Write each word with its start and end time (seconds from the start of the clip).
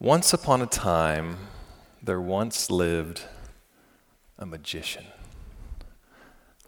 Once 0.00 0.32
upon 0.32 0.62
a 0.62 0.66
time, 0.66 1.36
there 2.00 2.20
once 2.20 2.70
lived 2.70 3.22
a 4.38 4.46
magician. 4.46 5.04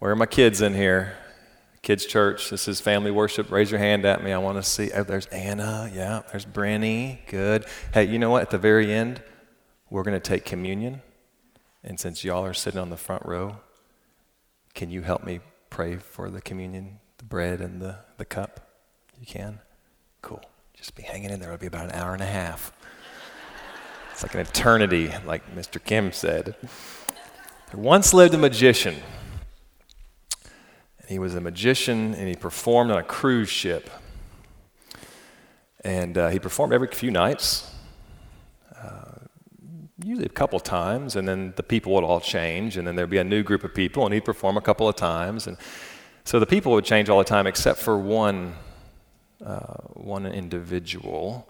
Where 0.00 0.10
are 0.10 0.16
my 0.16 0.26
kids 0.26 0.60
in 0.60 0.74
here? 0.74 1.14
Kids 1.80 2.06
Church, 2.06 2.50
this 2.50 2.66
is 2.66 2.80
family 2.80 3.12
worship. 3.12 3.52
Raise 3.52 3.70
your 3.70 3.78
hand 3.78 4.04
at 4.04 4.24
me. 4.24 4.32
I 4.32 4.38
want 4.38 4.58
to 4.58 4.64
see. 4.64 4.90
Oh, 4.90 5.04
there's 5.04 5.26
Anna. 5.26 5.88
Yeah, 5.94 6.22
there's 6.32 6.44
Brenny. 6.44 7.24
Good. 7.28 7.66
Hey, 7.94 8.02
you 8.02 8.18
know 8.18 8.30
what? 8.30 8.42
At 8.42 8.50
the 8.50 8.58
very 8.58 8.92
end, 8.92 9.22
we're 9.90 10.02
going 10.02 10.20
to 10.20 10.28
take 10.28 10.44
communion. 10.44 11.00
And 11.84 12.00
since 12.00 12.24
y'all 12.24 12.44
are 12.44 12.52
sitting 12.52 12.80
on 12.80 12.90
the 12.90 12.96
front 12.96 13.24
row, 13.24 13.60
can 14.74 14.90
you 14.90 15.02
help 15.02 15.22
me 15.22 15.38
pray 15.70 15.98
for 15.98 16.30
the 16.30 16.40
communion, 16.40 16.98
the 17.18 17.24
bread, 17.24 17.60
and 17.60 17.80
the, 17.80 17.98
the 18.16 18.24
cup? 18.24 18.68
You 19.20 19.26
can? 19.26 19.60
Cool. 20.20 20.42
Just 20.74 20.96
be 20.96 21.04
hanging 21.04 21.30
in 21.30 21.38
there. 21.38 21.50
It'll 21.52 21.60
be 21.60 21.68
about 21.68 21.84
an 21.84 21.92
hour 21.92 22.12
and 22.12 22.22
a 22.22 22.26
half. 22.26 22.72
It's 24.20 24.34
like 24.34 24.34
an 24.34 24.40
eternity, 24.46 25.10
like 25.24 25.56
Mr. 25.56 25.82
Kim 25.82 26.12
said. 26.12 26.54
There 27.70 27.80
once 27.80 28.12
lived 28.12 28.34
a 28.34 28.36
magician. 28.36 28.96
He 31.08 31.18
was 31.18 31.34
a 31.34 31.40
magician 31.40 32.12
and 32.12 32.28
he 32.28 32.34
performed 32.34 32.90
on 32.90 32.98
a 32.98 33.02
cruise 33.02 33.48
ship. 33.48 33.88
And 35.82 36.18
uh, 36.18 36.28
he 36.28 36.38
performed 36.38 36.74
every 36.74 36.88
few 36.88 37.10
nights, 37.10 37.72
uh, 38.76 39.24
usually 40.04 40.26
a 40.26 40.28
couple 40.28 40.60
times, 40.60 41.16
and 41.16 41.26
then 41.26 41.54
the 41.56 41.62
people 41.62 41.94
would 41.94 42.04
all 42.04 42.20
change, 42.20 42.76
and 42.76 42.86
then 42.86 42.96
there'd 42.96 43.08
be 43.08 43.16
a 43.16 43.24
new 43.24 43.42
group 43.42 43.64
of 43.64 43.74
people, 43.74 44.04
and 44.04 44.12
he'd 44.12 44.26
perform 44.26 44.58
a 44.58 44.60
couple 44.60 44.86
of 44.86 44.96
times. 44.96 45.46
And 45.46 45.56
so 46.24 46.38
the 46.38 46.44
people 46.44 46.72
would 46.72 46.84
change 46.84 47.08
all 47.08 47.16
the 47.16 47.24
time 47.24 47.46
except 47.46 47.78
for 47.78 47.96
one, 47.96 48.52
uh, 49.42 49.76
one 49.94 50.26
individual 50.26 51.48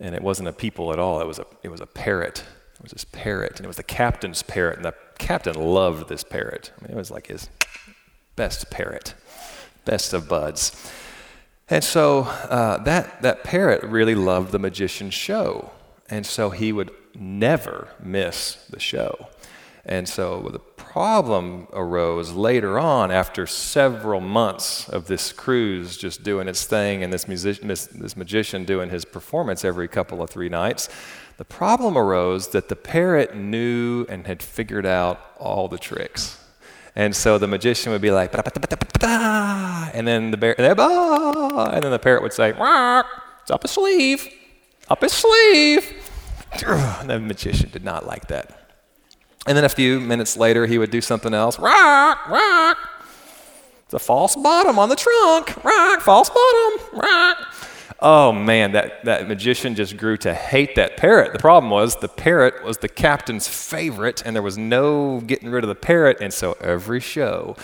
and 0.00 0.14
it 0.14 0.22
wasn't 0.22 0.48
a 0.48 0.52
people 0.52 0.92
at 0.92 0.98
all. 0.98 1.20
It 1.20 1.26
was 1.26 1.38
a, 1.38 1.46
it 1.62 1.68
was 1.68 1.80
a 1.80 1.86
parrot. 1.86 2.44
It 2.74 2.82
was 2.82 2.92
this 2.92 3.04
parrot, 3.04 3.56
and 3.56 3.64
it 3.64 3.68
was 3.68 3.76
the 3.76 3.82
captain's 3.82 4.42
parrot, 4.42 4.76
and 4.76 4.84
the 4.84 4.94
captain 5.18 5.54
loved 5.54 6.08
this 6.08 6.24
parrot. 6.24 6.72
I 6.76 6.82
mean, 6.82 6.90
it 6.90 6.96
was 6.96 7.10
like 7.10 7.28
his 7.28 7.48
best 8.36 8.70
parrot, 8.70 9.14
best 9.84 10.12
of 10.12 10.28
buds. 10.28 10.90
And 11.70 11.82
so 11.82 12.22
uh, 12.22 12.82
that, 12.82 13.22
that 13.22 13.44
parrot 13.44 13.82
really 13.84 14.14
loved 14.14 14.52
the 14.52 14.58
magician's 14.58 15.14
show, 15.14 15.70
and 16.10 16.26
so 16.26 16.50
he 16.50 16.72
would 16.72 16.90
never 17.14 17.88
miss 18.02 18.56
the 18.68 18.80
show. 18.80 19.28
And 19.86 20.08
so 20.08 20.48
the 20.52 20.58
problem 20.94 21.66
arose 21.72 22.30
later 22.30 22.78
on 22.78 23.10
after 23.10 23.48
several 23.48 24.20
months 24.20 24.88
of 24.88 25.08
this 25.08 25.32
cruise 25.32 25.96
just 25.96 26.22
doing 26.22 26.46
its 26.46 26.66
thing 26.66 27.02
and 27.02 27.12
this, 27.12 27.26
music- 27.26 27.60
this, 27.62 27.86
this 27.86 28.16
magician 28.16 28.64
doing 28.64 28.88
his 28.88 29.04
performance 29.04 29.64
every 29.64 29.88
couple 29.88 30.22
of 30.22 30.30
three 30.30 30.48
nights. 30.48 30.88
The 31.36 31.44
problem 31.44 31.98
arose 31.98 32.50
that 32.50 32.68
the 32.68 32.76
parrot 32.76 33.34
knew 33.34 34.06
and 34.08 34.24
had 34.28 34.40
figured 34.40 34.86
out 34.86 35.20
all 35.36 35.66
the 35.66 35.78
tricks. 35.78 36.38
And 36.94 37.16
so 37.16 37.38
the 37.38 37.48
magician 37.48 37.90
would 37.90 38.00
be 38.00 38.12
like, 38.12 38.32
and 38.32 40.06
then 40.06 40.30
the 40.30 40.36
bear, 40.36 40.54
and 40.60 41.82
then 41.82 41.90
the 41.90 41.98
parrot 42.00 42.22
would 42.22 42.32
say, 42.32 42.50
it's 42.50 43.50
up 43.50 43.62
his 43.62 43.72
sleeve, 43.72 44.28
up 44.88 45.02
his 45.02 45.12
sleeve. 45.12 45.92
And 47.00 47.10
the 47.10 47.18
magician 47.18 47.70
did 47.70 47.82
not 47.82 48.06
like 48.06 48.28
that. 48.28 48.63
And 49.46 49.56
then 49.56 49.64
a 49.64 49.68
few 49.68 50.00
minutes 50.00 50.36
later, 50.36 50.66
he 50.66 50.78
would 50.78 50.90
do 50.90 51.00
something 51.00 51.34
else. 51.34 51.58
Rock, 51.58 52.28
rock. 52.28 52.78
It's 53.84 53.94
a 53.94 53.98
false 53.98 54.36
bottom 54.36 54.78
on 54.78 54.88
the 54.88 54.96
trunk. 54.96 55.62
Rock, 55.62 56.00
false 56.00 56.30
bottom. 56.30 56.98
Rock. 57.00 57.54
Oh 58.00 58.32
man, 58.32 58.72
that, 58.72 59.04
that 59.04 59.28
magician 59.28 59.74
just 59.74 59.96
grew 59.96 60.16
to 60.18 60.34
hate 60.34 60.74
that 60.74 60.96
parrot. 60.96 61.32
The 61.32 61.38
problem 61.38 61.70
was 61.70 61.96
the 61.96 62.08
parrot 62.08 62.64
was 62.64 62.78
the 62.78 62.88
captain's 62.88 63.46
favorite, 63.48 64.22
and 64.26 64.34
there 64.34 64.42
was 64.42 64.58
no 64.58 65.20
getting 65.20 65.50
rid 65.50 65.64
of 65.64 65.68
the 65.68 65.74
parrot. 65.74 66.18
And 66.20 66.32
so 66.32 66.56
every 66.60 67.00
show, 67.00 67.56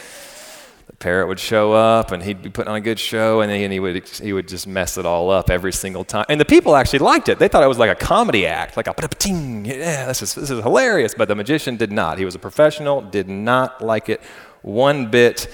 parrot 1.00 1.26
would 1.28 1.40
show 1.40 1.72
up 1.72 2.12
and 2.12 2.22
he'd 2.22 2.42
be 2.42 2.50
putting 2.50 2.70
on 2.70 2.76
a 2.76 2.80
good 2.80 2.98
show 2.98 3.40
and, 3.40 3.50
he 3.50 3.80
would 3.80 4.06
he 4.06 4.32
would 4.32 4.46
just 4.46 4.66
mess 4.66 4.98
it 4.98 5.06
all 5.06 5.30
up 5.30 5.50
every 5.50 5.72
single 5.72 6.04
time. 6.04 6.26
And 6.28 6.38
the 6.38 6.44
people 6.44 6.76
actually 6.76 7.00
liked 7.00 7.28
it. 7.28 7.38
They 7.38 7.48
thought 7.48 7.64
it 7.64 7.68
was 7.68 7.78
like 7.78 7.90
a 7.90 7.94
comedy 7.94 8.46
act 8.46 8.76
like 8.76 8.86
a 8.86 8.94
yeah 9.26 10.06
this 10.06 10.22
is, 10.22 10.34
this 10.34 10.50
is 10.50 10.62
hilarious. 10.62 11.14
But 11.16 11.28
the 11.28 11.34
magician 11.34 11.76
did 11.76 11.90
not. 11.90 12.18
He 12.18 12.24
was 12.24 12.34
a 12.34 12.38
professional 12.38 13.00
did 13.00 13.28
not 13.28 13.82
like 13.82 14.08
it 14.08 14.20
one 14.62 15.10
bit. 15.10 15.50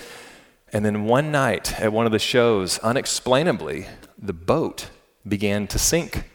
And 0.72 0.84
then 0.84 1.04
one 1.04 1.30
night 1.30 1.80
at 1.80 1.92
one 1.92 2.06
of 2.06 2.12
the 2.12 2.18
shows 2.18 2.78
unexplainably 2.80 3.86
the 4.18 4.32
boat 4.32 4.90
began 5.26 5.68
to 5.68 5.78
sink. 5.78 6.28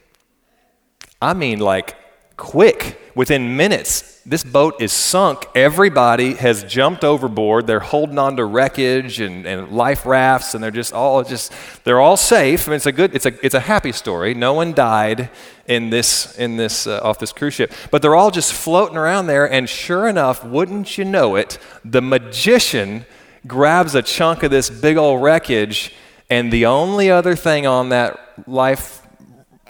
I 1.21 1.33
mean 1.33 1.59
like 1.59 1.95
quick 2.37 2.99
within 3.15 3.55
minutes 3.57 4.11
this 4.25 4.43
boat 4.43 4.79
is 4.79 4.93
sunk. 4.93 5.47
Everybody 5.55 6.35
has 6.35 6.63
jumped 6.63 7.03
overboard. 7.03 7.65
They're 7.65 7.79
holding 7.79 8.19
on 8.19 8.37
to 8.37 8.45
wreckage 8.45 9.19
and, 9.19 9.47
and 9.47 9.71
life 9.71 10.05
rafts, 10.05 10.53
and 10.53 10.63
they're 10.63 10.69
just 10.69 10.93
all 10.93 11.23
just 11.23 11.51
they're 11.83 11.99
all 11.99 12.17
safe. 12.17 12.67
I 12.67 12.71
mean, 12.71 12.75
it's 12.75 12.85
a 12.85 12.91
good, 12.91 13.15
it's 13.15 13.25
a 13.25 13.45
it's 13.45 13.55
a 13.55 13.61
happy 13.61 13.91
story. 13.91 14.35
No 14.35 14.53
one 14.53 14.73
died 14.73 15.31
in 15.65 15.89
this 15.89 16.37
in 16.37 16.57
this 16.57 16.85
uh, 16.85 16.99
off 17.01 17.17
this 17.17 17.33
cruise 17.33 17.55
ship, 17.55 17.73
but 17.89 18.03
they're 18.03 18.15
all 18.15 18.29
just 18.29 18.53
floating 18.53 18.95
around 18.95 19.25
there. 19.25 19.51
And 19.51 19.67
sure 19.67 20.07
enough, 20.07 20.43
wouldn't 20.45 20.99
you 20.99 21.05
know 21.05 21.35
it, 21.35 21.57
the 21.83 22.01
magician 22.01 23.05
grabs 23.47 23.95
a 23.95 24.03
chunk 24.03 24.43
of 24.43 24.51
this 24.51 24.69
big 24.69 24.97
old 24.97 25.23
wreckage, 25.23 25.95
and 26.29 26.53
the 26.53 26.67
only 26.67 27.09
other 27.09 27.35
thing 27.35 27.65
on 27.65 27.89
that 27.89 28.19
life 28.47 29.01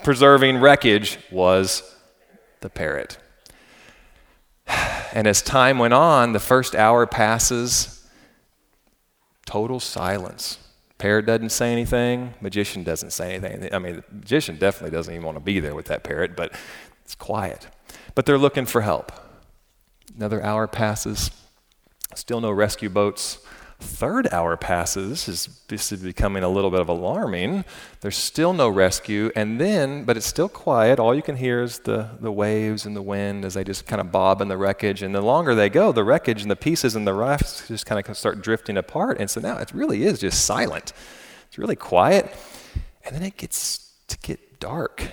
preserving 0.03 0.57
wreckage 0.57 1.19
was 1.31 1.83
the 2.61 2.69
parrot. 2.69 3.17
And 5.13 5.27
as 5.27 5.41
time 5.41 5.77
went 5.77 5.93
on, 5.93 6.31
the 6.31 6.39
first 6.39 6.73
hour 6.73 7.05
passes, 7.05 8.07
total 9.45 9.81
silence. 9.81 10.57
Parrot 10.97 11.25
doesn't 11.25 11.49
say 11.49 11.73
anything, 11.73 12.33
magician 12.39 12.85
doesn't 12.85 13.11
say 13.11 13.33
anything. 13.35 13.73
I 13.73 13.79
mean, 13.79 13.97
the 13.97 14.03
magician 14.09 14.55
definitely 14.55 14.95
doesn't 14.95 15.13
even 15.13 15.25
want 15.25 15.35
to 15.35 15.43
be 15.43 15.59
there 15.59 15.75
with 15.75 15.87
that 15.87 16.05
parrot, 16.05 16.37
but 16.37 16.53
it's 17.03 17.13
quiet. 17.13 17.67
But 18.15 18.25
they're 18.25 18.37
looking 18.37 18.65
for 18.65 18.79
help. 18.79 19.11
Another 20.15 20.41
hour 20.41 20.65
passes, 20.65 21.29
still 22.15 22.39
no 22.39 22.51
rescue 22.51 22.89
boats 22.89 23.39
third 23.81 24.31
hour 24.31 24.55
passes. 24.55 25.09
This 25.09 25.27
is, 25.27 25.59
this 25.67 25.91
is 25.91 26.01
becoming 26.01 26.43
a 26.43 26.49
little 26.49 26.71
bit 26.71 26.79
of 26.79 26.89
alarming. 26.89 27.65
There's 28.01 28.15
still 28.15 28.53
no 28.53 28.69
rescue. 28.69 29.31
And 29.35 29.59
then, 29.59 30.05
but 30.05 30.17
it's 30.17 30.25
still 30.25 30.49
quiet. 30.49 30.99
All 30.99 31.13
you 31.13 31.21
can 31.21 31.35
hear 31.35 31.61
is 31.61 31.79
the, 31.79 32.09
the 32.19 32.31
waves 32.31 32.85
and 32.85 32.95
the 32.95 33.01
wind 33.01 33.43
as 33.43 33.55
they 33.55 33.63
just 33.63 33.85
kind 33.85 33.99
of 33.99 34.11
bob 34.11 34.41
in 34.41 34.47
the 34.47 34.57
wreckage. 34.57 35.01
And 35.01 35.13
the 35.13 35.21
longer 35.21 35.55
they 35.55 35.69
go, 35.69 35.91
the 35.91 36.03
wreckage 36.03 36.41
and 36.41 36.51
the 36.51 36.55
pieces 36.55 36.95
and 36.95 37.05
the 37.05 37.13
rafts 37.13 37.67
just 37.67 37.85
kind 37.85 38.05
of 38.05 38.17
start 38.17 38.41
drifting 38.41 38.77
apart. 38.77 39.17
And 39.19 39.29
so 39.29 39.41
now 39.41 39.57
it 39.57 39.71
really 39.73 40.03
is 40.03 40.19
just 40.19 40.45
silent. 40.45 40.93
It's 41.47 41.57
really 41.57 41.75
quiet. 41.75 42.33
And 43.05 43.15
then 43.15 43.23
it 43.23 43.37
gets 43.37 43.91
to 44.07 44.17
get 44.19 44.59
dark. 44.59 45.09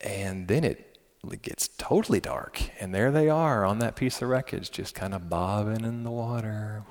And 0.00 0.48
then 0.48 0.64
it 0.64 0.86
it 1.30 1.42
gets 1.42 1.68
totally 1.76 2.20
dark. 2.20 2.62
And 2.80 2.94
there 2.94 3.10
they 3.10 3.28
are 3.28 3.64
on 3.64 3.78
that 3.80 3.94
piece 3.94 4.22
of 4.22 4.28
wreckage, 4.28 4.70
just 4.70 4.94
kind 4.94 5.12
of 5.12 5.28
bobbing 5.28 5.84
in 5.84 6.02
the 6.02 6.10
water. 6.10 6.82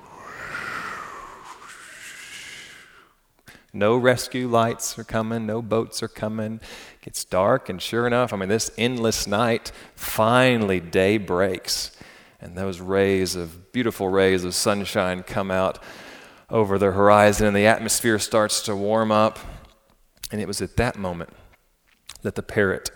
No 3.72 3.96
rescue 3.96 4.48
lights 4.48 4.98
are 4.98 5.04
coming, 5.04 5.46
no 5.46 5.62
boats 5.62 6.02
are 6.02 6.08
coming. 6.08 6.54
It 6.54 7.02
gets 7.02 7.24
dark, 7.24 7.68
and 7.68 7.80
sure 7.80 8.06
enough, 8.06 8.32
I 8.32 8.36
mean, 8.36 8.48
this 8.48 8.70
endless 8.76 9.26
night, 9.26 9.70
finally 9.94 10.80
day 10.80 11.18
breaks. 11.18 11.96
And 12.40 12.56
those 12.56 12.80
rays 12.80 13.36
of, 13.36 13.70
beautiful 13.72 14.08
rays 14.08 14.44
of 14.44 14.54
sunshine 14.54 15.22
come 15.22 15.50
out 15.50 15.78
over 16.48 16.78
the 16.78 16.90
horizon, 16.90 17.46
and 17.46 17.54
the 17.54 17.66
atmosphere 17.66 18.18
starts 18.18 18.62
to 18.62 18.74
warm 18.74 19.12
up. 19.12 19.38
And 20.32 20.40
it 20.40 20.48
was 20.48 20.60
at 20.60 20.76
that 20.76 20.96
moment 20.96 21.30
that 22.22 22.34
the 22.34 22.42
parrot 22.42 22.90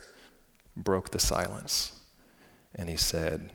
broke 0.76 1.10
the 1.10 1.20
silence. 1.20 1.92
And 2.74 2.88
he 2.88 2.96
said, 2.96 3.52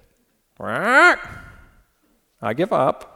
I 2.42 2.54
give 2.54 2.72
up. 2.72 3.16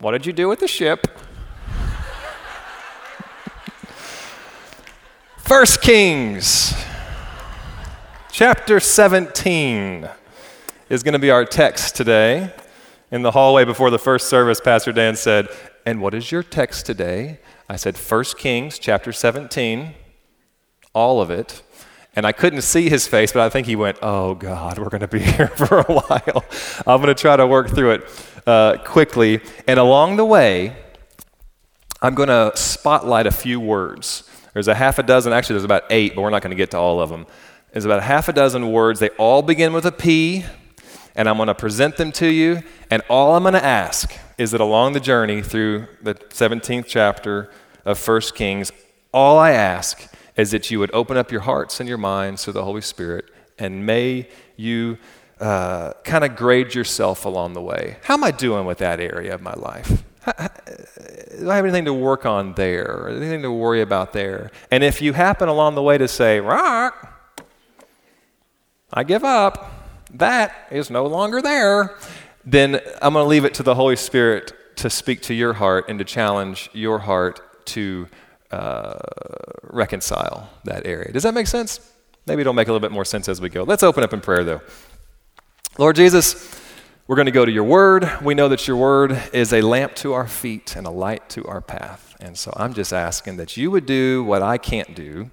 What 0.00 0.12
did 0.12 0.26
you 0.26 0.32
do 0.32 0.48
with 0.48 0.60
the 0.60 0.68
ship? 0.68 1.06
First 5.56 5.82
Kings, 5.82 6.74
chapter 8.32 8.80
17 8.80 10.08
is 10.88 11.04
going 11.04 11.12
to 11.12 11.20
be 11.20 11.30
our 11.30 11.44
text 11.44 11.94
today. 11.94 12.52
In 13.12 13.22
the 13.22 13.30
hallway 13.30 13.64
before 13.64 13.90
the 13.90 13.98
first 14.00 14.28
service, 14.28 14.60
Pastor 14.60 14.90
Dan 14.90 15.14
said, 15.14 15.46
And 15.86 16.00
what 16.00 16.12
is 16.12 16.32
your 16.32 16.42
text 16.42 16.86
today? 16.86 17.38
I 17.68 17.76
said, 17.76 17.96
First 17.96 18.36
Kings, 18.36 18.80
chapter 18.80 19.12
17, 19.12 19.94
all 20.92 21.20
of 21.20 21.30
it. 21.30 21.62
And 22.16 22.26
I 22.26 22.32
couldn't 22.32 22.62
see 22.62 22.88
his 22.88 23.06
face, 23.06 23.30
but 23.30 23.42
I 23.42 23.48
think 23.48 23.68
he 23.68 23.76
went, 23.76 23.98
Oh 24.02 24.34
God, 24.34 24.80
we're 24.80 24.88
going 24.88 25.02
to 25.02 25.08
be 25.08 25.20
here 25.22 25.46
for 25.46 25.78
a 25.78 25.84
while. 25.84 26.44
I'm 26.84 27.00
going 27.00 27.14
to 27.14 27.22
try 27.22 27.36
to 27.36 27.46
work 27.46 27.70
through 27.70 27.92
it 27.92 28.42
uh, 28.44 28.78
quickly. 28.84 29.40
And 29.68 29.78
along 29.78 30.16
the 30.16 30.24
way, 30.24 30.74
I'm 32.02 32.16
going 32.16 32.28
to 32.28 32.50
spotlight 32.56 33.28
a 33.28 33.32
few 33.32 33.60
words 33.60 34.28
There's 34.54 34.68
a 34.68 34.74
half 34.74 34.98
a 34.98 35.02
dozen, 35.02 35.32
actually, 35.32 35.54
there's 35.54 35.64
about 35.64 35.84
eight, 35.90 36.14
but 36.14 36.22
we're 36.22 36.30
not 36.30 36.42
going 36.42 36.52
to 36.52 36.56
get 36.56 36.70
to 36.70 36.78
all 36.78 37.00
of 37.00 37.10
them. 37.10 37.26
There's 37.72 37.84
about 37.84 37.98
a 37.98 38.02
half 38.02 38.28
a 38.28 38.32
dozen 38.32 38.70
words. 38.70 39.00
They 39.00 39.10
all 39.10 39.42
begin 39.42 39.72
with 39.72 39.84
a 39.84 39.92
P, 39.92 40.44
and 41.16 41.28
I'm 41.28 41.36
going 41.36 41.48
to 41.48 41.54
present 41.54 41.96
them 41.96 42.12
to 42.12 42.28
you. 42.28 42.62
And 42.88 43.02
all 43.10 43.34
I'm 43.34 43.42
going 43.42 43.54
to 43.54 43.64
ask 43.64 44.16
is 44.38 44.52
that 44.52 44.60
along 44.60 44.92
the 44.92 45.00
journey 45.00 45.42
through 45.42 45.88
the 46.00 46.14
17th 46.14 46.86
chapter 46.86 47.50
of 47.84 48.06
1 48.06 48.20
Kings, 48.36 48.70
all 49.12 49.38
I 49.38 49.50
ask 49.50 50.08
is 50.36 50.52
that 50.52 50.70
you 50.70 50.78
would 50.78 50.92
open 50.94 51.16
up 51.16 51.32
your 51.32 51.42
hearts 51.42 51.80
and 51.80 51.88
your 51.88 51.98
minds 51.98 52.44
to 52.44 52.52
the 52.52 52.64
Holy 52.64 52.80
Spirit, 52.80 53.26
and 53.58 53.84
may 53.84 54.28
you 54.56 54.98
uh, 55.40 55.92
kind 56.04 56.24
of 56.24 56.36
grade 56.36 56.74
yourself 56.74 57.24
along 57.24 57.54
the 57.54 57.62
way. 57.62 57.96
How 58.04 58.14
am 58.14 58.24
I 58.24 58.30
doing 58.30 58.66
with 58.66 58.78
that 58.78 59.00
area 59.00 59.34
of 59.34 59.42
my 59.42 59.54
life? 59.54 60.04
Do 60.24 61.50
I 61.50 61.56
have 61.56 61.64
anything 61.64 61.84
to 61.86 61.94
work 61.94 62.26
on 62.26 62.54
there? 62.54 63.08
Anything 63.08 63.42
to 63.42 63.52
worry 63.52 63.80
about 63.80 64.12
there? 64.12 64.50
And 64.70 64.82
if 64.82 65.02
you 65.02 65.12
happen 65.12 65.48
along 65.48 65.74
the 65.74 65.82
way 65.82 65.98
to 65.98 66.08
say, 66.08 66.40
rock, 66.40 67.10
I 68.92 69.04
give 69.04 69.24
up, 69.24 69.72
that 70.14 70.68
is 70.70 70.90
no 70.90 71.06
longer 71.06 71.42
there, 71.42 71.96
then 72.44 72.80
I'm 73.02 73.12
going 73.12 73.24
to 73.24 73.28
leave 73.28 73.44
it 73.44 73.54
to 73.54 73.62
the 73.62 73.74
Holy 73.74 73.96
Spirit 73.96 74.52
to 74.76 74.90
speak 74.90 75.22
to 75.22 75.34
your 75.34 75.54
heart 75.54 75.86
and 75.88 75.98
to 75.98 76.04
challenge 76.04 76.70
your 76.72 76.98
heart 77.00 77.66
to 77.66 78.06
uh, 78.50 78.98
reconcile 79.62 80.50
that 80.64 80.86
area. 80.86 81.12
Does 81.12 81.24
that 81.24 81.34
make 81.34 81.46
sense? 81.46 81.92
Maybe 82.26 82.40
it'll 82.40 82.52
make 82.52 82.68
a 82.68 82.72
little 82.72 82.86
bit 82.86 82.92
more 82.92 83.04
sense 83.04 83.28
as 83.28 83.40
we 83.40 83.48
go. 83.48 83.64
Let's 83.64 83.82
open 83.82 84.02
up 84.04 84.12
in 84.12 84.20
prayer, 84.20 84.44
though. 84.44 84.62
Lord 85.76 85.96
Jesus, 85.96 86.58
we're 87.06 87.16
going 87.16 87.26
to 87.26 87.32
go 87.32 87.44
to 87.44 87.52
your 87.52 87.64
word. 87.64 88.10
We 88.22 88.34
know 88.34 88.48
that 88.48 88.66
your 88.66 88.78
word 88.78 89.20
is 89.34 89.52
a 89.52 89.60
lamp 89.60 89.94
to 89.96 90.14
our 90.14 90.26
feet 90.26 90.74
and 90.74 90.86
a 90.86 90.90
light 90.90 91.28
to 91.30 91.44
our 91.44 91.60
path. 91.60 92.16
And 92.18 92.38
so 92.38 92.50
I'm 92.56 92.72
just 92.72 92.94
asking 92.94 93.36
that 93.36 93.58
you 93.58 93.70
would 93.70 93.84
do 93.84 94.24
what 94.24 94.40
I 94.40 94.56
can't 94.56 94.94
do, 94.94 95.30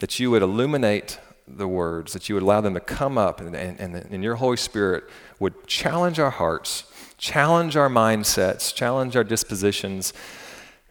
that 0.00 0.20
you 0.20 0.30
would 0.30 0.42
illuminate 0.42 1.18
the 1.48 1.66
words, 1.66 2.12
that 2.12 2.28
you 2.28 2.34
would 2.34 2.42
allow 2.42 2.60
them 2.60 2.74
to 2.74 2.80
come 2.80 3.16
up, 3.16 3.40
and, 3.40 3.56
and, 3.56 3.94
and 3.94 4.22
your 4.22 4.34
Holy 4.34 4.58
Spirit 4.58 5.04
would 5.38 5.66
challenge 5.66 6.18
our 6.18 6.28
hearts, 6.28 6.84
challenge 7.16 7.74
our 7.74 7.88
mindsets, 7.88 8.74
challenge 8.74 9.16
our 9.16 9.24
dispositions, 9.24 10.12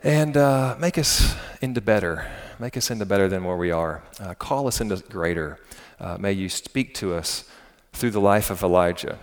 and 0.01 0.36
uh, 0.36 0.75
make 0.79 0.97
us 0.97 1.36
into 1.62 1.79
better. 1.79 2.27
Make 2.57 2.75
us 2.75 2.89
into 2.89 3.06
better 3.06 3.27
than 3.27 3.44
where 3.44 3.57
we 3.57 3.69
are. 3.69 4.01
Uh, 4.19 4.33
call 4.33 4.68
us 4.68 4.81
into 4.81 4.97
greater. 4.97 5.59
Uh, 6.00 6.18
may 6.19 6.31
you 6.31 6.50
speak 6.50 6.95
to 6.95 7.13
us 7.13 7.47
through 7.94 8.12
the 8.12 8.21
life 8.21 8.50
of 8.50 8.63
Elijah 8.63 9.19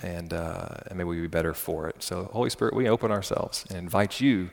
and, 0.00 0.32
uh, 0.32 0.68
and 0.86 0.98
maybe 0.98 1.08
we'd 1.08 1.20
be 1.20 1.26
better 1.26 1.54
for 1.54 1.88
it. 1.88 2.02
So, 2.02 2.30
Holy 2.32 2.50
Spirit, 2.50 2.74
we 2.74 2.88
open 2.88 3.10
ourselves 3.10 3.64
and 3.68 3.78
invite 3.78 4.20
you 4.20 4.50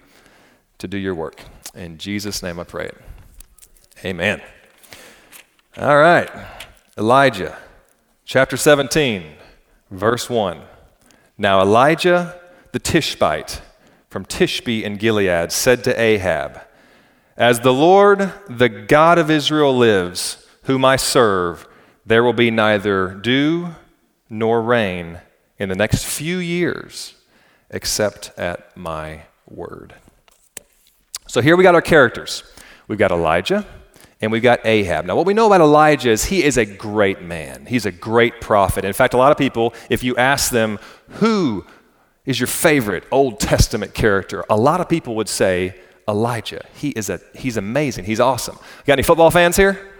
to 0.78 0.88
do 0.88 0.98
your 0.98 1.16
work. 1.16 1.42
In 1.74 1.98
Jesus' 1.98 2.44
name 2.44 2.60
I 2.60 2.64
pray 2.64 2.86
it. 2.86 2.98
Amen. 4.06 4.42
All 5.78 5.98
right. 5.98 6.30
Elijah, 6.98 7.58
chapter 8.26 8.58
17, 8.58 9.24
verse 9.90 10.30
1. 10.30 10.62
Now, 11.38 11.62
Elijah 11.62 12.40
the 12.74 12.80
Tishbite 12.80 13.62
from 14.10 14.26
Tishbe 14.26 14.84
in 14.84 14.98
Gilead 14.98 15.52
said 15.52 15.84
to 15.84 16.00
Ahab, 16.00 16.62
As 17.38 17.60
the 17.60 17.74
Lord, 17.74 18.34
the 18.50 18.70
God 18.70 19.18
of 19.18 19.30
Israel, 19.32 19.78
lives, 19.78 20.46
whom 20.64 20.84
I 20.84 20.96
serve, 20.96 21.68
there 22.06 22.24
will 22.24 22.34
be 22.34 22.52
neither 22.52 23.14
dew 23.14 23.76
nor 24.30 24.62
rain 24.62 25.20
in 25.60 25.70
the 25.70 25.76
next 25.76 26.06
few 26.06 26.38
years 26.38 27.16
except 27.70 28.32
at 28.38 28.76
my 28.78 29.24
word. 29.50 29.96
So 31.28 31.42
here 31.42 31.58
we 31.58 31.64
got 31.64 31.76
our 31.76 31.82
characters. 31.82 32.44
We've 32.88 33.00
got 33.00 33.12
Elijah 33.12 33.66
and 34.22 34.32
we've 34.32 34.44
got 34.44 34.66
Ahab. 34.66 35.06
Now, 35.06 35.16
what 35.16 35.26
we 35.26 35.34
know 35.34 35.48
about 35.48 35.62
Elijah 35.62 36.12
is 36.12 36.26
he 36.26 36.44
is 36.44 36.58
a 36.58 36.66
great 36.66 37.22
man. 37.22 37.66
He's 37.66 37.86
a 37.86 37.92
great 37.92 38.40
prophet. 38.40 38.86
In 38.86 38.94
fact, 38.94 39.14
a 39.14 39.18
lot 39.18 39.32
of 39.32 39.38
people, 39.38 39.74
if 39.90 40.04
you 40.04 40.16
ask 40.16 40.52
them, 40.52 40.80
who 41.10 41.66
is 42.26 42.40
your 42.40 42.48
favorite 42.48 43.04
Old 43.12 43.40
Testament 43.40 43.94
character? 43.94 44.46
A 44.50 44.56
lot 44.56 44.80
of 44.80 44.88
people 44.88 45.16
would 45.16 45.28
say 45.28 45.76
Elijah. 46.08 46.66
He 46.76 46.90
is 46.90 47.10
a, 47.10 47.20
he's 47.36 47.58
amazing. 47.58 48.06
He's 48.06 48.20
awesome. 48.20 48.58
Got 48.86 48.94
any 48.94 49.04
football 49.04 49.32
fans 49.32 49.58
here? 49.58 49.93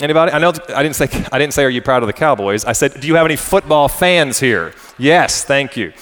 Anybody? 0.00 0.32
I 0.32 0.38
know 0.38 0.52
I 0.74 0.82
didn't 0.82 0.96
say 0.96 1.08
I 1.30 1.38
didn't 1.38 1.54
say 1.54 1.64
are 1.64 1.70
you 1.70 1.80
proud 1.80 2.02
of 2.02 2.08
the 2.08 2.12
Cowboys? 2.12 2.64
I 2.64 2.72
said, 2.72 3.00
do 3.00 3.06
you 3.06 3.14
have 3.14 3.26
any 3.26 3.36
football 3.36 3.88
fans 3.88 4.40
here? 4.40 4.74
Yes, 4.98 5.44
thank 5.44 5.76
you. 5.76 5.92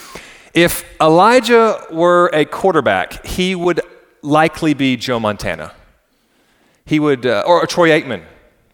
If 0.54 0.84
Elijah 1.00 1.78
were 1.90 2.30
a 2.32 2.44
quarterback, 2.44 3.24
he 3.26 3.54
would 3.54 3.80
likely 4.22 4.74
be 4.74 4.96
Joe 4.96 5.20
Montana. 5.20 5.72
He 6.84 7.00
would, 7.00 7.26
uh, 7.26 7.44
or, 7.46 7.62
or 7.62 7.66
Troy 7.66 7.90
Aikman. 7.90 8.22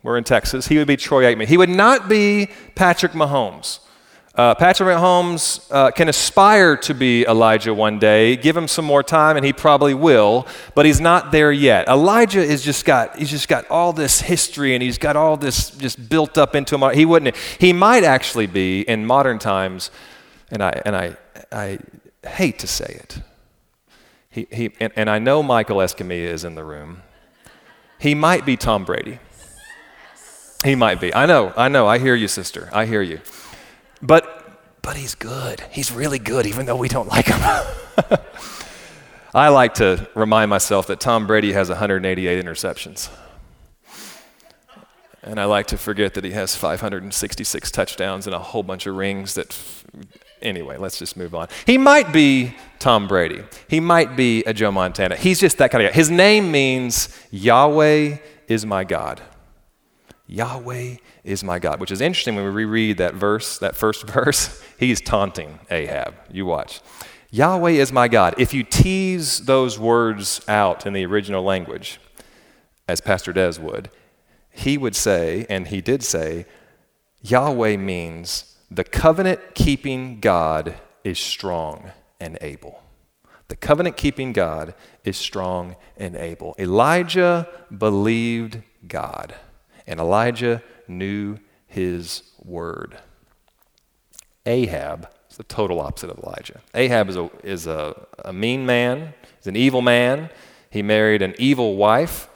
We're 0.03 0.19
in 0.19 0.25
Texas. 0.25 0.69
He 0.69 0.79
would 0.79 0.87
be 0.87 0.97
Troy 0.97 1.25
Aikman. 1.25 1.47
He 1.47 1.57
would 1.57 1.69
not 1.69 2.09
be 2.09 2.51
Patrick 2.75 3.13
Mahomes. 3.13 3.81
Uh, 4.39 4.55
Patrick 4.55 4.97
Holmes 4.97 5.67
uh, 5.69 5.91
can 5.91 6.09
aspire 6.09 6.77
to 6.77 6.95
be 6.95 7.25
Elijah 7.25 7.75
one 7.75 7.99
day. 7.99 8.37
Give 8.37 8.57
him 8.57 8.69
some 8.69 8.85
more 8.85 9.03
time, 9.03 9.37
and 9.37 9.45
he 9.45 9.53
probably 9.53 9.95
will. 9.95 10.47
But 10.77 10.87
he's 10.87 11.01
not 11.01 11.33
there 11.33 11.51
yet. 11.51 11.89
Elijah 11.89 12.41
is 12.41 12.63
just 12.63 12.85
got 12.85 13.19
he's 13.19 13.31
just 13.31 13.49
got 13.49 13.69
all 13.69 13.93
this 13.93 14.21
history, 14.21 14.75
and 14.75 14.83
he's 14.83 14.97
got 14.97 15.17
all 15.17 15.37
this 15.37 15.71
just 15.71 16.09
built 16.09 16.39
up 16.39 16.55
into 16.55 16.79
him. 16.79 16.95
He 16.95 17.05
wouldn't. 17.05 17.35
He 17.59 17.73
might 17.73 18.05
actually 18.05 18.47
be 18.47 18.83
in 18.83 19.05
modern 19.05 19.41
times, 19.41 19.91
and 20.53 20.63
I 20.63 20.83
and 20.87 20.95
I 20.95 21.17
I 21.51 21.81
hate 22.25 22.61
to 22.61 22.69
say 22.69 23.01
it. 23.03 23.21
He, 24.31 24.47
he 24.53 24.71
and, 24.79 24.93
and 24.95 25.11
I 25.11 25.19
know 25.19 25.43
Michael 25.43 25.79
Escamilla 25.79 26.29
is 26.29 26.45
in 26.45 26.55
the 26.55 26.63
room. 26.63 27.03
He 27.99 28.15
might 28.15 28.47
be 28.47 28.57
Tom 28.57 28.85
Brady. 28.85 29.19
He 30.65 30.77
might 30.77 31.01
be. 31.01 31.13
I 31.13 31.27
know. 31.27 31.53
I 31.57 31.67
know. 31.67 31.89
I 31.89 31.99
hear 31.99 32.15
you, 32.15 32.29
sister. 32.29 32.69
I 32.73 32.87
hear 32.87 33.03
you. 33.03 33.21
But, 34.01 34.81
but 34.83 34.97
he's 34.97 35.15
good. 35.15 35.61
He's 35.71 35.93
really 35.93 36.19
good, 36.19 36.47
even 36.47 36.67
though 36.67 36.77
we 36.77 36.89
don't 36.89 37.09
like 37.09 37.27
him. 37.27 37.41
I 39.35 39.49
like 39.49 39.75
to 39.75 40.09
remind 40.15 40.51
myself 40.51 40.87
that 40.87 41.01
Tom 41.01 41.27
Brady 41.27 41.53
has 41.53 41.69
188 41.69 42.45
interceptions. 42.45 43.11
And 45.23 45.39
I 45.39 45.45
like 45.45 45.67
to 45.67 45.77
forget 45.77 46.15
that 46.15 46.25
he 46.25 46.31
has 46.31 46.57
566 46.57 47.71
touchdowns 47.71 48.27
and 48.27 48.35
a 48.35 48.39
whole 48.39 48.63
bunch 48.63 48.87
of 48.87 48.97
rings 48.97 49.35
that. 49.35 49.59
Anyway, 50.41 50.77
let's 50.77 50.99
just 50.99 51.17
move 51.17 51.35
on. 51.35 51.49
He 51.67 51.77
might 51.77 52.13
be 52.13 52.55
Tom 52.79 53.09
Brady. 53.09 53.43
He 53.67 53.81
might 53.81 54.17
be 54.17 54.45
a 54.45 54.55
Joe 54.55 54.71
Montana. 54.71 55.17
He's 55.17 55.41
just 55.41 55.59
that 55.59 55.73
kind 55.73 55.85
of 55.85 55.91
guy. 55.91 55.97
His 55.97 56.11
name 56.11 56.53
means 56.53 57.09
Yahweh 57.33 58.19
is 58.47 58.65
my 58.65 58.85
God. 58.85 59.21
Yahweh 60.29 60.97
is 61.29 61.45
my 61.45 61.59
God, 61.59 61.79
which 61.79 61.93
is 61.93 62.01
interesting 62.01 62.35
when 62.35 62.45
we 62.45 62.51
reread 62.51 62.97
that 62.99 63.15
verse, 63.15 63.59
that 63.59 63.77
first 63.77 64.07
verse. 64.09 64.63
He's 64.79 65.01
taunting 65.01 65.59
Ahab. 65.71 66.15
You 66.31 66.47
watch. 66.47 66.81
Yahweh 67.31 67.73
is 67.73 67.93
my 67.93 68.09
God. 68.09 68.35
If 68.39 68.55
you 68.55 68.63
tease 68.63 69.41
those 69.41 69.79
words 69.79 70.41
out 70.49 70.87
in 70.87 70.95
the 70.95 71.05
original 71.05 71.43
language, 71.43 72.01
as 72.89 73.03
Pastor 73.03 73.35
Des 73.35 73.61
would, 73.61 73.91
he 74.51 74.79
would 74.79 74.97
say, 74.97 75.45
and 75.51 75.69
he 75.69 75.83
did 75.83 76.03
say, 76.03 76.47
Yahweh 77.21 77.77
means 77.77 78.57
the 78.71 78.85
covenant 78.85 79.55
keeping 79.55 80.21
God 80.21 80.77
is 81.05 81.19
strong 81.19 81.93
and 82.19 82.39
able. 82.41 82.83
The 83.49 83.57
covenant 83.57 83.97
keeping 83.97 84.33
God 84.33 84.75
is 85.05 85.17
strong 85.17 85.77
and 85.97 86.17
able. 86.17 86.55
Elijah 86.59 87.49
believed 87.77 88.63
God. 88.87 89.35
And 89.87 90.01
Elijah 90.01 90.63
knew 90.89 91.39
his 91.67 92.23
word. 92.43 92.99
Ahab 94.47 95.09
is 95.31 95.37
the 95.37 95.45
total 95.45 95.81
opposite 95.81 96.11
of 96.11 96.19
Elijah. 96.19 96.61
Ahab 96.75 97.09
is 97.11 97.17
a, 97.17 97.31
is 97.43 97.67
a, 97.67 98.07
a 98.25 98.33
mean 98.33 98.65
man, 98.65 99.15
he's 99.37 99.47
an 99.47 99.57
evil 99.57 99.83
man. 99.83 100.31
He 100.71 100.83
married 100.83 101.23
an 101.23 101.35
evil 101.39 101.77
wife. 101.77 102.29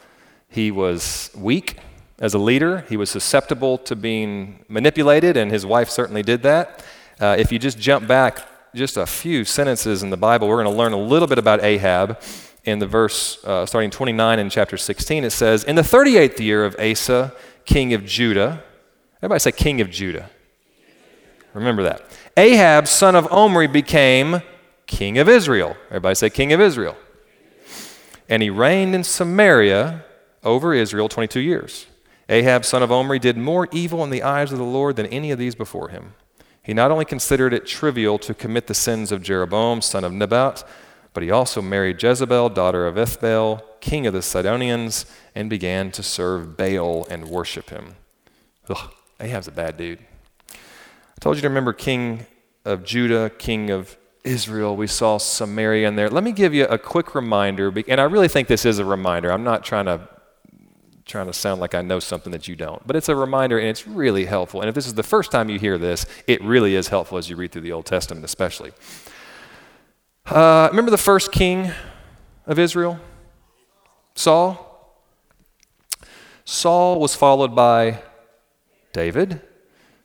He 0.48 0.70
was 0.70 1.30
weak 1.36 1.78
as 2.18 2.34
a 2.34 2.38
leader, 2.38 2.84
he 2.88 2.96
was 2.96 3.10
susceptible 3.10 3.78
to 3.78 3.96
being 3.96 4.64
manipulated, 4.68 5.36
and 5.36 5.50
his 5.50 5.66
wife 5.66 5.90
certainly 5.90 6.22
did 6.22 6.42
that. 6.44 6.84
Uh, 7.20 7.34
if 7.36 7.50
you 7.50 7.58
just 7.58 7.78
jump 7.78 8.06
back 8.06 8.46
just 8.74 8.96
a 8.96 9.06
few 9.06 9.44
sentences 9.44 10.04
in 10.04 10.10
the 10.10 10.16
Bible, 10.16 10.46
we're 10.46 10.62
going 10.62 10.72
to 10.72 10.78
learn 10.78 10.92
a 10.92 11.00
little 11.00 11.26
bit 11.26 11.38
about 11.38 11.64
Ahab 11.64 12.20
in 12.64 12.78
the 12.78 12.86
verse 12.86 13.42
uh, 13.44 13.66
starting 13.66 13.90
29 13.90 14.38
in 14.38 14.48
chapter 14.50 14.76
16, 14.76 15.24
it 15.24 15.30
says, 15.30 15.64
In 15.64 15.74
the 15.74 15.82
38th 15.82 16.38
year 16.38 16.64
of 16.64 16.76
Asa, 16.78 17.32
king 17.64 17.94
of 17.94 18.04
Judah, 18.04 18.62
everybody 19.18 19.38
say 19.40 19.52
king 19.52 19.80
of 19.80 19.90
Judah. 19.90 20.30
Remember 21.54 21.82
that. 21.82 22.02
Ahab, 22.36 22.88
son 22.88 23.14
of 23.14 23.30
Omri, 23.30 23.66
became 23.66 24.42
king 24.86 25.18
of 25.18 25.28
Israel. 25.28 25.76
Everybody 25.88 26.14
say 26.14 26.30
king 26.30 26.52
of 26.52 26.60
Israel. 26.60 26.96
And 28.28 28.42
he 28.42 28.50
reigned 28.50 28.94
in 28.94 29.04
Samaria 29.04 30.04
over 30.42 30.72
Israel 30.72 31.08
22 31.08 31.40
years. 31.40 31.86
Ahab, 32.28 32.64
son 32.64 32.82
of 32.82 32.90
Omri, 32.90 33.18
did 33.18 33.36
more 33.36 33.68
evil 33.72 34.02
in 34.02 34.10
the 34.10 34.22
eyes 34.22 34.52
of 34.52 34.58
the 34.58 34.64
Lord 34.64 34.96
than 34.96 35.06
any 35.06 35.30
of 35.30 35.38
these 35.38 35.54
before 35.54 35.90
him. 35.90 36.14
He 36.62 36.72
not 36.72 36.90
only 36.90 37.04
considered 37.04 37.52
it 37.52 37.66
trivial 37.66 38.18
to 38.20 38.32
commit 38.32 38.68
the 38.68 38.74
sins 38.74 39.12
of 39.12 39.22
Jeroboam, 39.22 39.82
son 39.82 40.04
of 40.04 40.12
Nebat, 40.12 40.64
But 41.12 41.22
he 41.22 41.30
also 41.30 41.60
married 41.60 42.02
Jezebel, 42.02 42.50
daughter 42.50 42.86
of 42.86 42.94
Ethbaal, 42.96 43.62
king 43.80 44.06
of 44.06 44.14
the 44.14 44.22
Sidonians, 44.22 45.06
and 45.34 45.50
began 45.50 45.90
to 45.92 46.02
serve 46.02 46.56
Baal 46.56 47.06
and 47.10 47.28
worship 47.28 47.70
him. 47.70 47.96
Ugh, 48.68 48.90
Ahab's 49.20 49.48
a 49.48 49.52
bad 49.52 49.76
dude. 49.76 49.98
I 50.50 51.20
told 51.20 51.36
you 51.36 51.42
to 51.42 51.48
remember 51.48 51.72
king 51.72 52.26
of 52.64 52.84
Judah, 52.84 53.30
king 53.38 53.70
of 53.70 53.96
Israel. 54.24 54.76
We 54.76 54.86
saw 54.86 55.18
Samaria 55.18 55.88
in 55.88 55.96
there. 55.96 56.08
Let 56.08 56.24
me 56.24 56.32
give 56.32 56.54
you 56.54 56.64
a 56.66 56.78
quick 56.78 57.14
reminder, 57.14 57.72
and 57.88 58.00
I 58.00 58.04
really 58.04 58.28
think 58.28 58.48
this 58.48 58.64
is 58.64 58.78
a 58.78 58.84
reminder. 58.84 59.32
I'm 59.32 59.44
not 59.44 59.64
trying 59.64 59.86
to 59.86 60.08
trying 61.04 61.26
to 61.26 61.32
sound 61.32 61.60
like 61.60 61.74
I 61.74 61.82
know 61.82 61.98
something 61.98 62.32
that 62.32 62.46
you 62.48 62.54
don't, 62.54 62.86
but 62.86 62.96
it's 62.96 63.08
a 63.08 63.16
reminder 63.16 63.58
and 63.58 63.68
it's 63.68 63.86
really 63.86 64.24
helpful. 64.24 64.60
And 64.60 64.68
if 64.68 64.74
this 64.74 64.86
is 64.86 64.94
the 64.94 65.02
first 65.02 65.32
time 65.32 65.50
you 65.50 65.58
hear 65.58 65.76
this, 65.76 66.06
it 66.26 66.42
really 66.42 66.74
is 66.74 66.88
helpful 66.88 67.18
as 67.18 67.28
you 67.28 67.36
read 67.36 67.52
through 67.52 67.62
the 67.62 67.72
Old 67.72 67.86
Testament, 67.86 68.24
especially. 68.24 68.72
Uh, 70.26 70.68
remember 70.70 70.90
the 70.90 70.96
first 70.96 71.32
king 71.32 71.72
of 72.46 72.58
Israel? 72.58 72.98
Saul? 74.14 74.68
Saul 76.44 77.00
was 77.00 77.14
followed 77.14 77.54
by 77.54 78.02
David, 78.92 79.40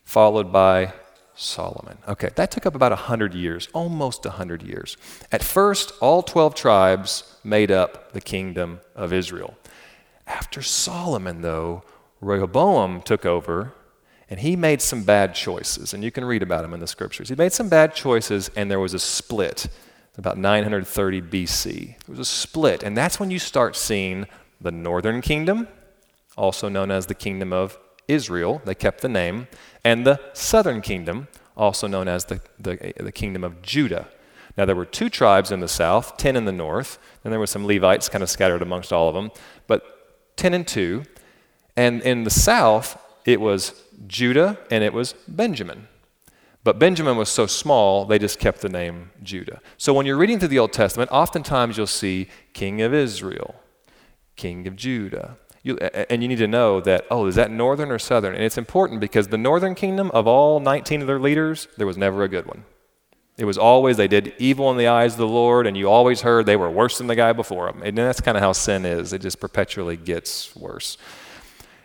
followed 0.04 0.52
by 0.52 0.94
Solomon. 1.36 2.00
Okay, 2.08 2.30
that 2.36 2.50
took 2.50 2.66
up 2.66 2.74
about 2.74 2.92
100 2.92 3.36
years, 3.36 3.68
almost 3.74 4.26
100 4.26 4.64
years. 4.64 4.98
At 5.32 5.44
first, 5.44 5.94
all 6.02 6.24
12 6.24 6.56
tribes 6.56 7.36
made 7.44 7.70
up 7.70 8.14
the 8.14 8.22
kingdom 8.22 8.80
of 8.96 9.14
Israel. 9.14 9.56
After 10.26 10.64
Solomon, 10.64 11.42
though, 11.42 11.84
Rehoboam 12.22 13.02
took 13.04 13.26
over 13.26 13.74
and 14.30 14.40
he 14.40 14.56
made 14.56 14.82
some 14.82 15.04
bad 15.04 15.36
choices. 15.36 15.94
And 15.94 16.04
you 16.04 16.12
can 16.12 16.26
read 16.26 16.42
about 16.42 16.66
him 16.66 16.74
in 16.74 16.80
the 16.80 16.88
scriptures. 16.88 17.30
He 17.30 17.36
made 17.36 17.54
some 17.54 17.70
bad 17.70 17.94
choices 17.94 18.50
and 18.56 18.70
there 18.70 18.80
was 18.80 18.96
a 18.96 19.00
split 19.00 19.68
about 20.18 20.38
930 20.38 21.22
BC. 21.22 21.86
There 21.88 21.96
was 22.08 22.20
a 22.20 22.26
split. 22.26 22.84
And 22.84 22.98
that's 22.98 23.20
when 23.20 23.32
you 23.32 23.40
start 23.40 23.76
seeing 23.76 24.26
the 24.60 24.72
northern 24.72 25.22
kingdom, 25.22 25.68
also 26.36 26.70
known 26.70 26.92
as 26.92 27.06
the 27.06 27.16
kingdom 27.16 27.54
of 27.54 27.78
Israel, 28.08 28.62
they 28.66 28.76
kept 28.76 29.02
the 29.02 29.10
name, 29.10 29.48
and 29.84 30.06
the 30.06 30.20
southern 30.34 30.82
kingdom, 30.82 31.28
also 31.56 31.88
known 31.88 32.08
as 32.08 32.26
the, 32.26 32.42
the, 32.60 32.94
the 32.98 33.12
kingdom 33.12 33.44
of 33.44 33.62
Judah. 33.62 34.08
Now, 34.58 34.66
there 34.66 34.76
were 34.76 34.86
two 34.86 35.10
tribes 35.10 35.52
in 35.52 35.60
the 35.60 35.68
south, 35.68 36.18
10 36.18 36.36
in 36.36 36.46
the 36.46 36.52
north, 36.52 36.98
and 37.24 37.32
there 37.32 37.40
were 37.40 37.48
some 37.48 37.68
Levites 37.68 38.10
kind 38.10 38.24
of 38.24 38.30
scattered 38.30 38.62
amongst 38.62 38.92
all 38.92 39.08
of 39.08 39.14
them, 39.14 39.32
but 39.68 40.36
10 40.38 40.54
and 40.54 40.68
2. 40.68 41.04
And 41.76 42.02
in 42.02 42.24
the 42.24 42.32
south, 42.32 43.00
it 43.26 43.40
was 43.40 43.84
Judah 44.08 44.58
and 44.72 44.84
it 44.84 44.94
was 44.94 45.14
Benjamin. 45.28 45.88
But 46.68 46.80
Benjamin 46.80 47.16
was 47.16 47.30
so 47.30 47.48
small, 47.48 48.04
they 48.04 48.20
just 48.20 48.40
kept 48.40 48.60
the 48.60 48.68
name 48.68 49.12
Judah. 49.24 49.62
So 49.78 49.94
when 49.94 50.06
you're 50.06 50.18
reading 50.18 50.38
through 50.38 50.50
the 50.50 50.60
Old 50.60 50.74
Testament, 50.74 51.10
oftentimes 51.14 51.78
you'll 51.78 51.88
see 51.88 52.28
King 52.52 52.82
of 52.82 52.94
Israel, 52.94 53.56
King 54.36 54.68
of 54.68 54.76
Judah, 54.76 55.38
you, 55.64 55.78
and 55.78 56.22
you 56.22 56.28
need 56.28 56.40
to 56.40 56.48
know 56.48 56.82
that, 56.82 57.06
oh, 57.10 57.26
is 57.26 57.36
that 57.36 57.52
northern 57.52 57.90
or 57.90 57.98
southern? 57.98 58.36
And 58.36 58.44
it's 58.44 58.58
important 58.58 59.00
because 59.00 59.30
the 59.30 59.38
northern 59.38 59.76
kingdom, 59.76 60.12
of 60.12 60.28
all 60.28 60.60
19 60.60 61.00
of 61.00 61.08
their 61.08 61.20
leaders, 61.20 61.70
there 61.78 61.88
was 61.88 61.98
never 61.98 62.24
a 62.24 62.28
good 62.28 62.46
one. 62.46 62.66
It 63.38 63.46
was 63.46 63.58
always 63.58 63.96
they 63.96 64.10
did 64.10 64.34
evil 64.38 64.70
in 64.70 64.76
the 64.76 64.88
eyes 64.88 65.14
of 65.14 65.20
the 65.20 65.28
Lord, 65.30 65.68
and 65.68 65.78
you 65.78 65.90
always 65.90 66.20
heard 66.20 66.46
they 66.46 66.58
were 66.58 66.70
worse 66.70 66.98
than 66.98 67.08
the 67.08 67.16
guy 67.16 67.32
before 67.32 67.72
them. 67.72 67.82
And 67.82 67.98
that's 67.98 68.20
kind 68.20 68.36
of 68.36 68.44
how 68.44 68.52
sin 68.52 68.84
is. 68.84 69.14
It 69.14 69.22
just 69.22 69.40
perpetually 69.40 69.96
gets 69.96 70.54
worse. 70.54 70.98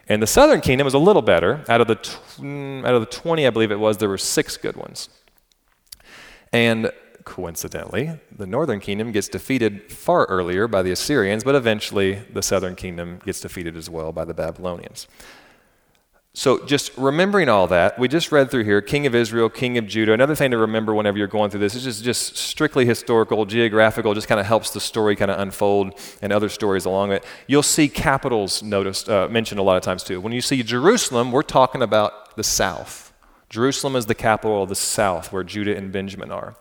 And 0.09 0.23
the 0.23 0.26
southern 0.26 0.61
kingdom 0.61 0.85
was 0.85 0.94
a 0.94 0.99
little 0.99 1.23
better. 1.23 1.64
Out 1.68 1.80
of 1.80 1.87
the, 1.87 1.94
tw- 1.97 2.18
mm, 2.38 2.85
out 2.85 2.94
of 2.94 3.00
the 3.00 3.06
20, 3.06 3.47
I 3.47 3.50
believe 3.50 3.71
it 3.71 3.78
was, 3.78 3.99
there 3.99 4.09
were 4.09 4.18
six 4.18 4.56
good 4.56 4.76
ones. 4.76 5.09
And 6.52 6.90
coincidentally, 7.25 8.18
the 8.37 8.47
northern 8.47 8.80
kingdom 8.80 9.12
gets 9.12 9.28
defeated 9.28 9.90
far 9.92 10.26
earlier 10.26 10.66
by 10.66 10.82
the 10.82 10.90
Assyrians, 10.90 11.44
but 11.44 11.54
eventually 11.54 12.14
the 12.32 12.42
southern 12.42 12.75
kingdom 12.75 13.21
gets 13.25 13.40
defeated 13.40 13.76
as 13.76 13.88
well 13.88 14.12
by 14.12 14.25
the 14.25 14.35
Babylonians. 14.35 15.06
So, 16.35 16.65
just 16.65 16.97
remembering 16.97 17.51
all 17.51 17.67
that, 17.67 17.99
we 17.99 18.09
just 18.09 18.33
read 18.33 18.51
through 18.51 18.65
here 18.65 18.81
King 18.81 19.07
of 19.07 19.15
Israel, 19.15 19.51
King 19.51 19.77
of 19.77 19.87
Judah. 19.87 20.15
Another 20.15 20.35
thing 20.35 20.51
to 20.53 20.57
remember 20.57 20.95
whenever 20.95 21.19
you're 21.19 21.27
going 21.27 21.51
through 21.51 21.61
this 21.61 21.75
is 21.75 21.85
just, 21.85 22.03
just 22.03 22.39
strictly 22.39 22.87
historical, 22.87 23.45
geographical, 23.45 24.15
just 24.15 24.29
kind 24.29 24.41
of 24.41 24.47
helps 24.47 24.71
the 24.71 24.81
story 24.81 25.15
kind 25.15 25.31
of 25.31 25.39
unfold 25.39 25.93
and 26.23 26.33
other 26.33 26.49
stories 26.49 26.87
along 26.87 27.12
it. 27.12 27.23
You'll 27.47 27.62
see 27.62 27.87
capitals 27.87 28.62
noticed, 28.62 29.11
uh, 29.11 29.29
mentioned 29.29 29.61
a 29.61 29.62
lot 29.62 29.77
of 29.77 29.83
times 29.83 30.05
too. 30.05 30.23
When 30.23 30.33
you 30.33 30.41
see 30.41 30.62
Jerusalem, 30.62 31.33
we're 31.33 31.43
talking 31.43 31.83
about 31.83 32.35
the 32.37 32.45
south. 32.45 33.12
Jerusalem 33.51 33.95
is 33.95 34.07
the 34.07 34.15
capital 34.15 34.62
of 34.62 34.71
the 34.71 34.75
south, 34.75 35.35
where 35.35 35.45
Judah 35.45 35.77
and 35.77 35.93
Benjamin 35.93 36.31
are 36.31 36.57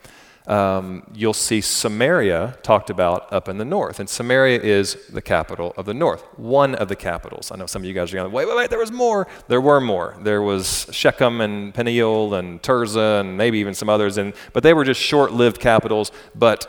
um, 0.48 1.04
you'll 1.14 1.34
see 1.34 1.62
Samaria 1.62 2.58
talked 2.64 2.90
about 2.90 3.32
up 3.32 3.48
in 3.48 3.58
the 3.58 3.66
north. 3.66 4.00
And 4.00 4.10
Samaria 4.10 4.60
is 4.62 4.98
the 5.08 5.22
capital 5.22 5.74
of 5.78 5.86
the 5.86 5.94
north, 5.94 6.22
one 6.38 6.76
of 6.76 6.88
the 6.88 6.96
capitals. 6.96 7.52
I 7.52 7.58
know 7.58 7.68
some 7.68 7.84
of 7.84 7.86
you 7.86 7.94
guys 7.94 8.14
are 8.14 8.18
going, 8.18 8.32
wait, 8.32 8.48
wait, 8.48 8.58
wait, 8.58 8.70
there 8.70 8.80
was 8.80 8.92
more. 8.92 9.28
There 9.48 9.62
were 9.62 9.80
more. 9.80 10.18
There 10.22 10.42
was 10.42 10.88
Shechem 10.92 11.42
and 11.42 11.74
Peniel 11.74 12.34
and 12.34 12.62
Tirzah 12.62 13.22
and 13.22 13.38
maybe 13.38 13.60
even 13.60 13.74
some 13.74 13.90
others. 13.90 14.18
And, 14.18 14.34
but 14.54 14.64
they 14.64 14.74
were 14.74 14.84
just 14.84 15.00
short 15.00 15.32
lived 15.32 15.60
capitals. 15.60 16.12
But 16.34 16.68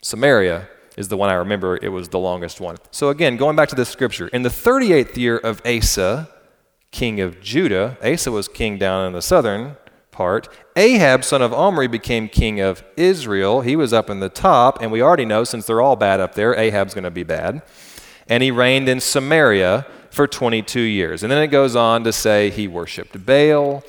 Samaria 0.00 0.68
is 0.96 1.08
the 1.08 1.16
one 1.16 1.30
I 1.30 1.34
remember, 1.34 1.78
it 1.80 1.90
was 1.90 2.08
the 2.08 2.18
longest 2.18 2.60
one. 2.60 2.76
So 2.90 3.10
again, 3.10 3.36
going 3.36 3.54
back 3.54 3.68
to 3.68 3.76
this 3.76 3.88
scripture, 3.88 4.26
in 4.28 4.42
the 4.42 4.48
38th 4.48 5.16
year 5.16 5.36
of 5.36 5.62
Asa, 5.64 6.28
king 6.90 7.20
of 7.20 7.40
Judah, 7.40 7.96
Asa 8.02 8.32
was 8.32 8.48
king 8.48 8.78
down 8.78 9.06
in 9.06 9.12
the 9.12 9.22
southern 9.22 9.76
part. 10.18 10.48
Ahab, 10.74 11.24
son 11.24 11.42
of 11.42 11.54
Omri, 11.54 11.86
became 11.86 12.28
king 12.28 12.60
of 12.60 12.82
Israel. 12.96 13.60
He 13.60 13.76
was 13.76 13.92
up 13.92 14.10
in 14.10 14.18
the 14.18 14.28
top, 14.28 14.82
and 14.82 14.90
we 14.90 15.00
already 15.00 15.24
know 15.24 15.44
since 15.44 15.64
they're 15.64 15.80
all 15.80 15.94
bad 15.94 16.18
up 16.18 16.34
there, 16.34 16.56
Ahab's 16.56 16.92
going 16.92 17.04
to 17.04 17.10
be 17.10 17.22
bad. 17.22 17.62
And 18.26 18.42
he 18.42 18.50
reigned 18.50 18.88
in 18.88 19.00
Samaria 19.00 19.86
for 20.10 20.26
22 20.26 20.80
years. 20.80 21.22
And 21.22 21.30
then 21.30 21.40
it 21.40 21.46
goes 21.46 21.76
on 21.76 22.02
to 22.02 22.12
say 22.12 22.50
he 22.50 22.66
worshiped 22.66 23.24
Baal. 23.24 23.84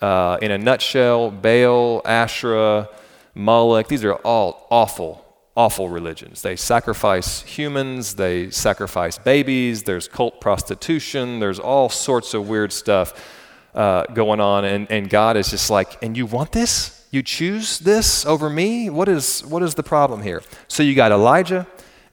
Uh, 0.00 0.38
in 0.40 0.50
a 0.50 0.58
nutshell, 0.58 1.30
Baal, 1.30 2.00
Asherah, 2.06 2.88
Moloch, 3.34 3.86
these 3.86 4.04
are 4.04 4.14
all 4.14 4.66
awful, 4.70 5.22
awful 5.54 5.90
religions. 5.90 6.40
They 6.40 6.56
sacrifice 6.56 7.42
humans, 7.42 8.14
they 8.14 8.50
sacrifice 8.50 9.18
babies, 9.18 9.82
there's 9.82 10.08
cult 10.08 10.40
prostitution, 10.40 11.40
there's 11.40 11.58
all 11.58 11.90
sorts 11.90 12.32
of 12.32 12.48
weird 12.48 12.72
stuff 12.72 13.43
uh, 13.74 14.04
going 14.06 14.40
on, 14.40 14.64
and, 14.64 14.90
and 14.90 15.10
God 15.10 15.36
is 15.36 15.50
just 15.50 15.70
like, 15.70 16.02
and 16.02 16.16
you 16.16 16.26
want 16.26 16.52
this? 16.52 17.06
You 17.10 17.22
choose 17.22 17.78
this 17.78 18.26
over 18.26 18.50
me? 18.50 18.90
What 18.90 19.08
is, 19.08 19.44
what 19.44 19.62
is 19.62 19.74
the 19.74 19.82
problem 19.82 20.22
here? 20.22 20.42
So 20.68 20.82
you 20.82 20.94
got 20.94 21.12
Elijah, 21.12 21.66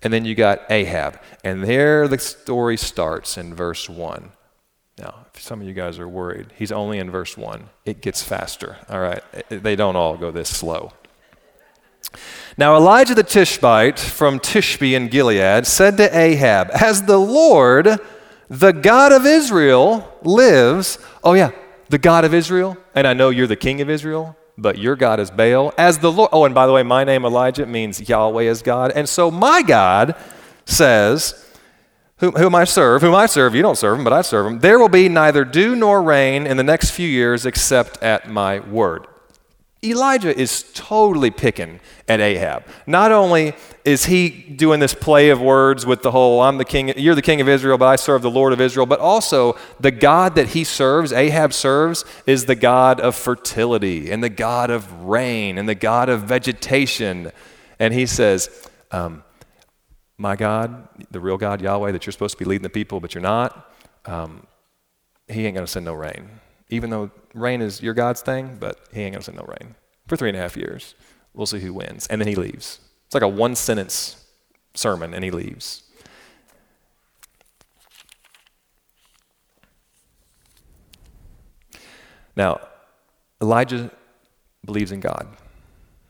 and 0.04 0.12
then 0.12 0.26
you 0.26 0.36
got 0.36 0.70
Ahab. 0.70 1.20
And 1.44 1.64
there 1.64 2.08
the 2.08 2.18
story 2.20 2.78
starts 2.78 3.38
in 3.38 3.56
verse 3.56 3.90
1. 3.90 4.32
Now, 4.98 5.26
if 5.34 5.42
some 5.42 5.62
of 5.62 5.68
you 5.68 5.74
guys 5.74 5.98
are 6.00 6.08
worried, 6.08 6.48
he's 6.56 6.72
only 6.72 7.00
in 7.00 7.10
verse 7.10 7.38
1. 7.38 7.70
It 7.86 8.02
gets 8.02 8.22
faster. 8.22 8.78
All 8.90 9.00
right. 9.00 9.24
They 9.50 9.76
don't 9.76 9.96
all 9.96 10.18
go 10.18 10.30
this 10.30 10.50
slow. 10.50 10.94
Now, 12.58 12.76
Elijah 12.76 13.16
the 13.16 13.24
Tishbite 13.24 13.98
from 13.98 14.40
Tishbe 14.40 14.94
in 14.94 15.08
Gilead 15.08 15.66
said 15.66 15.98
to 15.98 16.16
Ahab, 16.16 16.70
As 16.72 17.04
the 17.04 17.18
Lord 17.18 18.00
the 18.52 18.74
God 18.74 19.14
of 19.14 19.26
Israel 19.26 20.14
lives. 20.24 21.00
Oh, 21.24 21.34
yeah, 21.34 21.52
the 21.88 21.98
God 21.98 22.26
of 22.26 22.34
Israel. 22.34 22.78
And 22.94 23.08
I 23.08 23.14
know 23.14 23.30
you're 23.30 23.48
the 23.48 23.56
king 23.56 23.80
of 23.80 23.90
Israel, 23.90 24.36
but 24.58 24.78
your 24.78 24.98
God 24.98 25.22
is 25.22 25.32
Baal. 25.32 25.74
As 25.78 26.00
the 26.00 26.12
Lord, 26.12 26.32
oh, 26.34 26.44
and 26.44 26.54
by 26.54 26.68
the 26.68 26.74
way, 26.74 26.84
my 26.84 27.06
name 27.06 27.24
Elijah 27.24 27.66
means 27.66 28.10
Yahweh 28.10 28.44
is 28.44 28.62
God. 28.62 28.92
And 28.92 29.08
so 29.08 29.32
my 29.32 29.62
God 29.62 30.16
says, 30.66 31.50
whom, 32.18 32.34
whom 32.34 32.54
I 32.54 32.66
serve, 32.66 33.02
whom 33.02 33.16
I 33.16 33.26
serve, 33.26 33.56
you 33.56 33.62
don't 33.62 33.78
serve 33.78 33.98
him, 33.98 34.04
but 34.04 34.12
I 34.12 34.22
serve 34.22 34.48
him, 34.48 34.60
there 34.60 34.78
will 34.80 34.90
be 34.90 35.08
neither 35.08 35.46
dew 35.46 35.74
nor 35.74 36.04
rain 36.04 36.46
in 36.46 36.58
the 36.58 36.64
next 36.64 36.92
few 36.92 37.08
years 37.08 37.46
except 37.46 38.04
at 38.04 38.30
my 38.30 38.60
word. 38.60 39.08
Elijah 39.84 40.38
is 40.38 40.64
totally 40.76 41.32
picking 41.32 41.80
at 42.08 42.20
Ahab. 42.20 42.66
Not 42.86 43.12
only 43.12 43.54
is 43.84 44.06
he 44.06 44.30
doing 44.30 44.80
this 44.80 44.94
play 44.94 45.30
of 45.30 45.42
words 45.42 45.88
with 45.88 46.04
the 46.04 46.12
whole, 46.12 46.40
I'm 46.42 46.60
the 46.60 46.66
king, 46.66 46.94
you're 46.98 47.16
the 47.16 47.22
king 47.24 47.42
of 47.42 47.50
Israel, 47.50 47.80
but 47.80 47.88
I 47.88 47.96
serve 47.96 48.22
the 48.22 48.30
Lord 48.30 48.54
of 48.54 48.62
Israel, 48.62 48.86
but 48.86 49.00
also 49.00 49.58
the 49.80 49.90
God 49.90 50.36
that 50.36 50.50
he 50.50 50.64
serves, 50.64 51.12
Ahab 51.12 51.52
serves, 51.52 52.06
is 52.28 52.46
the 52.46 52.54
God 52.54 53.00
of 53.00 53.16
fertility 53.16 54.12
and 54.12 54.24
the 54.24 54.30
God 54.30 54.70
of 54.70 55.04
rain 55.04 55.58
and 55.58 55.68
the 55.68 55.74
God 55.74 56.10
of 56.10 56.22
vegetation. 56.24 57.32
And 57.80 57.92
he 57.92 58.06
says, 58.06 58.68
um, 58.92 59.24
My 60.20 60.36
God, 60.36 60.88
the 61.10 61.20
real 61.20 61.38
God, 61.38 61.60
Yahweh, 61.60 61.92
that 61.92 62.06
you're 62.06 62.14
supposed 62.14 62.38
to 62.38 62.44
be 62.44 62.48
leading 62.48 62.64
the 62.64 62.70
people, 62.70 63.00
but 63.00 63.16
you're 63.16 63.24
not, 63.24 63.74
um, 64.06 64.46
he 65.28 65.48
ain't 65.48 65.56
going 65.56 65.66
to 65.66 65.72
send 65.72 65.86
no 65.86 65.94
rain 65.94 66.30
even 66.72 66.90
though 66.90 67.12
rain 67.34 67.62
is 67.62 67.82
your 67.82 67.94
God's 67.94 68.22
thing, 68.22 68.58
but 68.60 68.80
he 68.94 69.02
ain't 69.02 69.14
going 69.14 69.22
to 69.22 69.26
send 69.26 69.38
no 69.38 69.46
rain 69.46 69.76
for 70.08 70.18
three 70.18 70.30
and 70.30 70.38
a 70.38 70.42
half 70.42 70.58
years. 70.58 70.96
We'll 71.34 71.46
see 71.46 71.60
who 71.60 71.74
wins. 71.74 72.08
And 72.08 72.20
then 72.20 72.28
he 72.28 72.36
leaves. 72.36 72.80
It's 73.06 73.14
like 73.14 73.24
a 73.24 73.28
one 73.28 73.56
sentence 73.56 74.26
sermon, 74.74 75.14
and 75.14 75.24
he 75.24 75.32
leaves. 75.32 75.84
Now, 82.36 82.60
Elijah 83.42 83.92
believes 84.66 84.92
in 84.92 85.00
God. 85.00 85.28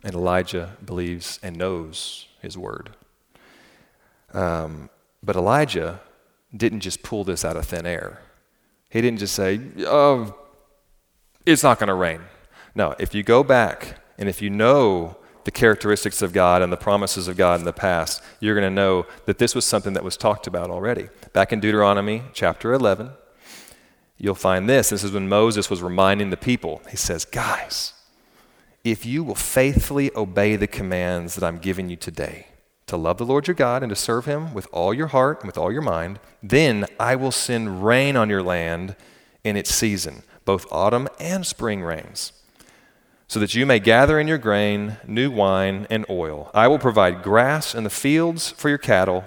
and 0.04 0.16
Elijah 0.16 0.78
believes 0.86 1.40
and 1.44 1.58
knows 1.58 2.28
his 2.42 2.58
word. 2.58 2.92
Um, 4.34 4.90
but 5.22 5.36
Elijah 5.36 6.02
didn't 6.56 6.80
just 6.82 7.04
pull 7.04 7.24
this 7.24 7.46
out 7.46 7.56
of 7.56 7.66
thin 7.66 7.86
air. 7.86 8.22
He 8.90 9.02
didn't 9.02 9.20
just 9.20 9.36
say, 9.36 9.62
oh, 9.80 10.36
it's 11.46 11.64
not 11.64 11.80
going 11.80 11.88
to 11.88 11.94
rain. 11.94 12.22
No, 12.76 12.96
if 13.00 13.14
you 13.14 13.24
go 13.24 13.44
back 13.44 14.00
and 14.18 14.30
if 14.30 14.42
you 14.42 14.50
know 14.50 15.18
the 15.44 15.52
characteristics 15.52 16.22
of 16.22 16.34
God 16.34 16.62
and 16.62 16.72
the 16.72 16.78
promises 16.78 17.28
of 17.28 17.36
God 17.36 17.60
in 17.60 17.66
the 17.66 17.74
past, 17.74 18.22
you're 18.40 18.56
going 18.56 18.70
to 18.70 18.74
know 18.74 19.06
that 19.26 19.40
this 19.40 19.56
was 19.56 19.66
something 19.66 19.94
that 19.94 20.04
was 20.04 20.16
talked 20.16 20.48
about 20.48 20.70
already. 20.70 21.10
Back 21.34 21.52
in 21.52 21.60
Deuteronomy 21.60 22.24
chapter 22.34 22.74
11, 22.74 23.10
you'll 24.18 24.36
find 24.36 24.70
this. 24.70 24.90
This 24.90 25.04
is 25.04 25.12
when 25.12 25.28
Moses 25.28 25.70
was 25.70 25.82
reminding 25.82 26.30
the 26.30 26.38
people. 26.38 26.82
He 26.90 26.98
says, 26.98 27.26
Guys, 27.26 27.94
if 28.84 29.06
you 29.06 29.24
will 29.24 29.36
faithfully 29.36 30.12
obey 30.16 30.56
the 30.56 30.68
commands 30.68 31.36
that 31.36 31.44
I'm 31.44 31.58
giving 31.58 31.90
you 31.90 31.96
today, 31.96 32.48
to 32.92 32.98
love 32.98 33.18
the 33.18 33.26
Lord 33.26 33.48
your 33.48 33.56
God 33.56 33.84
and 33.84 33.90
to 33.90 33.96
serve 33.96 34.26
him 34.26 34.54
with 34.54 34.68
all 34.74 34.94
your 34.94 35.08
heart 35.08 35.40
and 35.40 35.48
with 35.48 35.58
all 35.58 35.72
your 35.72 35.82
mind, 35.82 36.20
then 36.44 36.86
I 37.00 37.16
will 37.16 37.32
send 37.32 37.86
rain 37.86 38.18
on 38.18 38.30
your 38.30 38.44
land 38.44 38.98
in 39.46 39.56
its 39.56 39.74
season, 39.74 40.24
both 40.52 40.68
autumn 40.70 41.08
and 41.18 41.46
spring 41.46 41.82
rains 41.82 42.34
so 43.26 43.40
that 43.40 43.56
you 43.56 43.66
may 43.66 43.80
gather 43.80 44.20
in 44.20 44.28
your 44.28 44.38
grain, 44.38 44.98
new 45.08 45.32
wine, 45.32 45.88
and 45.90 46.06
oil. 46.10 46.52
I 46.54 46.68
will 46.68 46.78
provide 46.78 47.24
grass 47.24 47.74
in 47.74 47.86
the 47.86 47.90
fields 47.90 48.50
for 48.50 48.68
your 48.68 48.78
cattle, 48.78 49.24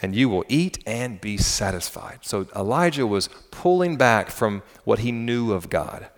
and 0.00 0.16
you 0.16 0.30
will 0.30 0.46
eat 0.48 0.82
and 0.86 1.20
be 1.20 1.36
satisfied. 1.36 2.20
So 2.22 2.46
Elijah 2.56 3.06
was 3.06 3.28
pulling 3.50 3.98
back 3.98 4.30
from 4.30 4.62
what 4.84 5.00
he 5.00 5.12
knew 5.12 5.52
of 5.52 5.68
God. 5.68 6.08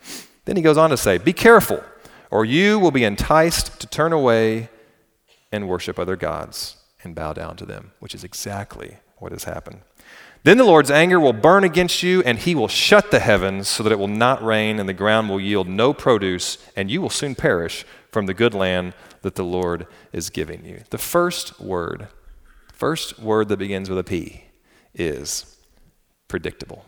Then 0.44 0.54
he 0.54 0.62
goes 0.62 0.78
on 0.78 0.90
to 0.90 0.96
say, 0.96 1.18
Be 1.18 1.32
careful, 1.32 1.82
or 2.30 2.44
you 2.44 2.78
will 2.78 2.92
be 2.92 3.02
enticed 3.02 3.80
to 3.80 3.88
turn 3.88 4.12
away 4.12 4.68
and 5.50 5.68
worship 5.68 5.98
other 5.98 6.14
gods 6.14 6.76
and 7.02 7.16
bow 7.16 7.32
down 7.32 7.56
to 7.56 7.66
them, 7.66 7.90
which 7.98 8.14
is 8.14 8.22
exactly 8.22 8.98
what 9.18 9.32
has 9.32 9.42
happened. 9.42 9.80
Then 10.44 10.58
the 10.58 10.64
Lord's 10.64 10.90
anger 10.90 11.18
will 11.18 11.32
burn 11.32 11.64
against 11.64 12.02
you, 12.02 12.22
and 12.22 12.38
he 12.38 12.54
will 12.54 12.68
shut 12.68 13.10
the 13.10 13.18
heavens 13.18 13.66
so 13.66 13.82
that 13.82 13.92
it 13.92 13.98
will 13.98 14.08
not 14.08 14.44
rain, 14.44 14.78
and 14.78 14.86
the 14.86 14.92
ground 14.92 15.30
will 15.30 15.40
yield 15.40 15.66
no 15.66 15.94
produce, 15.94 16.58
and 16.76 16.90
you 16.90 17.00
will 17.00 17.10
soon 17.10 17.34
perish 17.34 17.86
from 18.12 18.26
the 18.26 18.34
good 18.34 18.52
land 18.52 18.92
that 19.22 19.36
the 19.36 19.44
Lord 19.44 19.86
is 20.12 20.28
giving 20.28 20.66
you. 20.66 20.82
The 20.90 20.98
first 20.98 21.58
word, 21.60 22.08
first 22.74 23.18
word 23.18 23.48
that 23.48 23.56
begins 23.56 23.88
with 23.88 23.98
a 23.98 24.04
P, 24.04 24.44
is 24.94 25.56
predictable. 26.28 26.84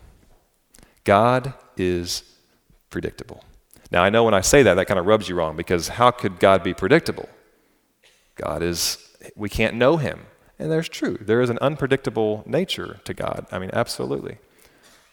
God 1.03 1.55
is 1.75 2.21
predictable. 2.91 3.43
Now, 3.89 4.03
I 4.03 4.11
know 4.11 4.23
when 4.23 4.35
I 4.35 4.41
say 4.41 4.61
that, 4.63 4.75
that 4.75 4.85
kind 4.85 4.99
of 4.99 5.07
rubs 5.07 5.29
you 5.29 5.35
wrong 5.35 5.55
because 5.55 5.87
how 5.87 6.11
could 6.11 6.39
God 6.39 6.61
be 6.61 6.75
predictable? 6.75 7.27
God 8.35 8.61
is, 8.61 8.99
we 9.35 9.49
can't 9.49 9.75
know 9.75 9.97
him. 9.97 10.27
And 10.59 10.71
there's 10.71 10.89
true. 10.89 11.17
There 11.21 11.41
is 11.41 11.49
an 11.49 11.59
unpredictable 11.59 12.43
nature 12.45 12.99
to 13.03 13.13
God. 13.13 13.45
I 13.51 13.59
mean, 13.59 13.69
absolutely. 13.73 14.37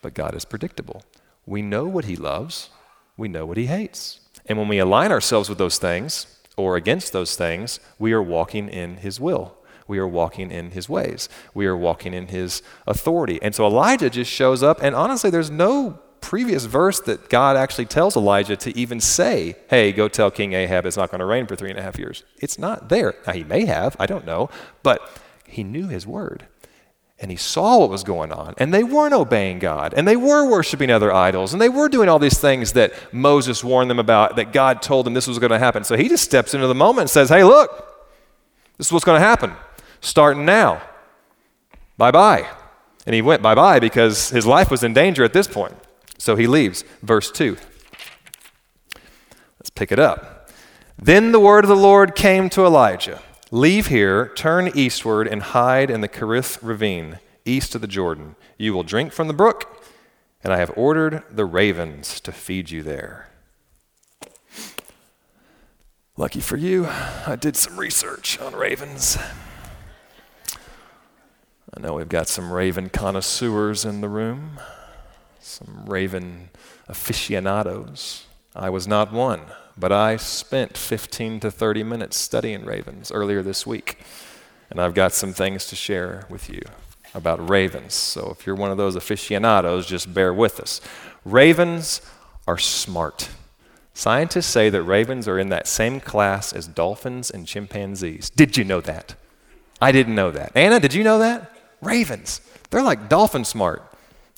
But 0.02 0.14
God 0.14 0.34
is 0.34 0.44
predictable. 0.44 1.02
We 1.46 1.62
know 1.62 1.84
what 1.84 2.06
He 2.06 2.16
loves, 2.16 2.70
we 3.16 3.28
know 3.28 3.44
what 3.46 3.56
He 3.56 3.66
hates. 3.66 4.20
And 4.46 4.58
when 4.58 4.68
we 4.68 4.78
align 4.78 5.12
ourselves 5.12 5.48
with 5.48 5.58
those 5.58 5.78
things 5.78 6.26
or 6.56 6.76
against 6.76 7.12
those 7.12 7.36
things, 7.36 7.80
we 7.98 8.12
are 8.12 8.22
walking 8.22 8.68
in 8.68 8.98
His 8.98 9.20
will. 9.20 9.56
We 9.86 9.98
are 9.98 10.08
walking 10.08 10.50
in 10.50 10.70
His 10.70 10.88
ways. 10.88 11.28
We 11.52 11.66
are 11.66 11.76
walking 11.76 12.14
in 12.14 12.28
His 12.28 12.62
authority. 12.86 13.38
And 13.42 13.54
so 13.54 13.66
Elijah 13.66 14.08
just 14.08 14.30
shows 14.30 14.62
up, 14.62 14.82
and 14.82 14.94
honestly, 14.94 15.30
there's 15.30 15.50
no 15.50 15.98
previous 16.20 16.64
verse 16.64 17.00
that 17.00 17.28
God 17.28 17.54
actually 17.54 17.84
tells 17.84 18.16
Elijah 18.16 18.56
to 18.56 18.76
even 18.76 18.98
say, 18.98 19.56
hey, 19.68 19.92
go 19.92 20.08
tell 20.08 20.30
King 20.30 20.54
Ahab 20.54 20.86
it's 20.86 20.96
not 20.96 21.10
going 21.10 21.18
to 21.18 21.26
rain 21.26 21.46
for 21.46 21.54
three 21.54 21.68
and 21.68 21.78
a 21.78 21.82
half 21.82 21.98
years. 21.98 22.24
It's 22.38 22.58
not 22.58 22.88
there. 22.88 23.14
Now, 23.26 23.34
he 23.34 23.44
may 23.44 23.66
have, 23.66 23.94
I 24.00 24.06
don't 24.06 24.24
know, 24.24 24.48
but 24.82 25.20
he 25.54 25.64
knew 25.64 25.88
his 25.88 26.06
word. 26.06 26.46
And 27.20 27.30
he 27.30 27.36
saw 27.36 27.78
what 27.78 27.90
was 27.90 28.02
going 28.02 28.32
on. 28.32 28.54
And 28.58 28.74
they 28.74 28.82
weren't 28.82 29.14
obeying 29.14 29.60
God. 29.60 29.94
And 29.94 30.06
they 30.06 30.16
were 30.16 30.50
worshiping 30.50 30.90
other 30.90 31.12
idols. 31.12 31.52
And 31.52 31.62
they 31.62 31.68
were 31.68 31.88
doing 31.88 32.08
all 32.08 32.18
these 32.18 32.38
things 32.38 32.72
that 32.72 32.92
Moses 33.14 33.62
warned 33.62 33.88
them 33.88 34.00
about, 34.00 34.36
that 34.36 34.52
God 34.52 34.82
told 34.82 35.06
them 35.06 35.14
this 35.14 35.28
was 35.28 35.38
going 35.38 35.52
to 35.52 35.58
happen. 35.58 35.84
So 35.84 35.96
he 35.96 36.08
just 36.08 36.24
steps 36.24 36.54
into 36.54 36.66
the 36.66 36.74
moment 36.74 37.02
and 37.02 37.10
says, 37.10 37.28
Hey, 37.28 37.44
look, 37.44 37.70
this 38.76 38.88
is 38.88 38.92
what's 38.92 39.04
going 39.04 39.20
to 39.20 39.26
happen, 39.26 39.52
starting 40.00 40.44
now. 40.44 40.82
Bye 41.96 42.10
bye. 42.10 42.48
And 43.06 43.14
he 43.14 43.22
went 43.22 43.42
bye 43.42 43.54
bye 43.54 43.78
because 43.78 44.30
his 44.30 44.46
life 44.46 44.70
was 44.70 44.82
in 44.82 44.92
danger 44.92 45.22
at 45.22 45.32
this 45.32 45.46
point. 45.46 45.74
So 46.18 46.34
he 46.34 46.48
leaves. 46.48 46.82
Verse 47.02 47.30
2. 47.30 47.56
Let's 49.60 49.70
pick 49.70 49.92
it 49.92 50.00
up. 50.00 50.50
Then 50.98 51.32
the 51.32 51.40
word 51.40 51.64
of 51.64 51.68
the 51.68 51.76
Lord 51.76 52.16
came 52.16 52.50
to 52.50 52.64
Elijah. 52.64 53.22
Leave 53.54 53.86
here, 53.86 54.32
turn 54.34 54.68
eastward, 54.74 55.28
and 55.28 55.40
hide 55.40 55.88
in 55.88 56.00
the 56.00 56.08
Kerith 56.08 56.58
ravine, 56.60 57.20
east 57.44 57.76
of 57.76 57.80
the 57.80 57.86
Jordan. 57.86 58.34
You 58.58 58.74
will 58.74 58.82
drink 58.82 59.12
from 59.12 59.28
the 59.28 59.32
brook, 59.32 59.84
and 60.42 60.52
I 60.52 60.56
have 60.56 60.72
ordered 60.76 61.22
the 61.30 61.44
ravens 61.44 62.18
to 62.22 62.32
feed 62.32 62.70
you 62.70 62.82
there. 62.82 63.28
Lucky 66.16 66.40
for 66.40 66.56
you, 66.56 66.86
I 66.88 67.36
did 67.40 67.54
some 67.54 67.78
research 67.78 68.40
on 68.40 68.56
ravens. 68.56 69.16
I 71.72 71.78
know 71.78 71.94
we've 71.94 72.08
got 72.08 72.26
some 72.26 72.52
raven 72.52 72.88
connoisseurs 72.88 73.84
in 73.84 74.00
the 74.00 74.08
room, 74.08 74.58
some 75.38 75.84
raven 75.86 76.50
aficionados. 76.88 78.26
I 78.56 78.68
was 78.68 78.88
not 78.88 79.12
one. 79.12 79.42
But 79.76 79.92
I 79.92 80.16
spent 80.16 80.76
15 80.76 81.40
to 81.40 81.50
30 81.50 81.82
minutes 81.82 82.16
studying 82.16 82.64
ravens 82.64 83.10
earlier 83.10 83.42
this 83.42 83.66
week. 83.66 83.98
And 84.70 84.80
I've 84.80 84.94
got 84.94 85.12
some 85.12 85.32
things 85.32 85.66
to 85.66 85.76
share 85.76 86.26
with 86.28 86.48
you 86.48 86.60
about 87.14 87.48
ravens. 87.48 87.94
So 87.94 88.34
if 88.38 88.46
you're 88.46 88.56
one 88.56 88.70
of 88.70 88.76
those 88.76 88.96
aficionados, 88.96 89.86
just 89.86 90.12
bear 90.12 90.32
with 90.32 90.60
us. 90.60 90.80
Ravens 91.24 92.00
are 92.46 92.58
smart. 92.58 93.30
Scientists 93.94 94.46
say 94.46 94.70
that 94.70 94.82
ravens 94.82 95.28
are 95.28 95.38
in 95.38 95.48
that 95.50 95.68
same 95.68 96.00
class 96.00 96.52
as 96.52 96.66
dolphins 96.66 97.30
and 97.30 97.46
chimpanzees. 97.46 98.30
Did 98.30 98.56
you 98.56 98.64
know 98.64 98.80
that? 98.80 99.14
I 99.80 99.92
didn't 99.92 100.16
know 100.16 100.32
that. 100.32 100.52
Anna, 100.56 100.80
did 100.80 100.94
you 100.94 101.04
know 101.04 101.18
that? 101.20 101.52
Ravens. 101.80 102.40
They're 102.70 102.82
like 102.82 103.08
dolphin 103.08 103.44
smart. 103.44 103.82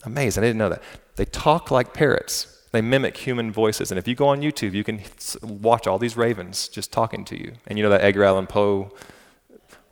Amazing. 0.04 0.44
I 0.44 0.48
didn't 0.48 0.58
know 0.58 0.68
that. 0.68 0.82
They 1.16 1.24
talk 1.24 1.70
like 1.70 1.94
parrots. 1.94 2.55
They 2.76 2.82
mimic 2.82 3.16
human 3.16 3.50
voices. 3.50 3.90
And 3.90 3.98
if 3.98 4.06
you 4.06 4.14
go 4.14 4.28
on 4.28 4.42
YouTube, 4.42 4.74
you 4.74 4.84
can 4.84 5.00
watch 5.42 5.86
all 5.86 5.98
these 5.98 6.14
ravens 6.14 6.68
just 6.68 6.92
talking 6.92 7.24
to 7.24 7.40
you. 7.40 7.54
And 7.66 7.78
you 7.78 7.82
know 7.82 7.88
that 7.88 8.02
Edgar 8.02 8.24
Allan 8.24 8.46
Poe, 8.46 8.92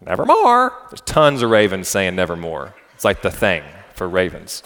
nevermore. 0.03 0.75
There's 0.91 1.01
tons 1.01 1.41
of 1.41 1.49
ravens 1.49 1.89
saying 1.89 2.15
nevermore. 2.15 2.75
It's 2.95 3.03
like 3.03 3.23
the 3.23 3.31
thing 3.31 3.63
for 3.95 4.07
ravens. 4.07 4.63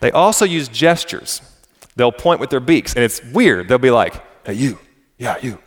They 0.00 0.12
also 0.12 0.46
use 0.46 0.66
gestures. 0.66 1.42
They'll 1.94 2.10
point 2.10 2.40
with 2.40 2.48
their 2.48 2.58
beaks, 2.58 2.94
and 2.94 3.04
it's 3.04 3.22
weird. 3.22 3.68
They'll 3.68 3.76
be 3.76 3.90
like, 3.90 4.14
hey, 4.46 4.54
you, 4.54 4.78
yeah, 5.18 5.36
you, 5.42 5.58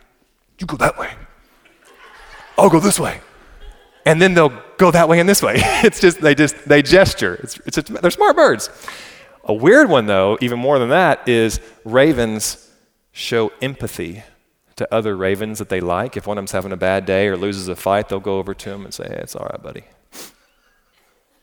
you 0.58 0.66
go 0.66 0.76
that 0.78 0.98
way. 0.98 1.12
I'll 2.58 2.68
go 2.68 2.80
this 2.80 2.98
way. 2.98 3.20
And 4.04 4.20
then 4.20 4.34
they'll 4.34 4.60
go 4.76 4.90
that 4.90 5.08
way 5.08 5.20
and 5.20 5.28
this 5.28 5.40
way. 5.40 5.54
it's 5.84 6.00
just, 6.00 6.20
they 6.20 6.34
just, 6.34 6.68
they 6.68 6.82
gesture. 6.82 7.36
It's, 7.44 7.60
it's, 7.64 7.88
they're 7.88 8.10
smart 8.10 8.34
birds. 8.34 8.70
A 9.48 9.54
weird 9.54 9.88
one, 9.88 10.06
though, 10.06 10.36
even 10.42 10.58
more 10.58 10.78
than 10.78 10.90
that, 10.90 11.26
is 11.26 11.58
ravens 11.84 12.70
show 13.12 13.50
empathy 13.62 14.22
to 14.76 14.94
other 14.94 15.16
ravens 15.16 15.58
that 15.58 15.70
they 15.70 15.80
like. 15.80 16.16
If 16.16 16.26
one 16.26 16.36
of 16.36 16.42
them's 16.42 16.52
having 16.52 16.70
a 16.70 16.76
bad 16.76 17.06
day 17.06 17.26
or 17.28 17.36
loses 17.36 17.66
a 17.66 17.74
fight, 17.74 18.08
they'll 18.08 18.20
go 18.20 18.38
over 18.38 18.54
to 18.54 18.70
him 18.70 18.84
and 18.84 18.92
say, 18.92 19.08
hey, 19.08 19.16
it's 19.16 19.34
all 19.34 19.46
right, 19.46 19.62
buddy. 19.62 19.84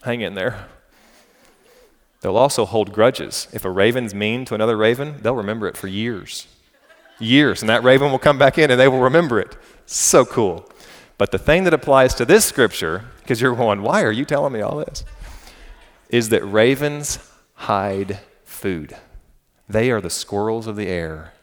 Hang 0.04 0.22
in 0.22 0.36
there. 0.36 0.68
They'll 2.22 2.38
also 2.38 2.66
hold 2.66 2.94
grudges. 2.94 3.48
If 3.52 3.66
a 3.66 3.70
raven's 3.72 4.14
mean 4.14 4.46
to 4.46 4.56
another 4.56 4.78
raven, 4.78 5.16
they'll 5.22 5.36
remember 5.36 5.68
it 5.68 5.76
for 5.76 5.88
years. 5.88 6.48
Years. 7.20 7.62
And 7.62 7.70
that 7.70 7.84
raven 7.84 8.12
will 8.12 8.20
come 8.20 8.38
back 8.38 8.58
in 8.58 8.72
and 8.72 8.80
they 8.80 8.88
will 8.88 9.00
remember 9.00 9.40
it. 9.40 9.58
So 9.86 10.26
cool. 10.26 10.70
But 11.18 11.32
the 11.32 11.40
thing 11.40 11.64
that 11.64 11.74
applies 11.74 12.14
to 12.16 12.26
this 12.26 12.46
scripture, 12.46 13.06
because 13.20 13.42
you're 13.42 13.56
going, 13.56 13.82
why 13.82 14.04
are 14.04 14.12
you 14.12 14.26
telling 14.26 14.54
me 14.54 14.62
all 14.62 14.78
this? 14.78 15.04
Is 16.10 16.30
that 16.30 16.46
ravens 16.46 17.20
hide 17.56 18.20
food. 18.44 18.96
They 19.68 19.90
are 19.92 20.02
the 20.02 20.10
squirrels 20.10 20.68
of 20.68 20.76
the 20.76 20.88
air. 20.88 21.34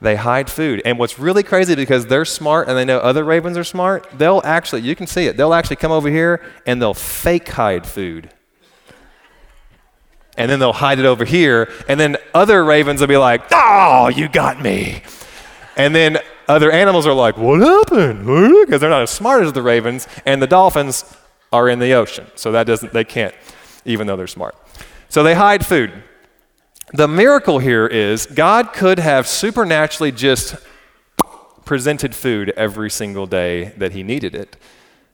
They 0.00 0.16
hide 0.16 0.50
food. 0.50 0.80
And 0.84 0.98
what's 0.98 1.18
really 1.18 1.42
crazy 1.42 1.74
because 1.74 2.06
they're 2.06 2.24
smart 2.24 2.68
and 2.68 2.76
they 2.76 2.84
know 2.84 2.98
other 2.98 3.22
ravens 3.22 3.58
are 3.58 3.64
smart, 3.64 4.06
they'll 4.14 4.40
actually, 4.44 4.82
you 4.82 4.96
can 4.96 5.06
see 5.06 5.26
it, 5.26 5.36
they'll 5.36 5.52
actually 5.52 5.76
come 5.76 5.92
over 5.92 6.08
here 6.08 6.42
and 6.64 6.80
they'll 6.80 6.94
fake 6.94 7.48
hide 7.48 7.86
food. 7.86 8.30
And 10.38 10.50
then 10.50 10.58
they'll 10.58 10.72
hide 10.72 10.98
it 10.98 11.04
over 11.04 11.24
here. 11.24 11.70
And 11.86 12.00
then 12.00 12.16
other 12.32 12.64
ravens 12.64 13.00
will 13.00 13.08
be 13.08 13.18
like, 13.18 13.42
oh, 13.52 14.08
you 14.08 14.28
got 14.28 14.62
me. 14.62 15.02
And 15.76 15.94
then 15.94 16.18
other 16.48 16.70
animals 16.70 17.06
are 17.06 17.12
like, 17.12 17.36
what 17.36 17.60
happened? 17.60 18.26
Because 18.66 18.80
they're 18.80 18.90
not 18.90 19.02
as 19.02 19.10
smart 19.10 19.42
as 19.42 19.52
the 19.52 19.62
ravens. 19.62 20.06
And 20.24 20.40
the 20.40 20.46
dolphins 20.46 21.04
are 21.52 21.68
in 21.68 21.78
the 21.78 21.92
ocean. 21.92 22.26
So 22.36 22.52
that 22.52 22.66
doesn't, 22.66 22.92
they 22.92 23.04
can't 23.04 23.34
even 23.84 24.06
though 24.06 24.16
they're 24.16 24.26
smart. 24.26 24.54
So 25.08 25.22
they 25.22 25.34
hide 25.34 25.66
food. 25.66 25.92
The 26.92 27.08
miracle 27.08 27.58
here 27.58 27.86
is 27.86 28.26
God 28.26 28.72
could 28.72 28.98
have 28.98 29.26
supernaturally 29.26 30.12
just 30.12 30.56
presented 31.64 32.14
food 32.14 32.50
every 32.56 32.90
single 32.90 33.26
day 33.26 33.66
that 33.76 33.92
he 33.92 34.02
needed 34.02 34.34
it 34.34 34.56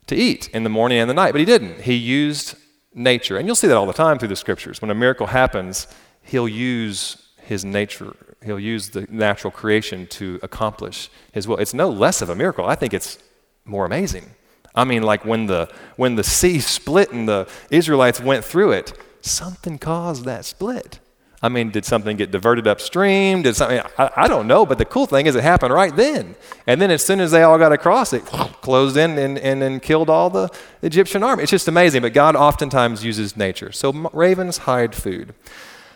to 0.06 0.16
eat 0.16 0.48
in 0.50 0.64
the 0.64 0.70
morning 0.70 0.98
and 0.98 1.10
the 1.10 1.14
night, 1.14 1.32
but 1.32 1.38
he 1.38 1.44
didn't. 1.44 1.82
He 1.82 1.94
used 1.94 2.54
nature. 2.94 3.36
And 3.36 3.46
you'll 3.46 3.54
see 3.54 3.66
that 3.66 3.76
all 3.76 3.86
the 3.86 3.92
time 3.92 4.18
through 4.18 4.28
the 4.28 4.36
scriptures. 4.36 4.80
When 4.80 4.90
a 4.90 4.94
miracle 4.94 5.26
happens, 5.26 5.86
he'll 6.22 6.48
use 6.48 7.22
his 7.42 7.64
nature, 7.64 8.16
he'll 8.44 8.58
use 8.58 8.90
the 8.90 9.06
natural 9.10 9.50
creation 9.50 10.06
to 10.08 10.40
accomplish 10.42 11.10
his 11.32 11.46
will. 11.46 11.58
It's 11.58 11.74
no 11.74 11.88
less 11.90 12.22
of 12.22 12.28
a 12.28 12.34
miracle. 12.34 12.66
I 12.66 12.74
think 12.74 12.94
it's 12.94 13.18
more 13.64 13.84
amazing. 13.84 14.30
I 14.76 14.84
mean, 14.84 15.02
like 15.02 15.24
when 15.24 15.46
the, 15.46 15.68
when 15.96 16.16
the 16.16 16.24
sea 16.24 16.60
split 16.60 17.10
and 17.10 17.28
the 17.28 17.48
Israelites 17.70 18.20
went 18.20 18.44
through 18.44 18.72
it, 18.72 18.92
something 19.22 19.78
caused 19.78 20.24
that 20.26 20.44
split. 20.44 21.00
I 21.42 21.48
mean, 21.48 21.70
did 21.70 21.84
something 21.84 22.16
get 22.16 22.30
diverted 22.30 22.66
upstream? 22.66 23.42
Did 23.42 23.56
something, 23.56 23.80
I, 23.98 24.10
I, 24.16 24.28
don't 24.28 24.46
know, 24.46 24.64
but 24.64 24.78
the 24.78 24.84
cool 24.84 25.06
thing 25.06 25.26
is 25.26 25.34
it 25.34 25.42
happened 25.42 25.72
right 25.72 25.94
then. 25.94 26.34
And 26.66 26.80
then 26.80 26.90
as 26.90 27.04
soon 27.04 27.20
as 27.20 27.30
they 27.30 27.42
all 27.42 27.58
got 27.58 27.72
across, 27.72 28.12
it 28.12 28.24
closed 28.24 28.96
in 28.96 29.18
and, 29.18 29.38
and, 29.38 29.62
and 29.62 29.82
killed 29.82 30.08
all 30.08 30.30
the 30.30 30.48
Egyptian 30.82 31.22
army. 31.22 31.42
It's 31.42 31.50
just 31.50 31.68
amazing, 31.68 32.02
but 32.02 32.14
God 32.14 32.36
oftentimes 32.36 33.04
uses 33.04 33.36
nature. 33.36 33.70
So 33.70 33.92
ravens 34.12 34.58
hide 34.58 34.94
food. 34.94 35.34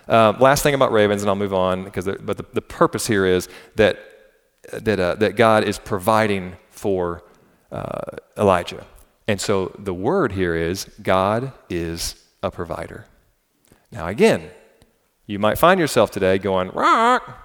Uh, 0.07 0.35
last 0.38 0.62
thing 0.62 0.75
about 0.75 0.93
ravens, 0.93 1.23
and 1.23 1.29
I'll 1.29 1.37
move 1.37 1.55
on, 1.55 1.85
because 1.85 2.05
but 2.05 2.37
the, 2.37 2.45
the 2.53 2.62
purpose 2.62 3.07
here 3.07 3.25
is 3.25 3.49
that, 3.77 3.99
that, 4.73 5.01
uh, 5.01 5.14
that 5.16 5.37
God 5.37 5.64
is 5.64 5.79
providing 5.79 6.57
for 6.71 7.23
uh, 7.70 8.16
Elijah. 8.37 8.87
And 9.28 9.40
so 9.40 9.74
the 9.78 9.94
word 9.94 10.33
here 10.33 10.54
is 10.54 10.87
God 11.02 11.52
is 11.68 12.14
a 12.42 12.50
provider. 12.50 13.06
Now, 13.92 14.09
again, 14.09 14.50
you 15.26 15.38
might 15.38 15.59
find 15.59 15.78
yourself 15.78 16.11
today 16.11 16.38
going, 16.38 16.70
Rock, 16.70 17.38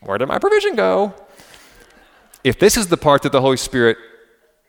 where 0.00 0.18
did 0.18 0.26
my 0.26 0.38
provision 0.38 0.74
go? 0.74 1.14
If 2.44 2.58
this 2.58 2.76
is 2.76 2.86
the 2.86 2.96
part 2.96 3.22
that 3.22 3.32
the 3.32 3.40
Holy 3.40 3.56
Spirit 3.56 3.98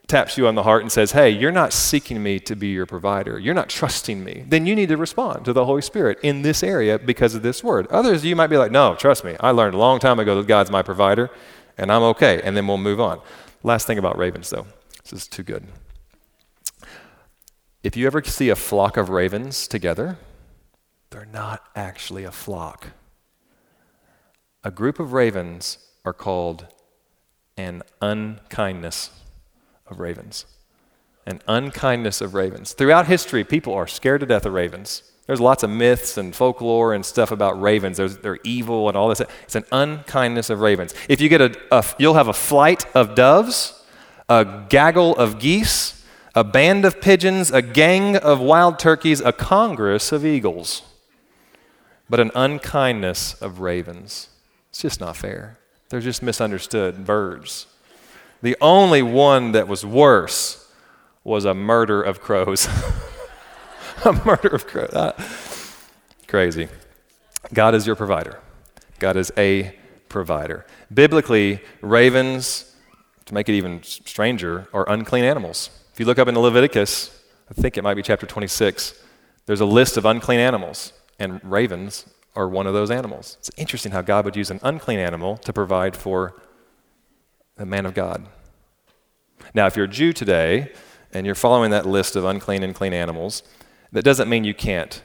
taps 0.07 0.37
you 0.37 0.47
on 0.47 0.55
the 0.55 0.63
heart 0.63 0.81
and 0.81 0.91
says, 0.91 1.11
Hey, 1.11 1.29
you're 1.29 1.51
not 1.51 1.73
seeking 1.73 2.23
me 2.23 2.39
to 2.39 2.55
be 2.55 2.67
your 2.67 2.85
provider, 2.85 3.37
you're 3.37 3.53
not 3.53 3.69
trusting 3.69 4.23
me, 4.23 4.45
then 4.47 4.65
you 4.65 4.75
need 4.75 4.89
to 4.89 4.97
respond 4.97 5.45
to 5.45 5.53
the 5.53 5.65
Holy 5.65 5.81
Spirit 5.81 6.17
in 6.23 6.41
this 6.41 6.63
area 6.63 6.97
because 6.97 7.35
of 7.35 7.43
this 7.43 7.63
word. 7.63 7.87
Others, 7.87 8.25
you 8.25 8.35
might 8.35 8.47
be 8.47 8.57
like, 8.57 8.71
No, 8.71 8.95
trust 8.95 9.23
me, 9.23 9.35
I 9.39 9.51
learned 9.51 9.75
a 9.75 9.77
long 9.77 9.99
time 9.99 10.19
ago 10.19 10.35
that 10.35 10.47
God's 10.47 10.71
my 10.71 10.81
provider, 10.81 11.29
and 11.77 11.91
I'm 11.91 12.03
okay, 12.03 12.41
and 12.41 12.55
then 12.55 12.67
we'll 12.67 12.77
move 12.77 12.99
on. 12.99 13.21
Last 13.67 13.85
thing 13.85 13.97
about 13.97 14.17
ravens, 14.17 14.49
though, 14.49 14.65
this 15.03 15.11
is 15.11 15.27
too 15.27 15.43
good. 15.43 15.67
If 17.83 17.97
you 17.97 18.07
ever 18.07 18.23
see 18.23 18.47
a 18.47 18.55
flock 18.55 18.95
of 18.95 19.09
ravens 19.09 19.67
together, 19.67 20.17
they're 21.09 21.25
not 21.25 21.65
actually 21.75 22.23
a 22.23 22.31
flock. 22.31 22.91
A 24.63 24.71
group 24.71 25.01
of 25.01 25.11
ravens 25.11 25.79
are 26.05 26.13
called 26.13 26.67
an 27.57 27.83
unkindness 28.01 29.09
of 29.85 29.99
ravens. 29.99 30.45
An 31.25 31.41
unkindness 31.45 32.21
of 32.21 32.35
ravens. 32.35 32.71
Throughout 32.71 33.07
history, 33.07 33.43
people 33.43 33.73
are 33.73 33.85
scared 33.85 34.21
to 34.21 34.25
death 34.25 34.45
of 34.45 34.53
ravens. 34.53 35.03
There's 35.27 35.41
lots 35.41 35.61
of 35.61 35.69
myths 35.69 36.17
and 36.17 36.33
folklore 36.33 36.93
and 36.93 37.05
stuff 37.05 37.31
about 37.31 37.61
ravens. 37.61 37.97
There's, 37.97 38.17
they're 38.17 38.39
evil 38.45 38.87
and 38.87 38.97
all 38.97 39.09
this. 39.09 39.21
It's 39.43 39.55
an 39.55 39.65
unkindness 39.73 40.49
of 40.49 40.61
ravens. 40.61 40.93
If 41.09 41.19
you 41.19 41.27
get 41.27 41.41
a, 41.41 41.57
a, 41.69 41.85
you'll 41.99 42.13
have 42.13 42.29
a 42.29 42.33
flight 42.33 42.85
of 42.95 43.13
doves, 43.13 43.83
a 44.29 44.65
gaggle 44.69 45.17
of 45.17 45.37
geese, 45.37 46.05
a 46.33 46.45
band 46.45 46.85
of 46.85 47.01
pigeons, 47.01 47.51
a 47.51 47.61
gang 47.61 48.15
of 48.15 48.39
wild 48.39 48.79
turkeys, 48.79 49.19
a 49.19 49.33
congress 49.33 50.13
of 50.13 50.25
eagles. 50.25 50.83
But 52.09 52.21
an 52.21 52.31
unkindness 52.33 53.33
of 53.41 53.59
ravens. 53.59 54.29
It's 54.69 54.81
just 54.81 55.01
not 55.01 55.17
fair. 55.17 55.59
They're 55.89 55.99
just 55.99 56.23
misunderstood 56.23 57.05
birds. 57.05 57.67
The 58.41 58.55
only 58.61 59.01
one 59.01 59.51
that 59.51 59.67
was 59.67 59.85
worse 59.85 60.71
was 61.25 61.43
a 61.43 61.53
murder 61.53 62.01
of 62.01 62.21
crows. 62.21 62.69
a 64.05 64.13
murder 64.25 64.49
of 64.49 64.67
crows. 64.67 64.93
Uh, 64.93 65.13
crazy. 66.27 66.67
God 67.53 67.73
is 67.73 67.87
your 67.87 67.95
provider. 67.95 68.39
God 68.99 69.17
is 69.17 69.31
a 69.37 69.75
provider. 70.09 70.65
Biblically, 70.93 71.61
ravens, 71.81 72.75
to 73.25 73.33
make 73.33 73.49
it 73.49 73.53
even 73.53 73.81
stranger, 73.83 74.67
are 74.73 74.87
unclean 74.89 75.23
animals. 75.23 75.69
If 75.93 75.99
you 75.99 76.05
look 76.05 76.19
up 76.19 76.27
in 76.27 76.37
Leviticus, 76.37 77.11
I 77.49 77.53
think 77.53 77.77
it 77.77 77.83
might 77.83 77.95
be 77.95 78.03
chapter 78.03 78.25
26, 78.25 78.93
there's 79.45 79.61
a 79.61 79.65
list 79.65 79.97
of 79.97 80.05
unclean 80.05 80.39
animals, 80.39 80.93
and 81.17 81.39
ravens 81.43 82.05
are 82.35 82.47
one 82.47 82.67
of 82.67 82.73
those 82.73 82.91
animals. 82.91 83.37
It's 83.39 83.49
interesting 83.57 83.91
how 83.91 84.01
God 84.01 84.25
would 84.25 84.35
use 84.35 84.51
an 84.51 84.59
unclean 84.61 84.99
animal 84.99 85.37
to 85.37 85.53
provide 85.53 85.95
for 85.95 86.39
the 87.55 87.65
man 87.65 87.85
of 87.85 87.93
God. 87.93 88.27
Now, 89.53 89.65
if 89.65 89.75
you're 89.75 89.85
a 89.85 89.89
Jew 89.89 90.13
today 90.13 90.71
and 91.13 91.25
you're 91.25 91.35
following 91.35 91.71
that 91.71 91.85
list 91.85 92.15
of 92.15 92.25
unclean 92.25 92.61
and 92.61 92.75
clean 92.75 92.93
animals, 92.93 93.41
that 93.91 94.03
doesn't 94.03 94.29
mean 94.29 94.43
you 94.43 94.53
can't 94.53 95.01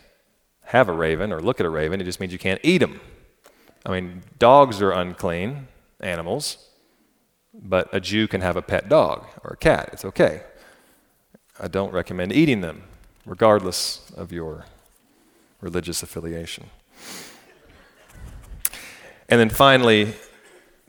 have 0.67 0.89
a 0.89 0.93
raven 0.93 1.33
or 1.33 1.41
look 1.41 1.61
at 1.61 1.67
a 1.67 1.71
raven. 1.71 2.01
It 2.01 2.05
just 2.05 2.21
means 2.21 2.33
you 2.33 2.39
can't 2.39 2.61
eat 2.63 2.79
them. 2.79 3.01
I 3.85 3.91
mean, 3.91 4.23
dogs 4.39 4.81
are 4.81 4.93
unclean 4.93 5.69
animals, 6.01 6.69
but 7.53 7.89
a 7.93 8.01
Jew 8.01 8.29
can 8.29 8.41
have 8.41 8.57
a 8.57 8.63
pet 8.63 8.89
dog 8.89 9.27
or 9.45 9.53
a 9.53 9.57
cat. 9.57 9.91
It's 9.93 10.05
okay. 10.05 10.43
I 11.61 11.69
don't 11.69 11.93
recommend 11.93 12.33
eating 12.33 12.61
them, 12.61 12.85
regardless 13.27 14.11
of 14.17 14.33
your 14.33 14.65
religious 15.61 16.03
affiliation. 16.03 16.71
And 19.29 19.41
then 19.41 19.49
finally, 19.49 20.15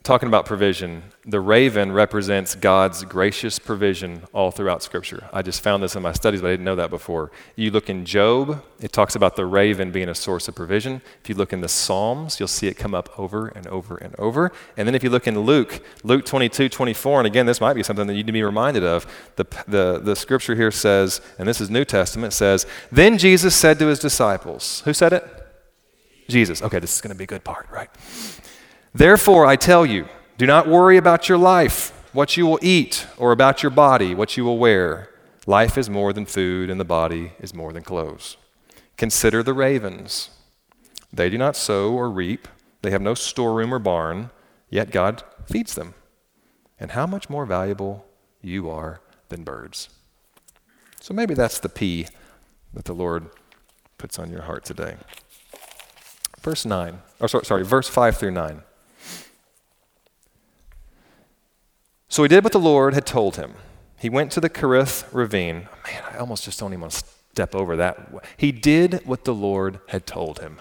talking 0.03 0.27
about 0.27 0.45
provision, 0.45 1.01
the 1.25 1.39
raven 1.39 1.93
represents 1.93 2.55
God's 2.55 3.05
gracious 3.05 3.57
provision 3.57 4.23
all 4.33 4.51
throughout 4.51 4.83
Scripture. 4.83 5.29
I 5.31 5.41
just 5.41 5.61
found 5.61 5.81
this 5.81 5.95
in 5.95 6.03
my 6.03 6.11
studies, 6.11 6.41
but 6.41 6.47
I 6.47 6.51
didn't 6.51 6.65
know 6.65 6.75
that 6.75 6.89
before. 6.89 7.31
You 7.55 7.71
look 7.71 7.89
in 7.89 8.03
Job, 8.03 8.61
it 8.81 8.91
talks 8.91 9.15
about 9.15 9.37
the 9.37 9.45
raven 9.45 9.91
being 9.91 10.09
a 10.09 10.15
source 10.15 10.49
of 10.49 10.55
provision. 10.55 11.01
If 11.21 11.29
you 11.29 11.35
look 11.35 11.53
in 11.53 11.61
the 11.61 11.69
Psalms, 11.69 12.37
you'll 12.37 12.49
see 12.49 12.67
it 12.67 12.73
come 12.73 12.93
up 12.93 13.17
over 13.17 13.47
and 13.47 13.65
over 13.67 13.95
and 13.95 14.13
over. 14.19 14.51
And 14.75 14.85
then 14.85 14.93
if 14.93 15.05
you 15.05 15.09
look 15.09 15.25
in 15.25 15.39
Luke, 15.39 15.81
Luke 16.03 16.25
22, 16.25 16.67
24, 16.67 17.21
and 17.21 17.27
again, 17.27 17.45
this 17.45 17.61
might 17.61 17.73
be 17.73 17.83
something 17.83 18.05
that 18.05 18.13
you 18.13 18.23
need 18.23 18.27
to 18.27 18.33
be 18.33 18.43
reminded 18.43 18.83
of. 18.83 19.07
The, 19.37 19.45
the, 19.69 20.01
the 20.03 20.15
Scripture 20.17 20.55
here 20.55 20.71
says, 20.71 21.21
and 21.39 21.47
this 21.47 21.61
is 21.61 21.69
New 21.69 21.85
Testament, 21.85 22.33
says, 22.33 22.67
Then 22.91 23.17
Jesus 23.17 23.55
said 23.55 23.79
to 23.79 23.87
his 23.87 23.99
disciples, 23.99 24.81
Who 24.83 24.93
said 24.93 25.13
it? 25.13 25.23
Jesus. 26.27 26.61
Okay, 26.61 26.79
this 26.79 26.93
is 26.93 27.01
going 27.01 27.13
to 27.13 27.17
be 27.17 27.23
a 27.23 27.27
good 27.27 27.45
part, 27.45 27.69
right? 27.71 27.89
Therefore, 28.93 29.45
I 29.47 29.55
tell 29.55 29.85
you, 29.85 30.07
do 30.37 30.45
not 30.45 30.67
worry 30.67 30.97
about 30.97 31.27
your 31.27 31.37
life, 31.37 31.91
what 32.13 32.37
you 32.37 32.45
will 32.45 32.59
eat, 32.61 33.07
or 33.17 33.31
about 33.31 33.63
your 33.63 33.71
body, 33.71 34.13
what 34.13 34.37
you 34.37 34.43
will 34.43 34.59
wear. 34.59 35.09
Life 35.47 35.77
is 35.77 35.89
more 35.89 36.13
than 36.13 36.25
food, 36.27 36.69
and 36.69 36.79
the 36.79 36.85
body 36.85 37.33
is 37.39 37.55
more 37.55 37.73
than 37.73 37.83
clothes. 37.83 38.37
Consider 38.95 39.41
the 39.41 39.53
ravens. 39.53 40.29
They 41.11 41.29
do 41.29 41.39
not 41.39 41.55
sow 41.55 41.93
or 41.93 42.09
reap, 42.09 42.47
they 42.83 42.91
have 42.91 43.01
no 43.01 43.15
storeroom 43.15 43.73
or 43.73 43.79
barn, 43.79 44.29
yet 44.69 44.91
God 44.91 45.23
feeds 45.45 45.73
them. 45.73 45.95
And 46.79 46.91
how 46.91 47.07
much 47.07 47.29
more 47.29 47.45
valuable 47.45 48.05
you 48.41 48.69
are 48.69 48.99
than 49.29 49.43
birds. 49.43 49.89
So 50.99 51.13
maybe 51.13 51.33
that's 51.33 51.59
the 51.59 51.69
P 51.69 52.07
that 52.73 52.85
the 52.85 52.93
Lord 52.93 53.27
puts 53.97 54.19
on 54.19 54.29
your 54.31 54.43
heart 54.43 54.65
today. 54.65 54.97
Verse 56.41 56.65
9, 56.65 56.99
or 57.19 57.27
sorry, 57.27 57.45
sorry 57.45 57.63
verse 57.63 57.87
5 57.87 58.17
through 58.17 58.31
9. 58.31 58.61
So 62.13 62.21
he 62.21 62.29
did 62.29 62.43
what 62.43 62.53
the 62.53 62.59
Lord 62.59 62.93
had 62.93 63.07
told 63.07 63.37
him. 63.37 63.55
He 63.97 64.07
went 64.07 64.31
to 64.33 64.39
the 64.39 64.47
Kerith 64.47 65.11
ravine. 65.11 65.67
Man, 65.87 66.03
I 66.11 66.17
almost 66.17 66.43
just 66.43 66.59
don't 66.59 66.71
even 66.71 66.81
want 66.81 66.93
to 66.93 67.05
step 67.31 67.55
over 67.55 67.75
that. 67.77 67.97
He 68.37 68.51
did 68.51 69.01
what 69.03 69.23
the 69.23 69.33
Lord 69.33 69.79
had 69.87 70.05
told 70.05 70.37
him. 70.37 70.59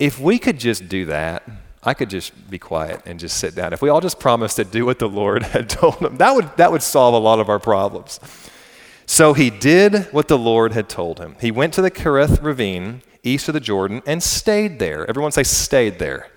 If 0.00 0.18
we 0.18 0.40
could 0.40 0.58
just 0.58 0.88
do 0.88 1.04
that, 1.04 1.48
I 1.84 1.94
could 1.94 2.10
just 2.10 2.50
be 2.50 2.58
quiet 2.58 3.02
and 3.06 3.20
just 3.20 3.36
sit 3.36 3.54
down. 3.54 3.72
If 3.72 3.80
we 3.80 3.88
all 3.88 4.00
just 4.00 4.18
promised 4.18 4.56
to 4.56 4.64
do 4.64 4.84
what 4.84 4.98
the 4.98 5.08
Lord 5.08 5.42
had 5.54 5.68
told 5.68 5.98
him, 5.98 6.16
that 6.16 6.34
would, 6.34 6.56
that 6.56 6.72
would 6.72 6.82
solve 6.82 7.14
a 7.14 7.18
lot 7.18 7.38
of 7.38 7.48
our 7.48 7.60
problems. 7.60 8.18
So 9.06 9.34
he 9.34 9.50
did 9.50 10.06
what 10.12 10.26
the 10.26 10.36
Lord 10.36 10.72
had 10.72 10.88
told 10.88 11.20
him. 11.20 11.36
He 11.40 11.52
went 11.52 11.72
to 11.74 11.80
the 11.80 11.92
Kerith 11.92 12.42
ravine 12.42 13.02
east 13.22 13.46
of 13.46 13.54
the 13.54 13.60
Jordan 13.60 14.02
and 14.04 14.20
stayed 14.20 14.80
there. 14.80 15.08
Everyone 15.08 15.30
say, 15.30 15.44
stayed 15.44 16.00
there. 16.00 16.28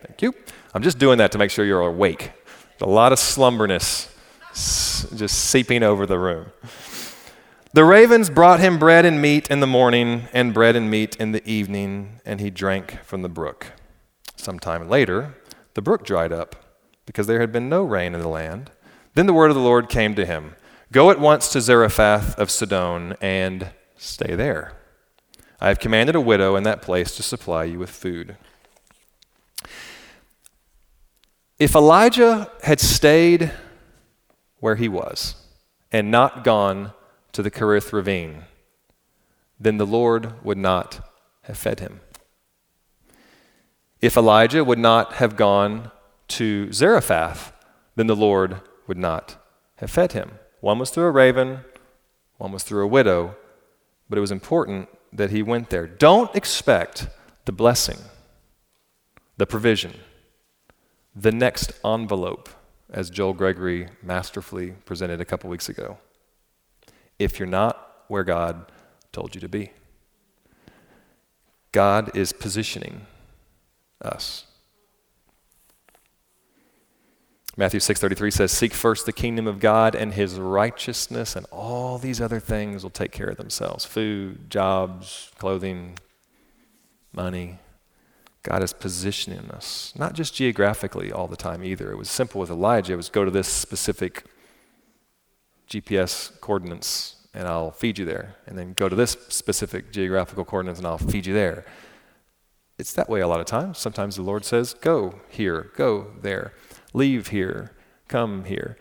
Thank 0.00 0.22
you. 0.22 0.32
I'm 0.74 0.82
just 0.82 0.98
doing 0.98 1.18
that 1.18 1.30
to 1.32 1.38
make 1.38 1.52
sure 1.52 1.64
you're 1.64 1.80
awake. 1.80 2.32
A 2.80 2.86
lot 2.86 3.12
of 3.12 3.18
slumberness 3.20 4.10
just 4.52 5.36
seeping 5.36 5.84
over 5.84 6.04
the 6.04 6.18
room. 6.18 6.46
The 7.72 7.84
ravens 7.84 8.28
brought 8.28 8.58
him 8.58 8.78
bread 8.78 9.04
and 9.04 9.22
meat 9.22 9.50
in 9.50 9.60
the 9.60 9.68
morning 9.68 10.28
and 10.32 10.52
bread 10.52 10.74
and 10.74 10.90
meat 10.90 11.16
in 11.16 11.32
the 11.32 11.48
evening, 11.48 12.20
and 12.24 12.40
he 12.40 12.50
drank 12.50 13.02
from 13.04 13.22
the 13.22 13.28
brook. 13.28 13.72
Some 14.36 14.58
time 14.58 14.88
later, 14.88 15.34
the 15.74 15.82
brook 15.82 16.04
dried 16.04 16.32
up 16.32 16.56
because 17.06 17.28
there 17.28 17.40
had 17.40 17.52
been 17.52 17.68
no 17.68 17.84
rain 17.84 18.14
in 18.14 18.20
the 18.20 18.28
land. 18.28 18.70
Then 19.14 19.26
the 19.26 19.32
word 19.32 19.50
of 19.50 19.56
the 19.56 19.62
Lord 19.62 19.88
came 19.88 20.14
to 20.16 20.26
him 20.26 20.56
Go 20.90 21.10
at 21.10 21.20
once 21.20 21.48
to 21.52 21.60
Zarephath 21.60 22.36
of 22.38 22.50
Sidon 22.50 23.14
and 23.20 23.70
stay 23.96 24.34
there. 24.34 24.72
I 25.60 25.68
have 25.68 25.78
commanded 25.78 26.14
a 26.14 26.20
widow 26.20 26.56
in 26.56 26.64
that 26.64 26.82
place 26.82 27.16
to 27.16 27.22
supply 27.22 27.64
you 27.64 27.78
with 27.78 27.90
food. 27.90 28.36
If 31.58 31.76
Elijah 31.76 32.50
had 32.64 32.80
stayed 32.80 33.52
where 34.58 34.74
he 34.74 34.88
was 34.88 35.36
and 35.92 36.10
not 36.10 36.42
gone 36.42 36.92
to 37.32 37.42
the 37.42 37.50
Kerith 37.50 37.92
ravine, 37.92 38.44
then 39.60 39.76
the 39.76 39.86
Lord 39.86 40.44
would 40.44 40.58
not 40.58 41.08
have 41.42 41.56
fed 41.56 41.78
him. 41.78 42.00
If 44.00 44.16
Elijah 44.16 44.64
would 44.64 44.80
not 44.80 45.14
have 45.14 45.36
gone 45.36 45.92
to 46.28 46.72
Zarephath, 46.72 47.52
then 47.94 48.08
the 48.08 48.16
Lord 48.16 48.60
would 48.88 48.98
not 48.98 49.36
have 49.76 49.90
fed 49.90 50.12
him. 50.12 50.32
One 50.60 50.80
was 50.80 50.90
through 50.90 51.06
a 51.06 51.10
raven, 51.12 51.60
one 52.36 52.50
was 52.50 52.64
through 52.64 52.82
a 52.82 52.88
widow, 52.88 53.36
but 54.08 54.18
it 54.18 54.20
was 54.20 54.32
important 54.32 54.88
that 55.12 55.30
he 55.30 55.42
went 55.42 55.70
there. 55.70 55.86
Don't 55.86 56.34
expect 56.34 57.06
the 57.44 57.52
blessing, 57.52 57.98
the 59.36 59.46
provision, 59.46 59.94
the 61.14 61.32
next 61.32 61.72
envelope, 61.84 62.48
as 62.90 63.10
Joel 63.10 63.34
Gregory 63.34 63.88
masterfully 64.02 64.72
presented 64.84 65.20
a 65.20 65.24
couple 65.24 65.48
weeks 65.50 65.68
ago, 65.68 65.98
if 67.18 67.38
you're 67.38 67.48
not 67.48 68.04
where 68.08 68.24
God 68.24 68.70
told 69.12 69.34
you 69.34 69.40
to 69.40 69.48
be. 69.48 69.70
God 71.72 72.16
is 72.16 72.32
positioning 72.32 73.06
us. 74.02 74.44
Matthew 77.56 77.78
6:33 77.78 78.32
says, 78.32 78.50
"Seek 78.50 78.74
first 78.74 79.06
the 79.06 79.12
kingdom 79.12 79.46
of 79.46 79.60
God 79.60 79.94
and 79.94 80.14
his 80.14 80.38
righteousness, 80.40 81.36
and 81.36 81.46
all 81.46 81.98
these 81.98 82.20
other 82.20 82.40
things 82.40 82.82
will 82.82 82.90
take 82.90 83.12
care 83.12 83.28
of 83.28 83.36
themselves. 83.36 83.84
Food, 83.84 84.50
jobs, 84.50 85.30
clothing, 85.38 85.96
money. 87.12 87.60
God 88.44 88.62
is 88.62 88.72
positioning 88.72 89.50
us, 89.50 89.92
not 89.96 90.12
just 90.12 90.34
geographically 90.34 91.10
all 91.10 91.26
the 91.26 91.36
time 91.36 91.64
either. 91.64 91.90
It 91.90 91.96
was 91.96 92.08
simple 92.08 92.40
with 92.40 92.50
Elijah. 92.50 92.92
It 92.92 92.96
was 92.96 93.08
go 93.08 93.24
to 93.24 93.30
this 93.30 93.48
specific 93.48 94.24
GPS 95.68 96.40
coordinates 96.40 97.16
and 97.34 97.48
I'll 97.48 97.72
feed 97.72 97.98
you 97.98 98.04
there. 98.04 98.36
And 98.46 98.56
then 98.56 98.74
go 98.74 98.88
to 98.88 98.94
this 98.94 99.16
specific 99.28 99.90
geographical 99.90 100.44
coordinates 100.44 100.78
and 100.78 100.86
I'll 100.86 100.98
feed 100.98 101.26
you 101.26 101.34
there. 101.34 101.64
It's 102.78 102.92
that 102.92 103.08
way 103.08 103.20
a 103.20 103.26
lot 103.26 103.40
of 103.40 103.46
times. 103.46 103.78
Sometimes 103.78 104.16
the 104.16 104.22
Lord 104.22 104.44
says, 104.44 104.74
go 104.74 105.20
here, 105.28 105.72
go 105.74 106.12
there 106.20 106.52
leave 106.94 107.28
here, 107.28 107.72
come 108.08 108.44
here. 108.44 108.78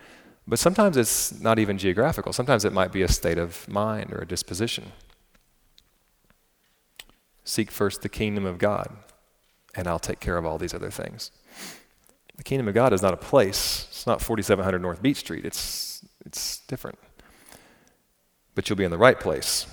But 0.48 0.60
sometimes 0.60 0.96
it's 0.96 1.42
not 1.42 1.60
even 1.60 1.78
geographical. 1.78 2.32
Sometimes 2.32 2.64
it 2.64 2.72
might 2.72 2.92
be 2.92 3.02
a 3.02 3.08
state 3.08 3.38
of 3.38 3.68
mind 3.68 4.14
or 4.14 4.20
a 4.20 4.28
disposition. 4.28 4.92
Seek 7.44 7.72
first 7.72 8.02
the 8.02 8.10
kingdom 8.10 8.46
of 8.46 8.58
God, 8.58 8.96
and 9.76 9.88
I'll 9.88 10.00
take 10.00 10.20
care 10.20 10.38
of 10.38 10.46
all 10.46 10.58
these 10.58 10.74
other 10.74 10.90
things. 10.90 11.32
The 12.36 12.44
kingdom 12.44 12.68
of 12.68 12.74
God 12.74 12.94
is 12.94 13.02
not 13.02 13.14
a 13.14 13.18
place. 13.18 13.88
It's 13.90 14.08
not 14.08 14.22
4700 14.22 14.82
North 14.82 15.02
Beach 15.02 15.18
Street. 15.18 15.46
It's, 15.46 16.06
it's 16.26 16.60
different. 16.60 16.98
But 18.56 18.70
you'll 18.70 18.78
be 18.78 18.84
in 18.84 18.92
the 18.92 18.98
right 18.98 19.20
place. 19.20 19.68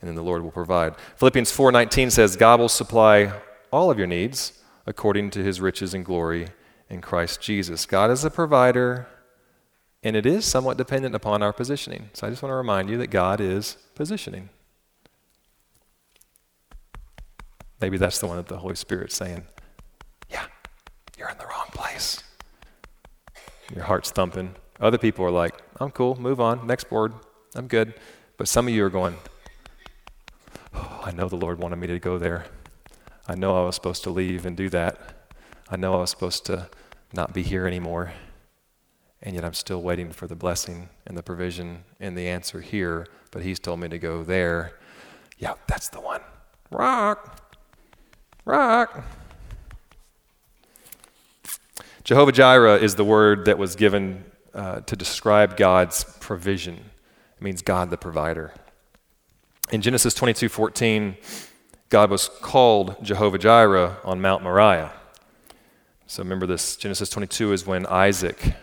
And 0.00 0.08
then 0.08 0.14
the 0.14 0.22
Lord 0.22 0.42
will 0.42 0.50
provide. 0.50 0.94
Philippians 1.16 1.50
4:19 1.50 2.10
says, 2.10 2.36
"God 2.36 2.60
will 2.60 2.68
supply 2.68 3.32
all 3.72 3.90
of 3.90 3.98
your 3.98 4.06
needs 4.06 4.52
according 4.86 5.30
to 5.30 5.42
his 5.42 5.60
riches 5.60 5.94
and 5.94 6.04
glory 6.04 6.48
in 6.88 7.00
Christ 7.00 7.40
Jesus. 7.40 7.86
God 7.86 8.10
is 8.10 8.24
a 8.24 8.30
provider, 8.30 9.06
and 10.02 10.14
it 10.14 10.24
is 10.24 10.44
somewhat 10.44 10.76
dependent 10.76 11.14
upon 11.14 11.42
our 11.42 11.52
positioning. 11.52 12.10
So 12.12 12.26
I 12.26 12.30
just 12.30 12.42
want 12.42 12.52
to 12.52 12.56
remind 12.56 12.88
you 12.88 12.96
that 12.98 13.08
God 13.08 13.40
is 13.40 13.76
positioning. 13.94 14.48
Maybe 17.80 17.98
that's 17.98 18.18
the 18.18 18.26
one 18.26 18.36
that 18.36 18.46
the 18.46 18.58
Holy 18.58 18.74
Spirit's 18.74 19.14
saying, 19.14 19.44
Yeah, 20.30 20.46
you're 21.18 21.28
in 21.28 21.38
the 21.38 21.46
wrong 21.46 21.66
place. 21.72 22.22
Your 23.74 23.84
heart's 23.84 24.10
thumping. 24.10 24.54
Other 24.80 24.98
people 24.98 25.24
are 25.24 25.30
like, 25.30 25.54
I'm 25.80 25.90
cool, 25.90 26.20
move 26.20 26.40
on, 26.40 26.66
next 26.66 26.88
board, 26.88 27.14
I'm 27.54 27.66
good. 27.66 27.94
But 28.36 28.48
some 28.48 28.68
of 28.68 28.74
you 28.74 28.84
are 28.84 28.90
going, 28.90 29.16
oh, 30.74 31.02
I 31.04 31.12
know 31.12 31.28
the 31.28 31.36
Lord 31.36 31.58
wanted 31.58 31.76
me 31.76 31.86
to 31.86 31.98
go 31.98 32.18
there. 32.18 32.46
I 33.26 33.34
know 33.34 33.56
I 33.56 33.64
was 33.64 33.74
supposed 33.74 34.02
to 34.04 34.10
leave 34.10 34.44
and 34.44 34.56
do 34.56 34.68
that. 34.68 35.30
I 35.68 35.76
know 35.76 35.94
I 35.94 35.98
was 35.98 36.10
supposed 36.10 36.44
to 36.46 36.68
not 37.12 37.32
be 37.32 37.42
here 37.42 37.66
anymore, 37.66 38.12
and 39.22 39.34
yet 39.34 39.44
I'm 39.44 39.54
still 39.54 39.82
waiting 39.82 40.12
for 40.12 40.26
the 40.26 40.36
blessing 40.36 40.90
and 41.06 41.16
the 41.16 41.22
provision 41.22 41.84
and 41.98 42.16
the 42.16 42.28
answer 42.28 42.60
here, 42.60 43.06
but 43.30 43.42
He's 43.42 43.58
told 43.58 43.80
me 43.80 43.88
to 43.88 43.98
go 43.98 44.22
there. 44.22 44.78
Yeah, 45.38 45.54
that's 45.66 45.88
the 45.88 46.00
one. 46.00 46.20
Rock. 46.70 47.45
Rock. 48.46 49.02
Jehovah 52.04 52.30
Jireh 52.30 52.76
is 52.76 52.94
the 52.94 53.04
word 53.04 53.46
that 53.46 53.58
was 53.58 53.74
given 53.74 54.24
uh, 54.54 54.80
to 54.82 54.94
describe 54.94 55.56
God's 55.56 56.04
provision. 56.20 56.76
It 56.76 57.42
means 57.42 57.60
God 57.60 57.90
the 57.90 57.96
provider. 57.96 58.54
In 59.72 59.82
Genesis 59.82 60.14
22 60.14 60.48
14, 60.48 61.16
God 61.88 62.08
was 62.08 62.28
called 62.40 62.94
Jehovah 63.02 63.38
Jireh 63.38 63.96
on 64.04 64.20
Mount 64.20 64.44
Moriah. 64.44 64.92
So 66.06 66.22
remember 66.22 66.46
this 66.46 66.76
Genesis 66.76 67.10
22 67.10 67.52
is 67.52 67.66
when 67.66 67.84
Isaac 67.86 68.54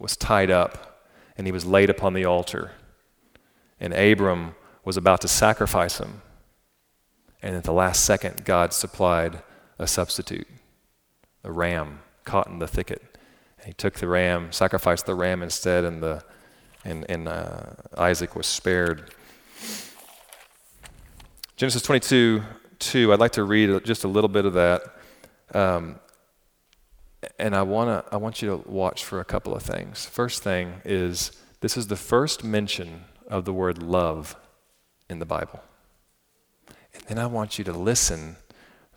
was 0.00 0.16
tied 0.16 0.50
up 0.50 1.06
and 1.36 1.46
he 1.46 1.52
was 1.52 1.64
laid 1.64 1.88
upon 1.88 2.14
the 2.14 2.24
altar. 2.24 2.72
And 3.78 3.94
Abram 3.94 4.56
was 4.84 4.96
about 4.96 5.20
to 5.20 5.28
sacrifice 5.28 5.98
him. 5.98 6.22
And 7.42 7.54
at 7.56 7.64
the 7.64 7.72
last 7.72 8.04
second, 8.04 8.44
God 8.44 8.72
supplied 8.72 9.42
a 9.78 9.86
substitute, 9.86 10.48
a 11.44 11.52
ram 11.52 12.00
caught 12.24 12.48
in 12.48 12.58
the 12.58 12.66
thicket. 12.66 13.16
And 13.58 13.66
he 13.66 13.72
took 13.72 13.94
the 13.94 14.08
ram, 14.08 14.52
sacrificed 14.52 15.06
the 15.06 15.14
ram 15.14 15.42
instead, 15.42 15.84
and, 15.84 16.02
the, 16.02 16.24
and, 16.84 17.06
and 17.08 17.28
uh, 17.28 17.60
Isaac 17.96 18.34
was 18.34 18.46
spared. 18.46 19.14
Genesis 21.56 21.82
22 21.82 22.42
2, 22.78 23.12
I'd 23.12 23.18
like 23.18 23.32
to 23.32 23.42
read 23.42 23.84
just 23.84 24.04
a 24.04 24.08
little 24.08 24.28
bit 24.28 24.44
of 24.44 24.54
that. 24.54 24.82
Um, 25.52 25.98
and 27.38 27.56
I, 27.56 27.62
wanna, 27.62 28.04
I 28.12 28.16
want 28.16 28.40
you 28.40 28.50
to 28.50 28.70
watch 28.70 29.04
for 29.04 29.18
a 29.18 29.24
couple 29.24 29.54
of 29.54 29.62
things. 29.62 30.06
First 30.06 30.44
thing 30.44 30.80
is 30.84 31.32
this 31.60 31.76
is 31.76 31.88
the 31.88 31.96
first 31.96 32.44
mention 32.44 33.04
of 33.26 33.44
the 33.44 33.52
word 33.52 33.82
love 33.82 34.36
in 35.10 35.18
the 35.18 35.26
Bible. 35.26 35.60
And 37.08 37.18
I 37.18 37.26
want 37.26 37.58
you 37.58 37.64
to 37.64 37.72
listen 37.72 38.36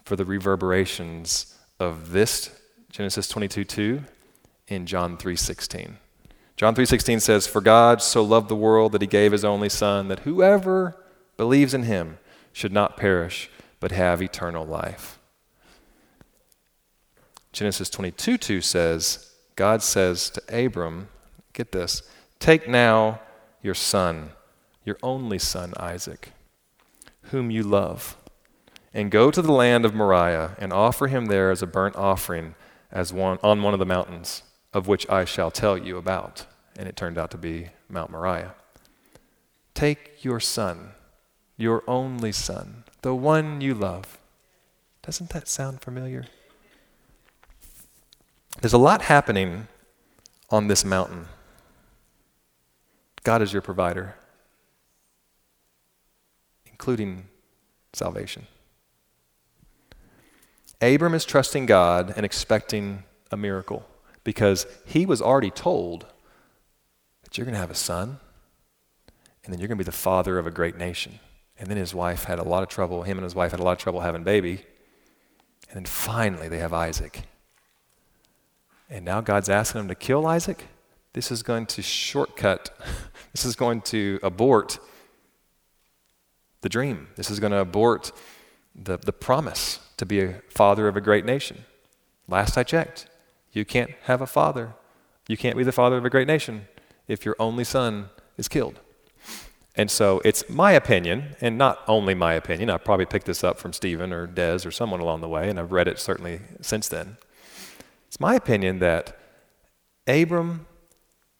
for 0.04 0.15
the 0.15 0.26
reverberations 0.26 1.58
of 1.80 2.12
this 2.12 2.52
Genesis 2.89 3.30
22 3.30 3.63
2 3.63 4.04
in 4.67 4.86
John 4.86 5.17
3:16. 5.17 5.97
John 6.58 6.76
3:16 6.76 7.21
says, 7.21 7.47
"For 7.47 7.62
God 7.62 8.02
so 8.02 8.21
loved 8.21 8.50
the 8.50 8.56
world 8.56 8.91
that 8.91 9.02
he 9.02 9.08
gave 9.08 9.32
his 9.32 9.45
only 9.45 9.69
son 9.69 10.10
that 10.10 10.19
whoever 10.19 10.97
believes 11.38 11.74
in 11.74 11.84
him 11.84 12.19
should 12.52 12.74
not 12.74 12.97
perish 12.97 13.50
but 13.80 13.91
have 13.91 14.21
eternal 14.21 14.65
life." 14.65 15.17
Genesis 17.54 17.89
22 17.89 18.38
2 18.38 18.62
says, 18.62 19.32
God 19.56 19.84
says 19.84 20.30
to 20.32 20.65
Abram, 20.65 21.10
get 21.54 21.71
this, 21.71 22.02
take 22.39 22.67
now 22.67 23.19
your 23.62 23.74
son, 23.74 24.32
your 24.86 24.97
only 25.04 25.38
son 25.38 25.74
Isaac, 25.78 26.32
whom 27.31 27.51
you 27.51 27.63
love, 27.63 28.15
and 28.93 29.11
go 29.11 29.31
to 29.31 29.41
the 29.41 29.51
land 29.51 29.85
of 29.85 29.95
Moriah 29.95 30.55
and 30.59 30.71
offer 30.71 31.07
him 31.07 31.25
there 31.25 31.51
as 31.51 31.61
a 31.61 31.67
burnt 31.67 31.95
offering 31.95 32.55
as 32.91 33.11
one, 33.11 33.39
on 33.41 33.63
one 33.63 33.73
of 33.73 33.79
the 33.79 33.85
mountains, 33.85 34.43
of 34.73 34.87
which 34.87 35.09
I 35.09 35.25
shall 35.25 35.49
tell 35.51 35.77
you 35.77 35.97
about. 35.97 36.45
And 36.77 36.87
it 36.87 36.95
turned 36.95 37.17
out 37.17 37.31
to 37.31 37.37
be 37.37 37.69
Mount 37.89 38.11
Moriah. 38.11 38.53
Take 39.73 40.23
your 40.23 40.39
son, 40.39 40.91
your 41.57 41.83
only 41.87 42.31
son, 42.31 42.83
the 43.01 43.15
one 43.15 43.61
you 43.61 43.73
love. 43.73 44.19
Doesn't 45.01 45.29
that 45.31 45.47
sound 45.47 45.81
familiar? 45.81 46.25
There's 48.59 48.73
a 48.73 48.77
lot 48.77 49.03
happening 49.03 49.67
on 50.49 50.67
this 50.67 50.83
mountain. 50.83 51.27
God 53.23 53.41
is 53.41 53.53
your 53.53 53.61
provider, 53.61 54.15
including 56.81 57.27
salvation. 57.93 58.47
Abram 60.81 61.13
is 61.13 61.25
trusting 61.25 61.67
God 61.67 62.11
and 62.15 62.25
expecting 62.25 63.03
a 63.29 63.37
miracle 63.37 63.85
because 64.23 64.65
he 64.83 65.05
was 65.05 65.21
already 65.21 65.51
told 65.51 66.07
that 67.23 67.37
you're 67.37 67.45
going 67.45 67.53
to 67.53 67.59
have 67.59 67.69
a 67.69 67.75
son 67.75 68.19
and 69.45 69.53
then 69.53 69.59
you're 69.59 69.67
going 69.67 69.77
to 69.77 69.83
be 69.83 69.85
the 69.85 69.91
father 69.91 70.39
of 70.39 70.47
a 70.47 70.49
great 70.49 70.75
nation. 70.75 71.19
And 71.59 71.69
then 71.69 71.77
his 71.77 71.93
wife 71.93 72.23
had 72.23 72.39
a 72.39 72.43
lot 72.43 72.63
of 72.63 72.69
trouble, 72.69 73.03
him 73.03 73.19
and 73.19 73.23
his 73.23 73.35
wife 73.35 73.51
had 73.51 73.59
a 73.59 73.63
lot 73.63 73.73
of 73.73 73.77
trouble 73.77 73.99
having 73.99 74.23
baby. 74.23 74.65
And 75.69 75.75
then 75.75 75.85
finally 75.85 76.49
they 76.49 76.57
have 76.57 76.73
Isaac. 76.73 77.21
And 78.89 79.05
now 79.05 79.21
God's 79.21 79.49
asking 79.49 79.81
him 79.81 79.87
to 79.87 79.93
kill 79.93 80.25
Isaac. 80.25 80.65
This 81.13 81.29
is 81.29 81.43
going 81.43 81.67
to 81.67 81.83
shortcut, 81.83 82.75
this 83.33 83.45
is 83.45 83.55
going 83.55 83.81
to 83.81 84.19
abort 84.23 84.79
the 86.62 86.69
dream. 86.69 87.08
This 87.15 87.30
is 87.30 87.39
going 87.39 87.52
to 87.52 87.60
abort 87.60 88.12
the, 88.76 88.97
the 88.97 89.13
promise 89.13 89.80
to 89.97 90.06
be 90.06 90.21
a 90.21 90.41
father 90.50 90.88
of 90.88 90.95
a 90.95 91.02
great 91.02 91.26
nation. 91.26 91.65
Last 92.28 92.58
I 92.58 92.63
checked, 92.63 93.08
You 93.52 93.65
can't 93.65 93.91
have 94.04 94.21
a 94.21 94.28
father. 94.28 94.74
You 95.28 95.38
can't 95.38 95.58
be 95.58 95.63
the 95.63 95.71
father 95.71 95.97
of 95.97 96.06
a 96.06 96.10
great 96.10 96.28
nation 96.28 96.67
if 97.08 97.26
your 97.26 97.36
only 97.39 97.63
son 97.63 98.10
is 98.38 98.47
killed. 98.47 98.80
And 99.76 99.89
so 99.89 100.21
it's 100.26 100.50
my 100.50 100.74
opinion, 100.74 101.36
and 101.39 101.58
not 101.58 101.80
only 101.88 102.13
my 102.13 102.34
opinion, 102.34 102.69
I 102.69 102.78
probably 102.78 103.06
picked 103.06 103.26
this 103.26 103.43
up 103.43 103.58
from 103.58 103.71
Stephen 103.71 104.12
or 104.12 104.28
Des 104.28 104.65
or 104.65 104.71
someone 104.71 105.00
along 105.00 105.21
the 105.21 105.30
way, 105.30 105.50
and 105.50 105.60
I've 105.60 105.71
read 105.71 105.88
it 105.88 106.00
certainly 106.00 106.41
since 106.62 106.88
then. 106.89 107.17
It's 108.08 108.19
my 108.19 108.36
opinion 108.36 108.80
that 108.80 109.17
Abram, 110.08 110.65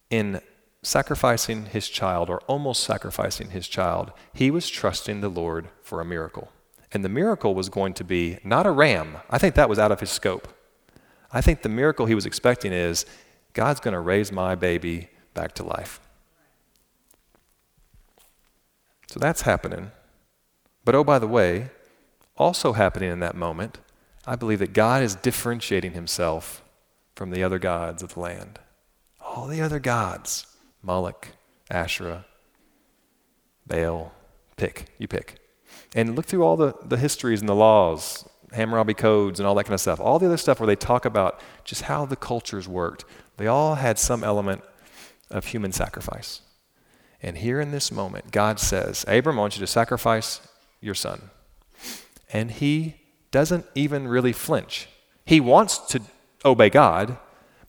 in 0.10 0.42
sacrificing 0.84 1.65
his 1.65 1.88
child, 1.88 2.30
or 2.30 2.39
almost 2.48 2.84
sacrificing 2.84 3.52
his 3.52 3.67
child, 3.67 4.12
he 4.34 4.50
was 4.50 4.70
trusting 4.70 5.22
the 5.22 5.30
Lord 5.30 5.70
for 5.82 6.02
a 6.02 6.06
miracle. 6.06 6.52
And 6.91 7.06
the 7.06 7.10
miracle 7.10 7.56
was 7.56 7.70
going 7.70 7.94
to 7.96 8.04
be 8.04 8.39
not 8.44 8.65
a 8.65 8.72
ram. 8.72 9.17
I 9.30 9.38
think 9.38 9.56
that 9.56 9.70
was 9.70 9.80
out 9.80 9.91
of 9.91 10.00
his 10.00 10.10
scope. 10.10 10.48
I 11.32 11.39
think 11.39 11.62
the 11.62 11.70
miracle 11.70 12.06
he 12.06 12.15
was 12.15 12.26
expecting 12.26 12.74
is 12.74 13.06
God's 13.54 13.80
going 13.80 13.94
to 13.94 14.00
raise 14.00 14.32
my 14.32 14.56
baby 14.56 15.10
back 15.34 15.54
to 15.56 15.63
life. 15.63 16.00
So 19.08 19.20
that's 19.20 19.44
happening. 19.44 19.91
But 20.84 20.96
oh, 20.96 21.04
by 21.04 21.20
the 21.20 21.28
way, 21.28 21.70
also 22.38 22.74
happening 22.74 23.12
in 23.12 23.20
that 23.20 23.36
moment, 23.36 23.78
I 24.26 24.36
believe 24.36 24.60
that 24.60 24.74
God 24.74 25.04
is 25.04 25.15
differentiating 25.15 25.94
himself 25.94 26.63
from 27.15 27.32
the 27.32 27.44
other 27.44 27.60
gods 27.60 28.04
of 28.04 28.15
the 28.15 28.20
land. 28.20 28.60
All 29.22 29.48
the 29.48 29.62
other 29.62 29.80
gods 29.80 30.46
Moloch, 30.82 31.30
Asherah, 31.70 32.26
Baal, 33.67 34.12
pick, 34.58 34.86
you 34.98 35.08
pick. 35.08 35.38
And 35.96 36.15
look 36.15 36.26
through 36.26 36.44
all 36.44 36.58
the, 36.58 36.74
the 36.84 36.98
histories 36.98 37.39
and 37.39 37.50
the 37.50 37.56
laws, 37.56 38.28
Hammurabi 38.52 38.94
codes 38.94 39.39
and 39.39 39.48
all 39.48 39.56
that 39.56 39.63
kind 39.63 39.74
of 39.74 39.82
stuff. 39.82 40.00
All 40.00 40.20
the 40.20 40.26
other 40.26 40.38
stuff 40.38 40.60
where 40.60 40.67
they 40.67 40.76
talk 40.76 41.06
about 41.06 41.39
just 41.63 41.84
how 41.84 42.06
the 42.06 42.15
cultures 42.15 42.67
worked. 42.67 43.06
They 43.38 43.48
all 43.48 43.76
had 43.76 43.98
some 43.98 44.24
element 44.24 44.62
of 45.30 45.46
human 45.46 45.72
sacrifice. 45.72 46.41
And 47.22 47.38
here 47.38 47.62
in 47.62 47.72
this 47.72 47.91
moment, 47.91 48.32
God 48.32 48.60
says, 48.60 49.06
Abram, 49.08 49.38
I 49.38 49.41
want 49.41 49.56
you 49.56 49.62
to 49.62 49.67
sacrifice 49.67 50.41
your 50.82 50.96
son. 50.96 51.30
And 52.34 52.52
he 52.52 52.96
doesn't 53.30 53.65
even 53.76 54.08
really 54.08 54.34
flinch. 54.34 54.89
He 55.26 55.39
wants 55.39 55.78
to 55.89 56.02
obey 56.44 56.70
God, 56.70 57.17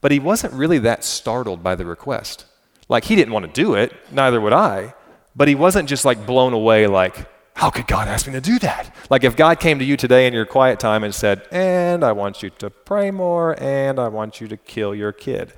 but 0.00 0.10
he 0.10 0.18
wasn't 0.18 0.54
really 0.54 0.78
that 0.78 1.04
startled 1.04 1.62
by 1.62 1.74
the 1.74 1.84
request. 1.84 2.46
Like, 2.92 3.04
he 3.04 3.16
didn't 3.16 3.32
want 3.32 3.46
to 3.46 3.52
do 3.52 3.74
it, 3.74 3.92
neither 4.12 4.40
would 4.40 4.52
I, 4.52 4.94
but 5.34 5.48
he 5.48 5.56
wasn't 5.56 5.88
just 5.88 6.04
like 6.04 6.26
blown 6.26 6.52
away, 6.52 6.86
like, 6.86 7.26
how 7.54 7.70
could 7.70 7.86
God 7.86 8.06
ask 8.06 8.26
me 8.26 8.32
to 8.34 8.40
do 8.40 8.58
that? 8.60 8.94
Like, 9.10 9.24
if 9.24 9.34
God 9.34 9.58
came 9.58 9.78
to 9.80 9.84
you 9.84 9.96
today 9.96 10.26
in 10.26 10.32
your 10.32 10.46
quiet 10.46 10.78
time 10.78 11.02
and 11.02 11.14
said, 11.14 11.46
and 11.50 12.04
I 12.04 12.12
want 12.12 12.42
you 12.42 12.50
to 12.50 12.70
pray 12.70 13.10
more, 13.10 13.60
and 13.60 13.98
I 13.98 14.08
want 14.08 14.40
you 14.40 14.46
to 14.48 14.56
kill 14.56 14.94
your 14.94 15.12
kid 15.12 15.52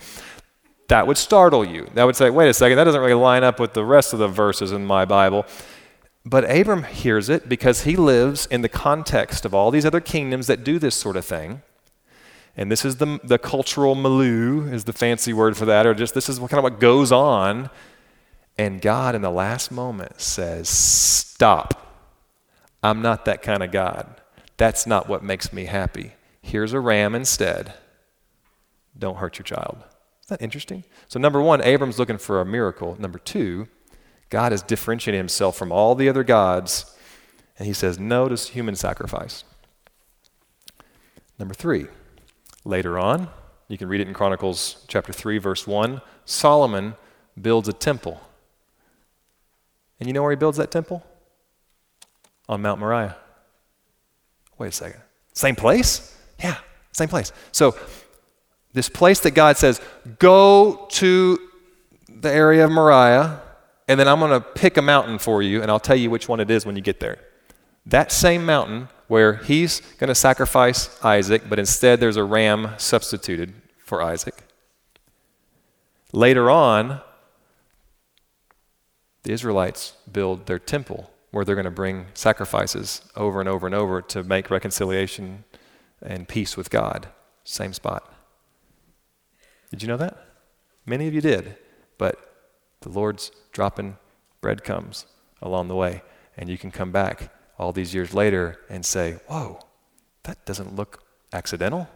that 0.88 1.06
would 1.06 1.16
startle 1.16 1.64
you. 1.64 1.88
That 1.94 2.04
would 2.04 2.16
say, 2.16 2.30
wait 2.30 2.48
a 2.48 2.54
second, 2.54 2.76
that 2.76 2.84
doesn't 2.84 3.00
really 3.00 3.14
line 3.14 3.44
up 3.44 3.58
with 3.58 3.72
the 3.72 3.84
rest 3.84 4.12
of 4.12 4.18
the 4.18 4.28
verses 4.28 4.72
in 4.72 4.84
my 4.84 5.04
Bible. 5.04 5.46
But 6.26 6.44
Abram 6.50 6.84
hears 6.84 7.28
it 7.28 7.48
because 7.48 7.82
he 7.82 7.96
lives 7.96 8.46
in 8.46 8.62
the 8.62 8.68
context 8.68 9.44
of 9.44 9.54
all 9.54 9.70
these 9.70 9.84
other 9.84 10.00
kingdoms 10.00 10.46
that 10.46 10.64
do 10.64 10.78
this 10.78 10.94
sort 10.94 11.16
of 11.16 11.24
thing. 11.24 11.62
And 12.56 12.70
this 12.70 12.84
is 12.84 12.96
the, 12.96 13.18
the 13.24 13.38
cultural 13.38 13.94
milieu, 13.94 14.70
is 14.70 14.84
the 14.84 14.92
fancy 14.92 15.32
word 15.32 15.56
for 15.56 15.64
that, 15.64 15.86
or 15.86 15.94
just 15.94 16.14
this 16.14 16.28
is 16.28 16.38
what, 16.38 16.50
kind 16.50 16.58
of 16.58 16.64
what 16.64 16.78
goes 16.78 17.10
on. 17.10 17.68
And 18.56 18.80
God, 18.80 19.14
in 19.14 19.22
the 19.22 19.30
last 19.30 19.72
moment, 19.72 20.20
says, 20.20 20.68
Stop. 20.68 21.80
I'm 22.82 23.02
not 23.02 23.24
that 23.24 23.42
kind 23.42 23.62
of 23.62 23.72
God. 23.72 24.20
That's 24.56 24.86
not 24.86 25.08
what 25.08 25.24
makes 25.24 25.52
me 25.52 25.64
happy. 25.64 26.12
Here's 26.42 26.72
a 26.72 26.80
ram 26.80 27.14
instead. 27.14 27.74
Don't 28.96 29.16
hurt 29.16 29.38
your 29.38 29.44
child. 29.44 29.78
Isn't 30.24 30.38
that 30.38 30.44
interesting? 30.44 30.84
So, 31.08 31.18
number 31.18 31.40
one, 31.40 31.60
Abram's 31.62 31.98
looking 31.98 32.18
for 32.18 32.40
a 32.40 32.46
miracle. 32.46 32.96
Number 33.00 33.18
two, 33.18 33.66
God 34.30 34.52
has 34.52 34.62
differentiated 34.62 35.18
himself 35.18 35.56
from 35.56 35.72
all 35.72 35.94
the 35.94 36.08
other 36.08 36.22
gods, 36.22 36.94
and 37.58 37.66
he 37.66 37.72
says 37.72 37.98
no 37.98 38.28
to 38.28 38.36
human 38.36 38.76
sacrifice. 38.76 39.44
Number 41.38 41.54
three, 41.54 41.88
later 42.64 42.98
on, 42.98 43.28
you 43.68 43.78
can 43.78 43.88
read 43.88 44.00
it 44.00 44.08
in 44.08 44.14
Chronicles 44.14 44.84
chapter 44.88 45.12
3, 45.12 45.38
verse 45.38 45.66
1, 45.66 46.00
Solomon 46.24 46.94
builds 47.40 47.68
a 47.68 47.72
temple. 47.72 48.20
And 50.00 50.06
you 50.06 50.12
know 50.12 50.22
where 50.22 50.32
he 50.32 50.36
builds 50.36 50.58
that 50.58 50.70
temple? 50.70 51.04
On 52.48 52.60
Mount 52.60 52.80
Moriah. 52.80 53.16
Wait 54.58 54.68
a 54.68 54.72
second. 54.72 55.00
Same 55.32 55.56
place? 55.56 56.16
Yeah, 56.38 56.58
same 56.92 57.08
place. 57.08 57.32
So 57.52 57.76
this 58.72 58.88
place 58.88 59.20
that 59.20 59.32
God 59.32 59.56
says, 59.56 59.80
go 60.18 60.86
to 60.90 61.38
the 62.08 62.30
area 62.30 62.64
of 62.64 62.70
Moriah, 62.70 63.40
and 63.88 63.98
then 63.98 64.08
I'm 64.08 64.18
going 64.18 64.30
to 64.30 64.40
pick 64.40 64.76
a 64.76 64.82
mountain 64.82 65.18
for 65.18 65.42
you, 65.42 65.62
and 65.62 65.70
I'll 65.70 65.80
tell 65.80 65.96
you 65.96 66.10
which 66.10 66.28
one 66.28 66.40
it 66.40 66.50
is 66.50 66.66
when 66.66 66.76
you 66.76 66.82
get 66.82 67.00
there. 67.00 67.18
That 67.86 68.12
same 68.12 68.46
mountain 68.46 68.88
where 69.14 69.34
he's 69.34 69.78
going 70.00 70.08
to 70.08 70.14
sacrifice 70.28 70.90
Isaac, 71.04 71.42
but 71.48 71.56
instead 71.56 72.00
there's 72.00 72.16
a 72.16 72.24
ram 72.24 72.70
substituted 72.78 73.54
for 73.78 74.02
Isaac. 74.02 74.42
Later 76.12 76.50
on, 76.50 77.00
the 79.22 79.30
Israelites 79.30 79.92
build 80.12 80.46
their 80.46 80.58
temple 80.58 81.12
where 81.30 81.44
they're 81.44 81.54
going 81.54 81.64
to 81.64 81.70
bring 81.70 82.06
sacrifices 82.14 83.02
over 83.14 83.38
and 83.38 83.48
over 83.48 83.66
and 83.66 83.74
over 83.76 84.02
to 84.02 84.24
make 84.24 84.50
reconciliation 84.50 85.44
and 86.02 86.26
peace 86.26 86.56
with 86.56 86.68
God. 86.68 87.06
Same 87.44 87.72
spot. 87.72 88.12
Did 89.70 89.80
you 89.80 89.86
know 89.86 89.96
that? 89.96 90.26
Many 90.86 91.06
of 91.06 91.14
you 91.14 91.20
did. 91.20 91.56
But 91.98 92.18
the 92.80 92.88
Lord's 92.88 93.30
dropping 93.52 93.96
breadcrumbs 94.40 95.06
along 95.40 95.68
the 95.68 95.76
way. 95.76 96.02
And 96.36 96.48
you 96.48 96.58
can 96.58 96.72
come 96.72 96.90
back 96.90 97.30
all 97.58 97.72
these 97.72 97.94
years 97.94 98.14
later 98.14 98.58
and 98.68 98.84
say, 98.84 99.18
Whoa, 99.28 99.60
that 100.24 100.44
doesn't 100.44 100.74
look 100.74 101.02
accidental. 101.32 101.88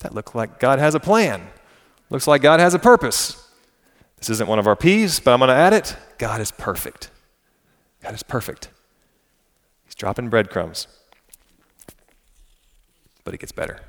That 0.00 0.14
looks 0.14 0.34
like 0.34 0.58
God 0.58 0.78
has 0.78 0.94
a 0.94 1.00
plan. 1.00 1.48
Looks 2.10 2.26
like 2.26 2.42
God 2.42 2.60
has 2.60 2.74
a 2.74 2.78
purpose. 2.78 3.42
This 4.18 4.30
isn't 4.30 4.48
one 4.48 4.58
of 4.58 4.66
our 4.66 4.76
P's, 4.76 5.20
but 5.20 5.32
I'm 5.32 5.40
going 5.40 5.48
to 5.48 5.54
add 5.54 5.72
it. 5.72 5.96
God 6.18 6.40
is 6.40 6.50
perfect. 6.50 7.10
God 8.02 8.14
is 8.14 8.22
perfect. 8.22 8.68
He's 9.84 9.94
dropping 9.94 10.28
breadcrumbs. 10.28 10.86
But 13.24 13.34
it 13.34 13.40
gets 13.40 13.52
better. 13.52 13.80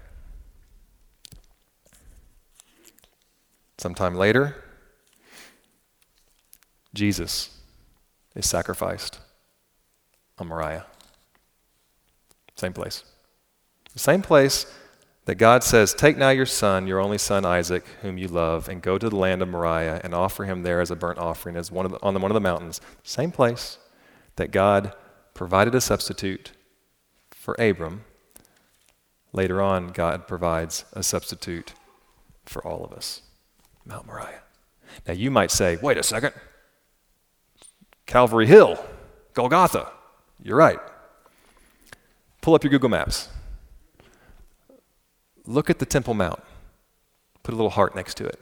Sometime 3.77 4.15
later, 4.15 4.55
Jesus 6.93 7.51
is 8.35 8.49
sacrificed 8.49 9.19
on 10.39 10.47
Moriah. 10.47 10.85
Same 12.57 12.73
place. 12.73 13.03
The 13.93 13.99
same 13.99 14.21
place 14.21 14.65
that 15.25 15.35
God 15.35 15.63
says, 15.63 15.93
Take 15.93 16.17
now 16.17 16.29
your 16.29 16.45
son, 16.45 16.87
your 16.87 16.99
only 16.99 17.17
son 17.17 17.45
Isaac, 17.45 17.85
whom 18.01 18.17
you 18.17 18.27
love, 18.27 18.67
and 18.67 18.81
go 18.81 18.97
to 18.97 19.09
the 19.09 19.15
land 19.15 19.41
of 19.41 19.49
Moriah 19.49 20.01
and 20.03 20.13
offer 20.13 20.45
him 20.45 20.63
there 20.63 20.81
as 20.81 20.89
a 20.89 20.95
burnt 20.95 21.19
offering 21.19 21.55
as 21.55 21.71
one 21.71 21.85
of 21.85 21.91
the, 21.91 21.99
on 22.01 22.13
the, 22.13 22.19
one 22.19 22.31
of 22.31 22.35
the 22.35 22.41
mountains. 22.41 22.81
Same 23.03 23.31
place 23.31 23.77
that 24.37 24.51
God 24.51 24.93
provided 25.33 25.75
a 25.75 25.81
substitute 25.81 26.51
for 27.31 27.55
Abram. 27.59 28.05
Later 29.33 29.61
on, 29.61 29.89
God 29.89 30.27
provides 30.27 30.85
a 30.93 31.03
substitute 31.03 31.73
for 32.45 32.65
all 32.65 32.83
of 32.83 32.91
us. 32.91 33.21
Mount 33.85 34.07
Moriah. 34.07 34.41
Now 35.05 35.13
you 35.13 35.29
might 35.29 35.51
say, 35.51 35.77
wait 35.81 35.97
a 35.97 36.03
second. 36.03 36.33
Calvary 38.05 38.47
Hill, 38.47 38.83
Golgotha. 39.33 39.91
You're 40.41 40.57
right. 40.57 40.79
Pull 42.47 42.55
up 42.55 42.63
your 42.63 42.71
Google 42.71 42.87
Maps. 42.87 43.27
Look 45.45 45.69
at 45.69 45.79
the 45.79 45.85
Temple 45.85 46.13
Mount. 46.13 46.41
Put 47.43 47.53
a 47.53 47.57
little 47.57 47.71
heart 47.71 47.93
next 47.93 48.15
to 48.19 48.25
it. 48.25 48.39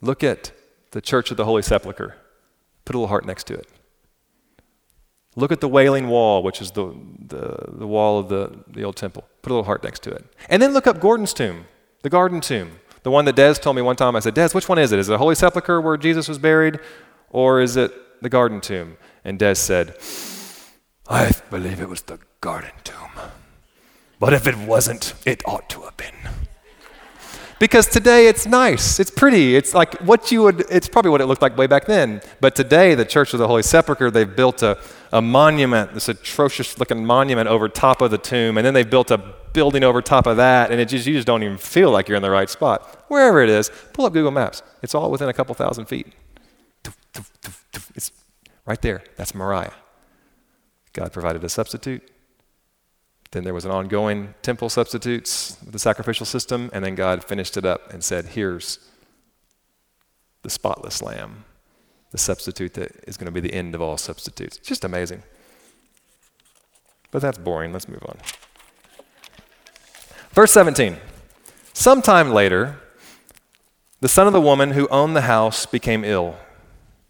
Look 0.00 0.24
at 0.24 0.50
the 0.90 1.00
Church 1.00 1.30
of 1.30 1.36
the 1.36 1.44
Holy 1.44 1.62
Sepulchre. 1.62 2.16
Put 2.84 2.96
a 2.96 2.98
little 2.98 3.06
heart 3.06 3.24
next 3.24 3.46
to 3.46 3.54
it. 3.54 3.68
Look 5.36 5.52
at 5.52 5.60
the 5.60 5.68
Wailing 5.68 6.08
Wall, 6.08 6.42
which 6.42 6.60
is 6.60 6.72
the, 6.72 6.92
the, 7.28 7.76
the 7.78 7.86
wall 7.86 8.18
of 8.18 8.28
the, 8.28 8.58
the 8.66 8.82
old 8.82 8.96
temple. 8.96 9.22
Put 9.42 9.52
a 9.52 9.54
little 9.54 9.66
heart 9.66 9.84
next 9.84 10.02
to 10.02 10.10
it. 10.10 10.24
And 10.48 10.60
then 10.60 10.72
look 10.72 10.88
up 10.88 10.98
Gordon's 10.98 11.32
tomb, 11.32 11.66
the 12.02 12.10
garden 12.10 12.40
tomb. 12.40 12.80
The 13.04 13.12
one 13.12 13.24
that 13.26 13.36
Des 13.36 13.54
told 13.54 13.76
me 13.76 13.82
one 13.82 13.94
time, 13.94 14.16
I 14.16 14.18
said, 14.18 14.34
Des, 14.34 14.48
which 14.48 14.68
one 14.68 14.80
is 14.80 14.90
it? 14.90 14.98
Is 14.98 15.08
it 15.08 15.12
the 15.12 15.18
Holy 15.18 15.36
Sepulchre 15.36 15.80
where 15.80 15.96
Jesus 15.96 16.26
was 16.26 16.40
buried, 16.40 16.80
or 17.28 17.60
is 17.60 17.76
it 17.76 17.92
the 18.20 18.28
garden 18.28 18.60
tomb? 18.60 18.96
And 19.24 19.38
Des 19.38 19.54
said, 19.54 19.94
I 21.10 21.32
believe 21.50 21.80
it 21.80 21.88
was 21.88 22.02
the 22.02 22.20
garden 22.40 22.70
tomb. 22.84 23.10
But 24.20 24.32
if 24.32 24.46
it 24.46 24.56
wasn't, 24.56 25.14
it 25.26 25.42
ought 25.44 25.68
to 25.70 25.82
have 25.82 25.96
been. 25.96 26.14
Because 27.58 27.88
today 27.88 28.28
it's 28.28 28.46
nice, 28.46 29.00
it's 29.00 29.10
pretty, 29.10 29.54
it's 29.56 29.74
like 29.74 30.00
what 30.00 30.30
you 30.30 30.42
would, 30.44 30.60
it's 30.70 30.88
probably 30.88 31.10
what 31.10 31.20
it 31.20 31.26
looked 31.26 31.42
like 31.42 31.58
way 31.58 31.66
back 31.66 31.84
then. 31.86 32.22
But 32.40 32.54
today, 32.54 32.94
the 32.94 33.04
Church 33.04 33.34
of 33.34 33.38
the 33.38 33.48
Holy 33.48 33.62
Sepulchre, 33.62 34.10
they've 34.10 34.34
built 34.34 34.62
a, 34.62 34.78
a 35.12 35.20
monument, 35.20 35.92
this 35.92 36.08
atrocious 36.08 36.78
looking 36.78 37.04
monument 37.04 37.48
over 37.48 37.68
top 37.68 38.00
of 38.00 38.12
the 38.12 38.16
tomb, 38.16 38.56
and 38.56 38.64
then 38.64 38.72
they've 38.72 38.88
built 38.88 39.10
a 39.10 39.18
building 39.52 39.82
over 39.82 40.00
top 40.00 40.26
of 40.26 40.36
that, 40.36 40.70
and 40.70 40.80
it 40.80 40.86
just, 40.86 41.06
you 41.06 41.12
just 41.12 41.26
don't 41.26 41.42
even 41.42 41.58
feel 41.58 41.90
like 41.90 42.08
you're 42.08 42.16
in 42.16 42.22
the 42.22 42.30
right 42.30 42.48
spot. 42.48 43.04
Wherever 43.08 43.42
it 43.42 43.50
is, 43.50 43.70
pull 43.92 44.06
up 44.06 44.12
Google 44.12 44.30
Maps. 44.30 44.62
It's 44.80 44.94
all 44.94 45.10
within 45.10 45.28
a 45.28 45.34
couple 45.34 45.54
thousand 45.54 45.86
feet. 45.86 46.06
It's 47.94 48.12
right 48.64 48.80
there. 48.80 49.02
That's 49.16 49.34
Moriah. 49.34 49.74
God 50.92 51.12
provided 51.12 51.44
a 51.44 51.48
substitute. 51.48 52.10
Then 53.32 53.44
there 53.44 53.54
was 53.54 53.64
an 53.64 53.70
ongoing 53.70 54.34
temple 54.42 54.68
substitutes, 54.68 55.54
the 55.56 55.78
sacrificial 55.78 56.26
system, 56.26 56.68
and 56.72 56.84
then 56.84 56.96
God 56.96 57.22
finished 57.22 57.56
it 57.56 57.64
up 57.64 57.92
and 57.92 58.02
said, 58.02 58.26
Here's 58.26 58.80
the 60.42 60.50
spotless 60.50 61.00
lamb, 61.00 61.44
the 62.10 62.18
substitute 62.18 62.74
that 62.74 62.92
is 63.06 63.16
going 63.16 63.26
to 63.26 63.32
be 63.32 63.40
the 63.40 63.54
end 63.54 63.74
of 63.74 63.80
all 63.80 63.96
substitutes. 63.96 64.56
Just 64.58 64.84
amazing. 64.84 65.22
But 67.12 67.22
that's 67.22 67.38
boring. 67.38 67.72
Let's 67.72 67.88
move 67.88 68.02
on. 68.04 68.16
Verse 70.32 70.52
17. 70.52 70.96
Sometime 71.72 72.30
later, 72.30 72.80
the 74.00 74.08
son 74.08 74.26
of 74.26 74.32
the 74.32 74.40
woman 74.40 74.72
who 74.72 74.88
owned 74.88 75.14
the 75.14 75.22
house 75.22 75.66
became 75.66 76.04
ill. 76.04 76.36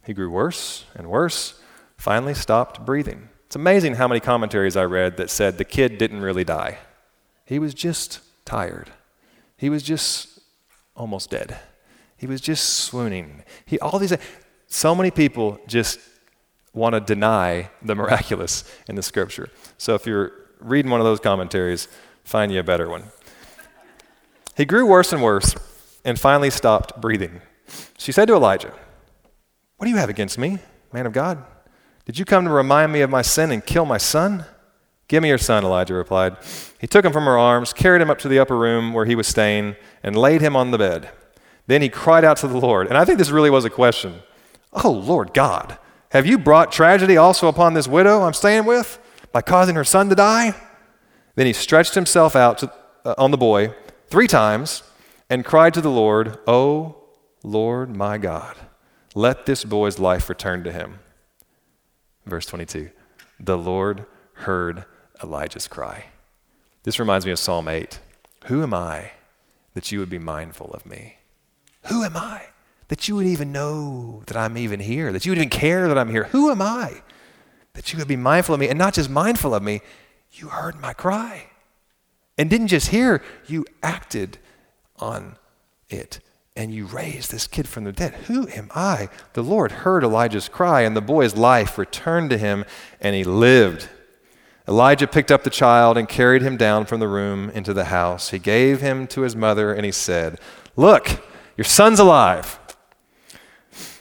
He 0.05 0.13
grew 0.13 0.31
worse 0.31 0.85
and 0.95 1.09
worse, 1.09 1.61
finally 1.97 2.35
stopped 2.35 2.85
breathing. 2.85 3.30
It's 3.51 3.57
amazing 3.57 3.97
how 3.97 4.07
many 4.07 4.21
commentaries 4.21 4.77
I 4.77 4.85
read 4.85 5.17
that 5.17 5.29
said 5.29 5.59
the 5.59 5.65
kid 5.65 5.99
didn't 5.99 6.21
really 6.21 6.45
die. 6.45 6.79
He 7.45 7.59
was 7.59 7.75
just 7.75 8.21
tired. 8.45 8.93
He 9.57 9.69
was 9.69 9.83
just 9.83 10.39
almost 10.95 11.31
dead. 11.31 11.59
He 12.17 12.29
was 12.29 12.41
just 12.41 12.63
swooning. 12.65 13.43
He 13.67 13.77
all 13.81 13.99
these 13.99 14.17
so 14.69 14.95
many 14.95 15.11
people 15.11 15.59
just 15.67 15.99
want 16.75 16.93
to 16.93 17.01
deny 17.01 17.71
the 17.83 17.97
miraculous 17.97 18.63
in 18.87 18.95
the 18.95 19.03
scripture. 19.03 19.51
So 19.79 19.97
if 19.97 20.07
you're 20.07 20.31
reading 20.61 20.93
one 20.93 21.01
of 21.01 21.05
those 21.05 21.19
commentaries, 21.19 21.89
find 22.23 22.53
you 22.53 22.61
a 22.61 22.63
better 22.63 22.89
one. 22.89 23.07
He 24.57 24.65
grew 24.65 24.87
worse 24.87 25.13
and 25.13 25.25
worse 25.25 25.57
and 26.05 26.21
finally 26.21 26.51
stopped 26.51 27.01
breathing. 27.01 27.41
She 27.99 28.13
said 28.13 28.29
to 28.29 28.35
Elijah, 28.35 28.73
What 29.77 29.87
do 29.87 29.91
you 29.91 29.97
have 29.97 30.09
against 30.09 30.39
me, 30.39 30.61
man 30.93 31.07
of 31.07 31.13
God? 31.13 31.45
Did 32.05 32.19
you 32.19 32.25
come 32.25 32.45
to 32.45 32.51
remind 32.51 32.93
me 32.93 33.03
of 33.03 33.11
my 33.11 33.23
sin 33.23 33.51
and 33.51 33.65
kill 33.65 33.85
my 33.85 33.99
son? 33.99 34.45
Give 35.09 35.23
me 35.23 35.29
your 35.29 35.39
son, 35.39 35.65
Elijah 35.65 35.95
replied. 35.95 36.37
He 36.81 36.87
took 36.87 37.05
him 37.05 37.13
from 37.13 37.25
her 37.25 37.37
arms, 37.37 37.73
carried 37.73 38.01
him 38.01 38.11
up 38.11 38.19
to 38.21 38.29
the 38.29 38.39
upper 38.39 38.57
room 38.57 38.93
where 38.93 39.07
he 39.07 39.15
was 39.15 39.27
staying, 39.27 39.77
and 40.03 40.17
laid 40.17 40.41
him 40.41 40.55
on 40.55 40.71
the 40.71 40.79
bed. 40.79 41.11
Then 41.67 41.83
he 41.83 41.89
cried 41.89 42.25
out 42.25 42.37
to 42.39 42.49
the 42.49 42.59
Lord. 42.59 42.87
And 42.87 42.97
I 42.97 43.05
think 43.05 43.19
this 43.19 43.31
really 43.31 43.51
was 43.51 43.65
a 43.65 43.71
question 43.71 44.23
Oh, 44.85 44.91
Lord 44.91 45.35
God, 45.35 45.79
have 46.11 46.27
you 46.27 46.39
brought 46.39 46.73
tragedy 46.73 47.17
also 47.17 47.49
upon 47.49 47.75
this 47.75 47.89
widow 47.89 48.23
I'm 48.23 48.33
staying 48.33 48.65
with 48.65 48.99
by 49.33 49.43
causing 49.43 49.75
her 49.75 49.85
son 49.85 50.09
to 50.09 50.15
die? 50.15 50.55
Then 51.35 51.47
he 51.47 51.53
stretched 51.53 51.95
himself 51.95 52.35
out 52.37 52.59
to, 52.59 52.73
uh, 53.05 53.15
on 53.19 53.31
the 53.31 53.37
boy 53.37 53.75
three 54.09 54.27
times 54.27 54.83
and 55.29 55.45
cried 55.45 55.75
to 55.75 55.81
the 55.81 55.91
Lord, 55.91 56.39
Oh, 56.47 56.97
Lord 57.43 57.97
my 57.97 58.19
God, 58.19 58.57
let 59.15 59.47
this 59.47 59.65
boy's 59.65 59.99
life 59.99 60.29
return 60.29 60.65
to 60.65 60.73
him. 60.73 60.99
Verse 62.27 62.47
22 62.47 62.91
The 63.39 63.59
Lord 63.59 64.07
heard 64.35 64.85
Elijah's 65.23 65.69
cry. 65.69 66.07
This 66.83 66.99
reminds 66.99 67.27
me 67.27 67.33
of 67.33 67.39
Psalm 67.39 67.69
8. 67.69 68.01
Who 68.47 68.63
am 68.63 68.73
I 68.73 69.13
that 69.75 69.93
you 69.93 69.99
would 69.99 70.11
be 70.11 70.19
mindful 70.19 70.71
of 70.73 70.87
me? 70.87 71.17
Who 71.87 72.03
am 72.03 72.17
I 72.17 72.47
that 72.89 73.07
you 73.07 73.17
would 73.17 73.27
even 73.27 73.53
know 73.53 74.23
that 74.27 74.37
I'm 74.37 74.57
even 74.57 74.81
here, 74.81 75.13
that 75.13 75.25
you 75.25 75.31
would 75.33 75.39
even 75.39 75.51
care 75.51 75.89
that 75.89 75.99
I'm 75.99 76.11
here? 76.11 76.25
Who 76.25 76.51
am 76.51 76.63
I 76.63 77.03
that 77.75 77.93
you 77.93 77.99
would 77.99 78.09
be 78.09 78.17
mindful 78.17 78.55
of 78.55 78.61
me? 78.61 78.69
And 78.69 78.79
not 78.79 78.95
just 78.95 79.11
mindful 79.11 79.55
of 79.55 79.63
me, 79.63 79.81
you 80.33 80.49
heard 80.49 80.81
my 80.81 80.93
cry. 80.93 81.47
And 82.39 82.49
didn't 82.49 82.69
just 82.69 82.89
hear, 82.89 83.23
you 83.47 83.67
acted 83.83 84.39
on 84.97 85.37
it 85.91 86.21
and 86.57 86.75
you 86.75 86.87
raised 86.87 87.31
this 87.31 87.47
kid 87.47 87.69
from 87.69 87.85
the 87.85 87.93
dead. 87.93 88.15
Who 88.27 88.49
am 88.49 88.71
I? 88.75 89.09
The 89.35 89.43
Lord 89.43 89.73
heard 89.73 90.03
Elijah's 90.03 90.49
cry, 90.49 90.83
and 90.83 90.97
the 90.97 91.01
boy's 91.01 91.37
life 91.37 91.79
returned 91.79 92.31
to 92.31 92.39
him, 92.39 92.65
and 93.01 93.15
he 93.15 93.25
lived. 93.25 93.89
Elijah 94.67 95.07
picked 95.07 95.31
up 95.31 95.43
the 95.43 95.51
child 95.51 95.97
and 95.97 96.09
carried 96.09 96.43
him 96.43 96.57
down 96.57 96.87
from 96.87 97.01
the 97.01 97.09
room 97.09 97.51
into 97.51 97.73
the 97.73 97.87
house. 97.87 98.31
He 98.31 98.39
gave 98.39 98.81
him 98.81 99.07
to 99.09 99.23
his 99.23 99.35
mother, 99.35 99.73
and 99.73 99.85
he 99.85 99.93
said, 99.93 100.39
Look, 100.77 101.25
your 101.57 101.65
son's 101.65 101.99
alive. 101.99 102.59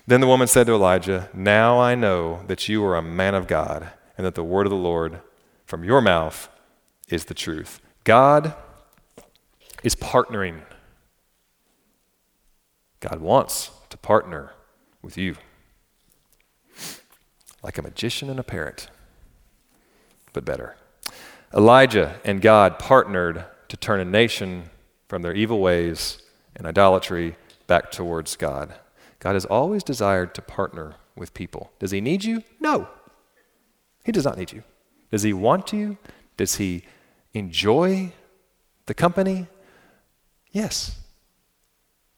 Then 0.05 0.21
the 0.21 0.27
woman 0.27 0.47
said 0.47 0.65
to 0.67 0.73
Elijah, 0.73 1.29
Now 1.33 1.79
I 1.79 1.93
know 1.93 2.41
that 2.47 2.67
you 2.67 2.83
are 2.83 2.97
a 2.97 3.01
man 3.01 3.35
of 3.35 3.47
God, 3.47 3.89
and 4.17 4.25
that 4.25 4.35
the 4.35 4.43
word 4.43 4.65
of 4.65 4.71
the 4.71 4.75
Lord 4.75 5.21
from 5.65 5.83
your 5.83 6.01
mouth 6.01 6.49
is 7.07 7.25
the 7.25 7.33
truth. 7.33 7.79
God 8.03 8.55
is 9.83 9.95
partnering 9.95 10.61
God 12.99 13.19
wants 13.21 13.71
to 13.89 13.97
partner 13.97 14.51
with 15.01 15.17
you. 15.17 15.35
Like 17.63 17.77
a 17.77 17.81
magician 17.81 18.29
and 18.29 18.39
a 18.39 18.43
parrot, 18.43 18.89
but 20.33 20.45
better. 20.45 20.75
Elijah 21.53 22.19
and 22.23 22.41
God 22.41 22.79
partnered 22.79 23.45
to 23.67 23.77
turn 23.77 23.99
a 23.99 24.05
nation 24.05 24.69
from 25.07 25.21
their 25.23 25.33
evil 25.33 25.59
ways 25.59 26.21
and 26.55 26.67
idolatry 26.67 27.35
back 27.67 27.91
towards 27.91 28.35
God. 28.35 28.75
God 29.19 29.33
has 29.33 29.45
always 29.45 29.83
desired 29.83 30.33
to 30.35 30.41
partner 30.41 30.95
with 31.15 31.33
people. 31.33 31.71
Does 31.79 31.91
he 31.91 32.01
need 32.01 32.23
you? 32.23 32.43
No. 32.59 32.87
He 34.03 34.11
does 34.11 34.25
not 34.25 34.37
need 34.37 34.53
you. 34.53 34.63
Does 35.11 35.23
he 35.23 35.33
want 35.33 35.73
you? 35.73 35.97
Does 36.37 36.55
he 36.55 36.83
enjoy 37.33 38.13
the 38.85 38.93
company? 38.93 39.47
Yes. 40.51 40.97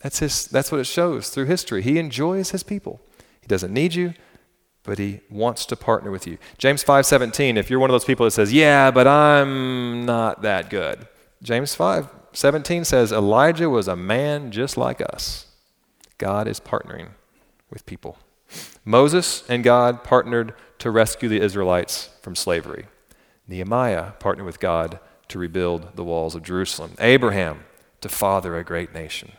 That's, 0.02 0.20
his, 0.20 0.48
that's 0.48 0.72
what 0.72 0.82
it 0.82 0.86
shows 0.86 1.30
through 1.30 1.46
history. 1.46 1.82
He 1.82 2.00
enjoys 2.00 2.52
his 2.52 2.64
people. 2.64 3.02
He 3.42 3.48
doesn't 3.48 3.74
need 3.74 3.94
you, 3.94 4.14
but 4.84 4.98
he 4.98 5.22
wants 5.30 5.66
to 5.68 5.76
partner 5.76 6.12
with 6.12 6.26
you. 6.28 6.38
James 6.58 6.84
5:17, 6.84 7.58
if 7.58 7.70
you're 7.70 7.80
one 7.80 7.90
of 7.90 7.94
those 7.94 8.06
people 8.06 8.26
that 8.26 8.32
says, 8.32 8.52
"Yeah, 8.52 8.92
but 8.92 9.08
I'm 9.08 10.06
not 10.06 10.42
that 10.42 10.70
good." 10.70 11.08
James 11.44 11.76
5:17 11.76 12.86
says 12.86 13.12
Elijah 13.12 13.70
was 13.70 13.88
a 13.88 13.96
man 13.96 14.52
just 14.52 14.78
like 14.78 15.02
us. 15.14 15.48
God 16.18 16.48
is 16.48 16.60
partnering 16.60 17.10
with 17.70 17.86
people. 17.86 18.18
Moses 18.84 19.44
and 19.48 19.64
God 19.64 20.04
partnered 20.04 20.54
to 20.80 20.92
rescue 20.92 21.30
the 21.30 21.42
Israelites 21.42 22.10
from 22.22 22.36
slavery. 22.36 22.88
Nehemiah 23.48 24.12
partnered 24.20 24.46
with 24.46 24.60
God 24.60 25.00
to 25.30 25.40
rebuild 25.40 25.96
the 25.96 26.04
walls 26.04 26.36
of 26.36 26.44
Jerusalem. 26.44 26.96
Abraham 27.00 27.64
to 28.02 28.10
father 28.10 28.58
a 28.58 28.64
great 28.64 28.94
nation. 28.94 29.34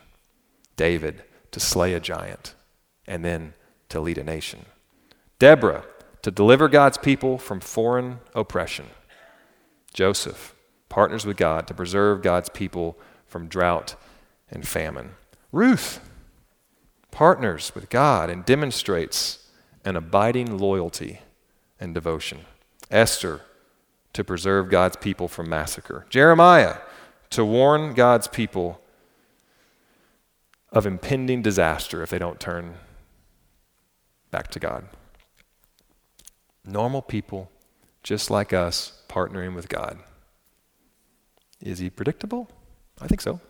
David 0.77 1.23
to 1.51 1.61
slay 1.61 1.95
a 1.95 2.01
giant 2.01 2.55
and 3.07 3.25
then 3.25 3.55
to 3.89 4.01
lead 4.01 4.19
a 4.19 4.25
nation. 4.25 4.67
Deborah 5.39 5.85
to 6.23 6.31
deliver 6.31 6.69
God's 6.69 6.99
people 6.99 7.39
from 7.39 7.61
foreign 7.61 8.21
oppression. 8.35 8.87
Joseph 9.93 10.55
partners 10.89 11.27
with 11.27 11.37
God 11.37 11.67
to 11.67 11.75
preserve 11.75 12.23
God's 12.23 12.49
people 12.49 12.99
from 13.27 13.49
drought 13.49 13.97
and 14.51 14.67
famine. 14.67 15.13
Ruth 15.51 16.01
partners 17.11 17.73
with 17.75 17.89
God 17.89 18.31
and 18.31 18.45
demonstrates 18.45 19.51
an 19.85 19.97
abiding 19.97 20.59
loyalty 20.59 21.21
and 21.81 21.95
devotion. 21.95 22.41
Esther 22.91 23.41
to 24.13 24.23
preserve 24.23 24.71
God's 24.71 24.97
people 24.97 25.29
from 25.29 25.49
massacre. 25.49 26.07
Jeremiah 26.11 26.77
to 27.31 27.45
warn 27.45 27.95
God's 27.95 28.29
people 28.29 28.82
of 30.73 30.87
impending 30.87 31.43
disaster 31.43 32.03
if 32.03 32.11
they 32.11 32.19
don't 32.19 32.41
turn 32.41 32.75
back 34.31 34.49
to 34.49 34.59
God. 34.59 34.87
Normal 36.65 37.03
people, 37.03 37.51
just 38.03 38.31
like 38.31 38.53
us, 38.53 39.03
partnering 39.09 39.55
with 39.55 39.69
God. 39.69 39.99
Is 41.61 41.79
he 41.79 41.91
predictable? 41.91 42.51
I 43.01 43.07
think 43.07 43.21
so. 43.21 43.41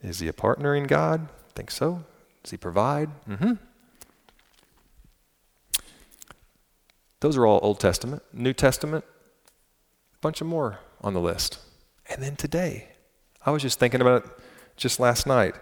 Is 0.00 0.18
he 0.18 0.28
a 0.28 0.32
partnering 0.32 0.88
God? 0.88 1.28
I 1.28 1.52
think 1.54 1.70
so. 1.70 2.04
Does 2.42 2.50
he 2.50 2.56
provide? 2.56 3.08
Mm-hmm. 3.28 3.52
Those 7.20 7.36
are 7.36 7.46
all 7.46 7.60
Old 7.62 7.78
Testament. 7.78 8.22
New 8.32 8.52
Testament, 8.52 9.04
a 10.14 10.18
bunch 10.20 10.40
of 10.40 10.48
more 10.48 10.80
on 11.00 11.14
the 11.14 11.20
list. 11.20 11.60
And 12.08 12.20
then 12.20 12.34
today, 12.34 12.88
I 13.46 13.52
was 13.52 13.62
just 13.62 13.78
thinking 13.78 14.00
about 14.00 14.24
it 14.24 14.30
just 14.76 14.98
last 14.98 15.24
night. 15.24 15.54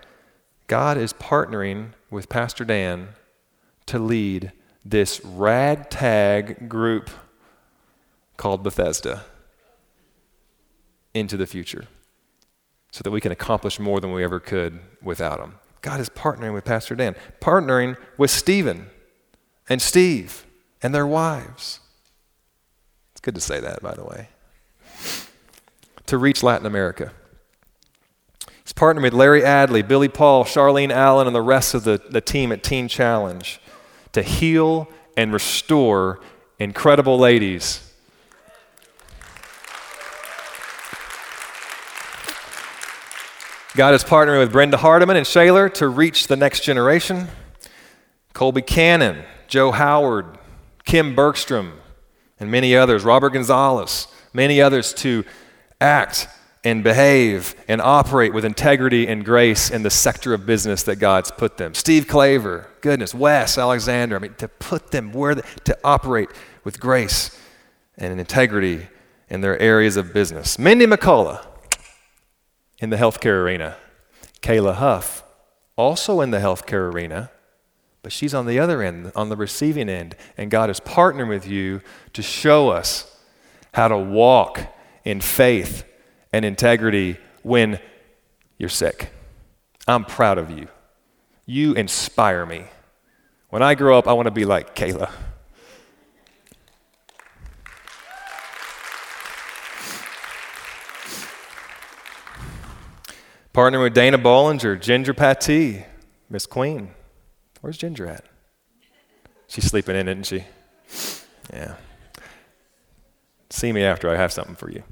God 0.70 0.96
is 0.96 1.12
partnering 1.12 1.94
with 2.12 2.28
Pastor 2.28 2.64
Dan 2.64 3.08
to 3.86 3.98
lead 3.98 4.52
this 4.84 5.20
ragtag 5.24 6.68
group 6.68 7.10
called 8.36 8.62
Bethesda 8.62 9.24
into 11.12 11.36
the 11.36 11.48
future. 11.48 11.88
so 12.92 13.02
that 13.02 13.10
we 13.10 13.20
can 13.20 13.32
accomplish 13.32 13.78
more 13.78 14.00
than 14.00 14.12
we 14.12 14.24
ever 14.24 14.40
could 14.40 14.80
without 15.02 15.40
him. 15.40 15.54
God 15.82 16.00
is 16.00 16.08
partnering 16.08 16.52
with 16.52 16.64
Pastor 16.64 16.94
Dan, 16.94 17.14
partnering 17.40 17.96
with 18.16 18.30
Stephen 18.30 18.90
and 19.68 19.80
Steve 19.80 20.46
and 20.82 20.94
their 20.94 21.06
wives. 21.06 21.80
It's 23.12 23.20
good 23.20 23.34
to 23.34 23.40
say 23.40 23.60
that, 23.60 23.82
by 23.82 23.94
the 23.94 24.04
way. 24.04 24.28
To 26.06 26.18
reach 26.18 26.42
Latin 26.42 26.66
America. 26.66 27.12
He's 28.70 28.74
partnering 28.80 29.02
with 29.02 29.14
Larry 29.14 29.40
Adley, 29.40 29.86
Billy 29.86 30.06
Paul, 30.06 30.44
Charlene 30.44 30.92
Allen, 30.92 31.26
and 31.26 31.34
the 31.34 31.42
rest 31.42 31.74
of 31.74 31.82
the, 31.82 32.00
the 32.08 32.20
team 32.20 32.52
at 32.52 32.62
Teen 32.62 32.86
Challenge 32.86 33.60
to 34.12 34.22
heal 34.22 34.88
and 35.16 35.32
restore 35.32 36.20
incredible 36.60 37.18
ladies. 37.18 37.92
God 43.74 43.92
is 43.92 44.04
partnering 44.04 44.38
with 44.38 44.52
Brenda 44.52 44.76
Hardiman 44.76 45.16
and 45.16 45.26
Shaler 45.26 45.68
to 45.70 45.88
reach 45.88 46.28
the 46.28 46.36
next 46.36 46.60
generation. 46.60 47.26
Colby 48.34 48.62
Cannon, 48.62 49.24
Joe 49.48 49.72
Howard, 49.72 50.38
Kim 50.84 51.16
Bergstrom, 51.16 51.72
and 52.38 52.52
many 52.52 52.76
others, 52.76 53.02
Robert 53.02 53.30
Gonzalez, 53.30 54.06
many 54.32 54.60
others 54.60 54.94
to 54.94 55.24
act 55.80 56.28
and 56.62 56.84
behave 56.84 57.54
and 57.68 57.80
operate 57.80 58.34
with 58.34 58.44
integrity 58.44 59.08
and 59.08 59.24
grace 59.24 59.70
in 59.70 59.82
the 59.82 59.90
sector 59.90 60.34
of 60.34 60.44
business 60.44 60.82
that 60.82 60.96
God's 60.96 61.30
put 61.30 61.56
them. 61.56 61.74
Steve 61.74 62.06
Claver, 62.06 62.68
goodness, 62.82 63.14
Wes, 63.14 63.56
Alexander, 63.56 64.16
I 64.16 64.18
mean, 64.18 64.34
to 64.34 64.48
put 64.48 64.90
them 64.90 65.12
where, 65.12 65.36
to 65.36 65.78
operate 65.82 66.28
with 66.62 66.78
grace 66.78 67.38
and 67.96 68.18
integrity 68.20 68.88
in 69.28 69.40
their 69.40 69.58
areas 69.58 69.96
of 69.96 70.12
business. 70.12 70.58
Mindy 70.58 70.86
McCullough 70.86 71.46
in 72.80 72.90
the 72.90 72.96
healthcare 72.96 73.42
arena. 73.42 73.76
Kayla 74.42 74.74
Huff, 74.76 75.22
also 75.76 76.20
in 76.20 76.30
the 76.30 76.38
healthcare 76.38 76.92
arena, 76.92 77.30
but 78.02 78.12
she's 78.12 78.32
on 78.32 78.46
the 78.46 78.58
other 78.58 78.82
end, 78.82 79.12
on 79.14 79.28
the 79.28 79.36
receiving 79.36 79.88
end. 79.88 80.16
And 80.36 80.50
God 80.50 80.70
is 80.70 80.80
partnering 80.80 81.28
with 81.28 81.46
you 81.46 81.82
to 82.14 82.22
show 82.22 82.70
us 82.70 83.18
how 83.74 83.88
to 83.88 83.98
walk 83.98 84.60
in 85.04 85.20
faith 85.20 85.84
and 86.32 86.44
integrity 86.44 87.18
when 87.42 87.80
you're 88.58 88.68
sick. 88.68 89.10
I'm 89.86 90.04
proud 90.04 90.38
of 90.38 90.50
you. 90.50 90.68
You 91.46 91.72
inspire 91.74 92.46
me. 92.46 92.64
When 93.48 93.62
I 93.62 93.74
grow 93.74 93.98
up, 93.98 94.06
I 94.06 94.12
want 94.12 94.26
to 94.26 94.30
be 94.30 94.44
like 94.44 94.76
Kayla. 94.76 95.10
Partnering 103.52 103.82
with 103.82 103.94
Dana 103.94 104.16
Bollinger, 104.16 104.80
Ginger 104.80 105.12
Patty, 105.12 105.84
Miss 106.28 106.46
Queen. 106.46 106.92
Where's 107.60 107.76
Ginger 107.76 108.06
at? 108.06 108.24
She's 109.48 109.64
sleeping 109.64 109.96
in, 109.96 110.06
isn't 110.06 110.24
she? 110.24 110.44
Yeah. 111.52 111.74
See 113.50 113.72
me 113.72 113.82
after 113.82 114.08
I 114.08 114.14
have 114.16 114.32
something 114.32 114.54
for 114.54 114.70
you. 114.70 114.84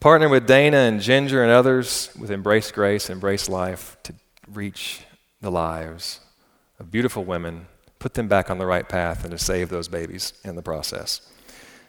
Partner 0.00 0.30
with 0.30 0.46
Dana 0.46 0.78
and 0.78 0.98
Ginger 0.98 1.42
and 1.42 1.52
others 1.52 2.08
with 2.18 2.30
Embrace 2.30 2.72
Grace, 2.72 3.10
Embrace 3.10 3.50
Life 3.50 3.98
to 4.04 4.14
reach 4.50 5.04
the 5.42 5.50
lives 5.50 6.20
of 6.78 6.90
beautiful 6.90 7.22
women, 7.22 7.66
put 7.98 8.14
them 8.14 8.26
back 8.26 8.50
on 8.50 8.56
the 8.56 8.64
right 8.64 8.88
path, 8.88 9.24
and 9.24 9.30
to 9.32 9.36
save 9.36 9.68
those 9.68 9.88
babies 9.88 10.32
in 10.42 10.56
the 10.56 10.62
process. 10.62 11.20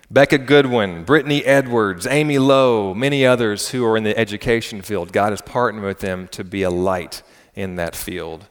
Becca 0.10 0.40
Goodwin, 0.40 1.06
Brittany 1.06 1.46
Edwards, 1.46 2.06
Amy 2.06 2.38
Lowe, 2.38 2.94
many 2.94 3.26
others 3.26 3.70
who 3.70 3.86
are 3.86 3.96
in 3.96 4.04
the 4.04 4.18
education 4.18 4.82
field. 4.82 5.14
God 5.14 5.32
has 5.32 5.42
partnered 5.42 5.86
with 5.86 6.00
them 6.00 6.28
to 6.34 6.44
be 6.44 6.64
a 6.64 6.70
light 6.70 7.24
in 7.56 7.78
that 7.78 7.96
field. 7.96 8.50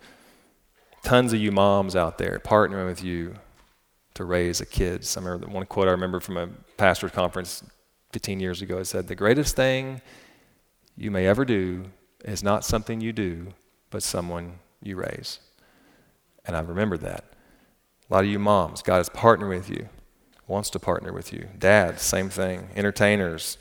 Tons 1.02 1.34
of 1.34 1.38
you 1.38 1.52
moms 1.52 1.94
out 1.94 2.16
there 2.16 2.38
partnering 2.38 2.86
with 2.86 3.04
you 3.04 3.34
to 4.14 4.24
raise 4.24 4.60
the 4.60 4.66
kids. 4.66 5.18
I 5.18 5.20
remember 5.20 5.48
one 5.48 5.66
quote 5.66 5.86
I 5.86 5.90
remember 5.90 6.20
from 6.20 6.38
a 6.38 6.48
pastor's 6.78 7.10
conference 7.10 7.62
15 8.12 8.40
years 8.40 8.62
ago. 8.62 8.78
It 8.78 8.86
said, 8.86 9.08
The 9.08 9.14
greatest 9.14 9.56
thing 9.56 10.00
you 10.96 11.10
may 11.10 11.26
ever 11.26 11.44
do 11.44 11.86
is 12.24 12.42
not 12.42 12.64
something 12.64 13.00
you 13.00 13.12
do, 13.12 13.48
but 13.90 14.02
someone 14.02 14.58
you 14.82 14.96
raise. 14.96 15.40
And 16.44 16.56
I 16.56 16.60
remember 16.60 16.96
that. 16.98 17.24
A 18.08 18.14
lot 18.14 18.24
of 18.24 18.30
you 18.30 18.38
moms, 18.38 18.82
God 18.82 19.00
is 19.00 19.08
partnered 19.08 19.48
with 19.48 19.70
you, 19.70 19.88
wants 20.48 20.68
to 20.70 20.80
partner 20.80 21.12
with 21.12 21.32
you. 21.32 21.48
Dads, 21.58 22.02
same 22.02 22.28
thing. 22.28 22.68
Entertainers, 22.74 23.56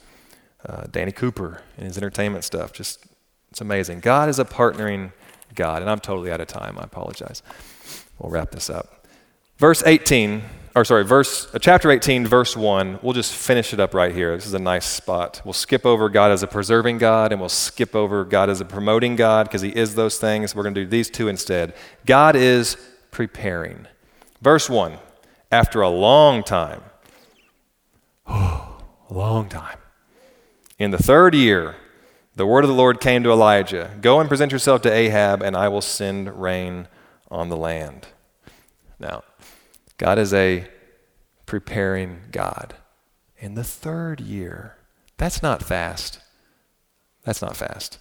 uh, 0.66 0.86
Danny 0.90 1.12
Cooper 1.12 1.62
and 1.78 1.86
his 1.86 1.98
entertainment 1.98 2.44
stuff, 2.44 2.74
just 2.74 3.06
it's 3.52 3.62
amazing. 3.62 4.00
God 4.00 4.30
is 4.30 4.40
a 4.40 4.46
partnering 4.46 5.12
God, 5.56 5.82
and 5.82 5.90
I'm 5.90 6.00
totally 6.00 6.32
out 6.32 6.42
of 6.42 6.48
time. 6.48 6.78
I 6.78 6.84
apologize. 6.84 7.42
We'll 8.18 8.32
wrap 8.32 8.52
this 8.52 8.70
up. 8.70 9.08
Verse 9.58 9.84
18 9.86 10.44
or 10.76 10.86
sorry, 10.86 11.04
verse, 11.04 11.48
chapter 11.62 11.90
18, 11.90 12.28
verse 12.28 12.56
1. 12.56 13.00
We'll 13.02 13.14
just 13.14 13.34
finish 13.34 13.74
it 13.74 13.80
up 13.80 13.94
right 13.94 14.14
here. 14.14 14.36
This 14.36 14.46
is 14.46 14.54
a 14.54 14.60
nice 14.60 14.86
spot. 14.86 15.42
We'll 15.44 15.54
skip 15.54 15.86
over 15.86 16.10
God 16.10 16.32
as 16.32 16.44
a 16.44 16.48
preserving 16.48 17.00
God, 17.00 17.32
and 17.32 17.42
we'll 17.42 17.50
skip 17.50 17.96
over 17.96 18.24
God 18.24 18.50
as 18.50 18.62
a 18.62 18.66
promoting 18.66 19.16
God 19.16 19.48
because 19.48 19.62
He 19.62 19.70
is 19.70 19.96
those 19.96 20.18
things. 20.20 20.56
We're 20.56 20.64
going 20.64 20.76
to 20.76 20.84
do 20.86 20.90
these 20.90 21.10
two 21.10 21.28
instead. 21.28 21.74
God 22.06 22.36
is 22.36 22.78
preparing. 23.12 23.88
Verse 24.42 24.70
1 24.70 24.98
After 25.52 25.82
a 25.82 25.90
long 25.90 26.44
time, 26.44 26.84
a 28.28 28.78
long 29.10 29.50
time, 29.50 29.78
in 30.78 30.92
the 30.92 30.98
third 30.98 31.34
year, 31.34 31.76
the 32.36 32.46
word 32.46 32.64
of 32.64 32.70
the 32.70 32.76
Lord 32.76 33.02
came 33.02 33.24
to 33.24 33.32
Elijah 33.32 33.92
Go 34.02 34.20
and 34.20 34.30
present 34.30 34.52
yourself 34.52 34.82
to 34.84 34.92
Ahab, 34.92 35.42
and 35.42 35.58
I 35.58 35.68
will 35.68 35.82
send 35.82 36.40
rain 36.40 36.88
on 37.32 37.50
the 37.50 37.58
land. 37.58 38.08
Now, 39.00 39.24
God 40.00 40.18
is 40.18 40.34
a 40.34 40.66
preparing 41.46 42.22
God. 42.32 42.74
In 43.38 43.56
the 43.56 43.66
third 43.66 44.22
year, 44.22 44.78
that's 45.18 45.44
not 45.44 45.62
fast. 45.62 46.20
That's 47.26 47.42
not 47.42 47.58
fast. 47.58 48.00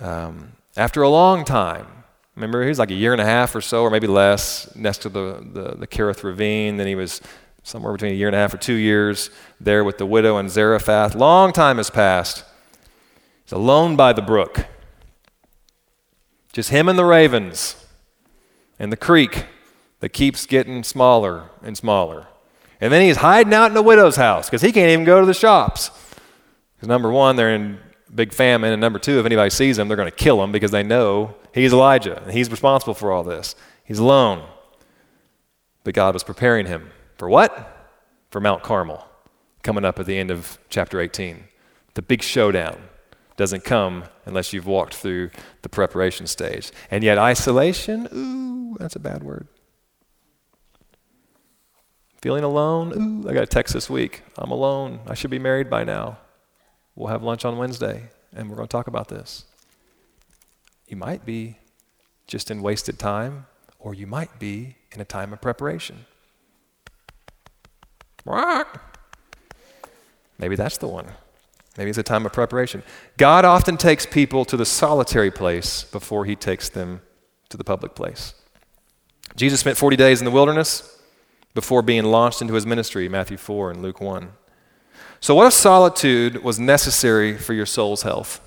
Um, 0.00 0.52
after 0.76 1.00
a 1.00 1.08
long 1.08 1.44
time, 1.44 1.86
remember 2.34 2.62
he 2.64 2.68
was 2.68 2.80
like 2.80 2.90
a 2.90 2.94
year 2.94 3.12
and 3.12 3.20
a 3.20 3.24
half 3.24 3.54
or 3.54 3.60
so, 3.60 3.82
or 3.82 3.90
maybe 3.90 4.08
less, 4.08 4.74
next 4.74 4.98
to 5.02 5.08
the, 5.08 5.46
the, 5.52 5.76
the 5.76 5.86
Kerith 5.86 6.24
Ravine. 6.24 6.76
Then 6.76 6.88
he 6.88 6.96
was 6.96 7.20
somewhere 7.62 7.92
between 7.92 8.12
a 8.12 8.16
year 8.16 8.26
and 8.26 8.34
a 8.34 8.38
half 8.38 8.52
or 8.52 8.58
two 8.58 8.74
years 8.74 9.30
there 9.60 9.84
with 9.84 9.98
the 9.98 10.06
widow 10.06 10.38
and 10.38 10.50
Zarephath. 10.50 11.14
Long 11.14 11.52
time 11.52 11.76
has 11.76 11.88
passed. 11.88 12.44
He's 13.44 13.52
alone 13.52 13.94
by 13.94 14.12
the 14.12 14.22
brook. 14.22 14.66
Just 16.52 16.70
him 16.70 16.88
and 16.88 16.98
the 16.98 17.04
ravens 17.04 17.76
and 18.76 18.90
the 18.90 18.96
creek 18.96 19.46
that 20.00 20.10
keeps 20.10 20.46
getting 20.46 20.82
smaller 20.82 21.50
and 21.62 21.76
smaller. 21.76 22.26
And 22.80 22.92
then 22.92 23.02
he's 23.02 23.16
hiding 23.16 23.52
out 23.52 23.66
in 23.66 23.74
the 23.74 23.82
widow's 23.82 24.16
house 24.16 24.48
because 24.48 24.62
he 24.62 24.72
can't 24.72 24.90
even 24.90 25.04
go 25.04 25.20
to 25.20 25.26
the 25.26 25.34
shops. 25.34 25.90
Because 26.76 26.88
number 26.88 27.10
one, 27.10 27.36
they're 27.36 27.54
in 27.54 27.78
big 28.14 28.32
famine, 28.32 28.72
and 28.72 28.80
number 28.80 28.98
two, 28.98 29.18
if 29.18 29.26
anybody 29.26 29.50
sees 29.50 29.78
him, 29.78 29.88
they're 29.88 29.96
going 29.96 30.10
to 30.10 30.16
kill 30.16 30.42
him 30.42 30.52
because 30.52 30.70
they 30.70 30.82
know 30.82 31.34
he's 31.52 31.72
Elijah 31.72 32.22
and 32.22 32.32
he's 32.32 32.50
responsible 32.50 32.94
for 32.94 33.12
all 33.12 33.24
this. 33.24 33.54
He's 33.84 33.98
alone. 33.98 34.46
But 35.84 35.94
God 35.94 36.14
was 36.14 36.22
preparing 36.22 36.66
him 36.66 36.90
for 37.16 37.28
what? 37.28 37.74
For 38.30 38.40
Mount 38.40 38.62
Carmel, 38.62 39.04
coming 39.62 39.84
up 39.84 39.98
at 39.98 40.06
the 40.06 40.18
end 40.18 40.30
of 40.30 40.58
chapter 40.68 41.00
18. 41.00 41.44
The 41.94 42.02
big 42.02 42.22
showdown 42.22 42.78
doesn't 43.36 43.64
come 43.64 44.04
unless 44.26 44.52
you've 44.52 44.66
walked 44.66 44.94
through 44.94 45.30
the 45.62 45.68
preparation 45.68 46.26
stage. 46.26 46.70
And 46.90 47.02
yet, 47.02 47.18
isolation, 47.18 48.08
ooh, 48.12 48.76
that's 48.78 48.96
a 48.96 49.00
bad 49.00 49.22
word. 49.22 49.48
Feeling 52.20 52.42
alone? 52.42 53.22
Ooh, 53.24 53.28
I 53.28 53.32
got 53.32 53.44
a 53.44 53.46
text 53.46 53.74
this 53.74 53.88
week. 53.88 54.22
I'm 54.36 54.50
alone. 54.50 55.00
I 55.06 55.14
should 55.14 55.30
be 55.30 55.38
married 55.38 55.70
by 55.70 55.84
now. 55.84 56.18
We'll 56.96 57.08
have 57.08 57.22
lunch 57.22 57.44
on 57.44 57.58
Wednesday, 57.58 58.08
and 58.34 58.50
we're 58.50 58.56
going 58.56 58.66
to 58.66 58.72
talk 58.72 58.88
about 58.88 59.08
this. 59.08 59.44
You 60.88 60.96
might 60.96 61.24
be 61.24 61.58
just 62.26 62.50
in 62.50 62.60
wasted 62.60 62.98
time, 62.98 63.46
or 63.78 63.94
you 63.94 64.06
might 64.06 64.40
be 64.40 64.76
in 64.92 65.00
a 65.00 65.04
time 65.04 65.32
of 65.32 65.40
preparation. 65.40 66.06
Maybe 70.38 70.56
that's 70.56 70.76
the 70.76 70.88
one. 70.88 71.06
Maybe 71.76 71.90
it's 71.90 71.98
a 71.98 72.02
time 72.02 72.26
of 72.26 72.32
preparation. 72.32 72.82
God 73.16 73.44
often 73.44 73.76
takes 73.76 74.04
people 74.04 74.44
to 74.46 74.56
the 74.56 74.66
solitary 74.66 75.30
place 75.30 75.84
before 75.84 76.24
he 76.24 76.34
takes 76.34 76.68
them 76.68 77.00
to 77.48 77.56
the 77.56 77.64
public 77.64 77.94
place. 77.94 78.34
Jesus 79.36 79.60
spent 79.60 79.78
40 79.78 79.96
days 79.96 80.20
in 80.20 80.24
the 80.24 80.32
wilderness 80.32 80.97
before 81.58 81.82
being 81.82 82.04
launched 82.04 82.40
into 82.40 82.54
his 82.54 82.64
ministry, 82.64 83.08
Matthew 83.08 83.36
4 83.36 83.72
and 83.72 83.82
Luke 83.82 84.00
1. 84.00 84.30
So, 85.18 85.34
what 85.34 85.48
if 85.48 85.52
solitude 85.52 86.44
was 86.44 86.60
necessary 86.60 87.36
for 87.36 87.52
your 87.52 87.66
soul's 87.66 88.02
health? 88.02 88.40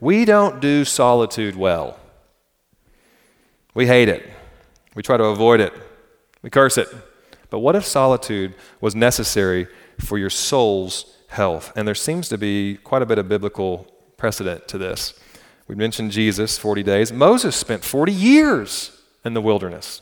We 0.00 0.24
don't 0.24 0.58
do 0.58 0.86
solitude 0.86 1.54
well. 1.54 2.00
We 3.74 3.88
hate 3.88 4.08
it. 4.08 4.26
We 4.94 5.02
try 5.02 5.18
to 5.18 5.24
avoid 5.24 5.60
it. 5.60 5.74
We 6.40 6.48
curse 6.48 6.78
it. 6.78 6.88
But 7.50 7.58
what 7.58 7.76
if 7.76 7.84
solitude 7.84 8.54
was 8.80 8.94
necessary 8.94 9.66
for 10.00 10.16
your 10.16 10.30
soul's 10.30 11.14
health? 11.28 11.74
And 11.76 11.86
there 11.86 11.94
seems 11.94 12.30
to 12.30 12.38
be 12.38 12.78
quite 12.84 13.02
a 13.02 13.06
bit 13.06 13.18
of 13.18 13.28
biblical 13.28 13.86
precedent 14.16 14.66
to 14.68 14.78
this. 14.78 15.12
We 15.66 15.74
mentioned 15.74 16.12
Jesus, 16.12 16.56
40 16.56 16.82
days. 16.84 17.12
Moses 17.12 17.54
spent 17.54 17.84
40 17.84 18.12
years 18.12 18.98
in 19.26 19.34
the 19.34 19.42
wilderness. 19.42 20.00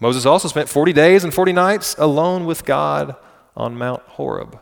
Moses 0.00 0.24
also 0.24 0.48
spent 0.48 0.68
40 0.68 0.92
days 0.92 1.24
and 1.24 1.34
40 1.34 1.52
nights 1.52 1.96
alone 1.98 2.46
with 2.46 2.64
God 2.64 3.16
on 3.56 3.76
Mount 3.76 4.02
Horeb 4.02 4.60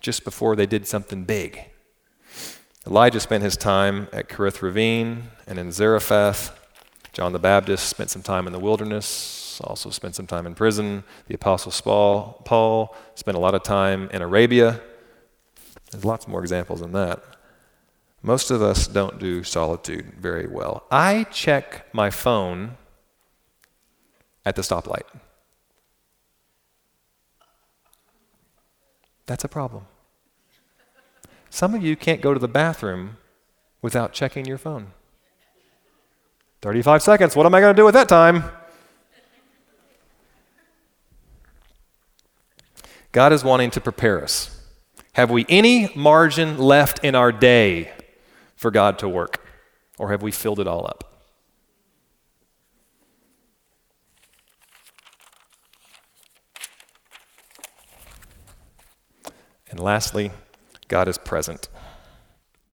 just 0.00 0.24
before 0.24 0.56
they 0.56 0.66
did 0.66 0.86
something 0.86 1.24
big. 1.24 1.60
Elijah 2.86 3.20
spent 3.20 3.42
his 3.42 3.56
time 3.56 4.08
at 4.12 4.28
Kerith 4.28 4.62
Ravine 4.62 5.24
and 5.46 5.58
in 5.58 5.72
Zarephath. 5.72 6.58
John 7.12 7.32
the 7.32 7.38
Baptist 7.38 7.88
spent 7.88 8.10
some 8.10 8.22
time 8.22 8.46
in 8.46 8.52
the 8.52 8.58
wilderness, 8.58 9.60
also 9.64 9.90
spent 9.90 10.14
some 10.14 10.26
time 10.26 10.46
in 10.46 10.54
prison. 10.54 11.04
The 11.26 11.34
Apostle 11.34 11.72
Paul 12.44 12.96
spent 13.14 13.36
a 13.36 13.40
lot 13.40 13.54
of 13.54 13.62
time 13.62 14.10
in 14.12 14.20
Arabia. 14.20 14.80
There's 15.90 16.04
lots 16.04 16.26
more 16.26 16.40
examples 16.40 16.80
than 16.80 16.92
that. 16.92 17.22
Most 18.22 18.50
of 18.50 18.62
us 18.62 18.86
don't 18.86 19.18
do 19.18 19.42
solitude 19.44 20.14
very 20.18 20.46
well. 20.46 20.84
I 20.90 21.24
check 21.24 21.86
my 21.92 22.10
phone 22.10 22.76
at 24.44 24.56
the 24.56 24.62
stoplight. 24.62 25.04
That's 29.26 29.44
a 29.44 29.48
problem. 29.48 29.86
Some 31.50 31.74
of 31.74 31.82
you 31.82 31.96
can't 31.96 32.20
go 32.20 32.34
to 32.34 32.40
the 32.40 32.48
bathroom 32.48 33.16
without 33.80 34.12
checking 34.12 34.44
your 34.44 34.58
phone. 34.58 34.88
35 36.62 37.02
seconds. 37.02 37.36
What 37.36 37.46
am 37.46 37.54
I 37.54 37.60
going 37.60 37.74
to 37.74 37.80
do 37.80 37.84
with 37.84 37.94
that 37.94 38.08
time? 38.08 38.44
God 43.12 43.32
is 43.32 43.44
wanting 43.44 43.70
to 43.70 43.80
prepare 43.80 44.22
us. 44.22 44.60
Have 45.12 45.30
we 45.30 45.46
any 45.48 45.92
margin 45.94 46.58
left 46.58 47.04
in 47.04 47.14
our 47.14 47.30
day 47.30 47.92
for 48.56 48.72
God 48.72 48.98
to 48.98 49.08
work? 49.08 49.40
Or 49.98 50.10
have 50.10 50.22
we 50.22 50.32
filled 50.32 50.58
it 50.58 50.66
all 50.66 50.84
up? 50.86 51.13
And 59.74 59.82
lastly, 59.82 60.30
God 60.86 61.08
is 61.08 61.18
present. 61.18 61.68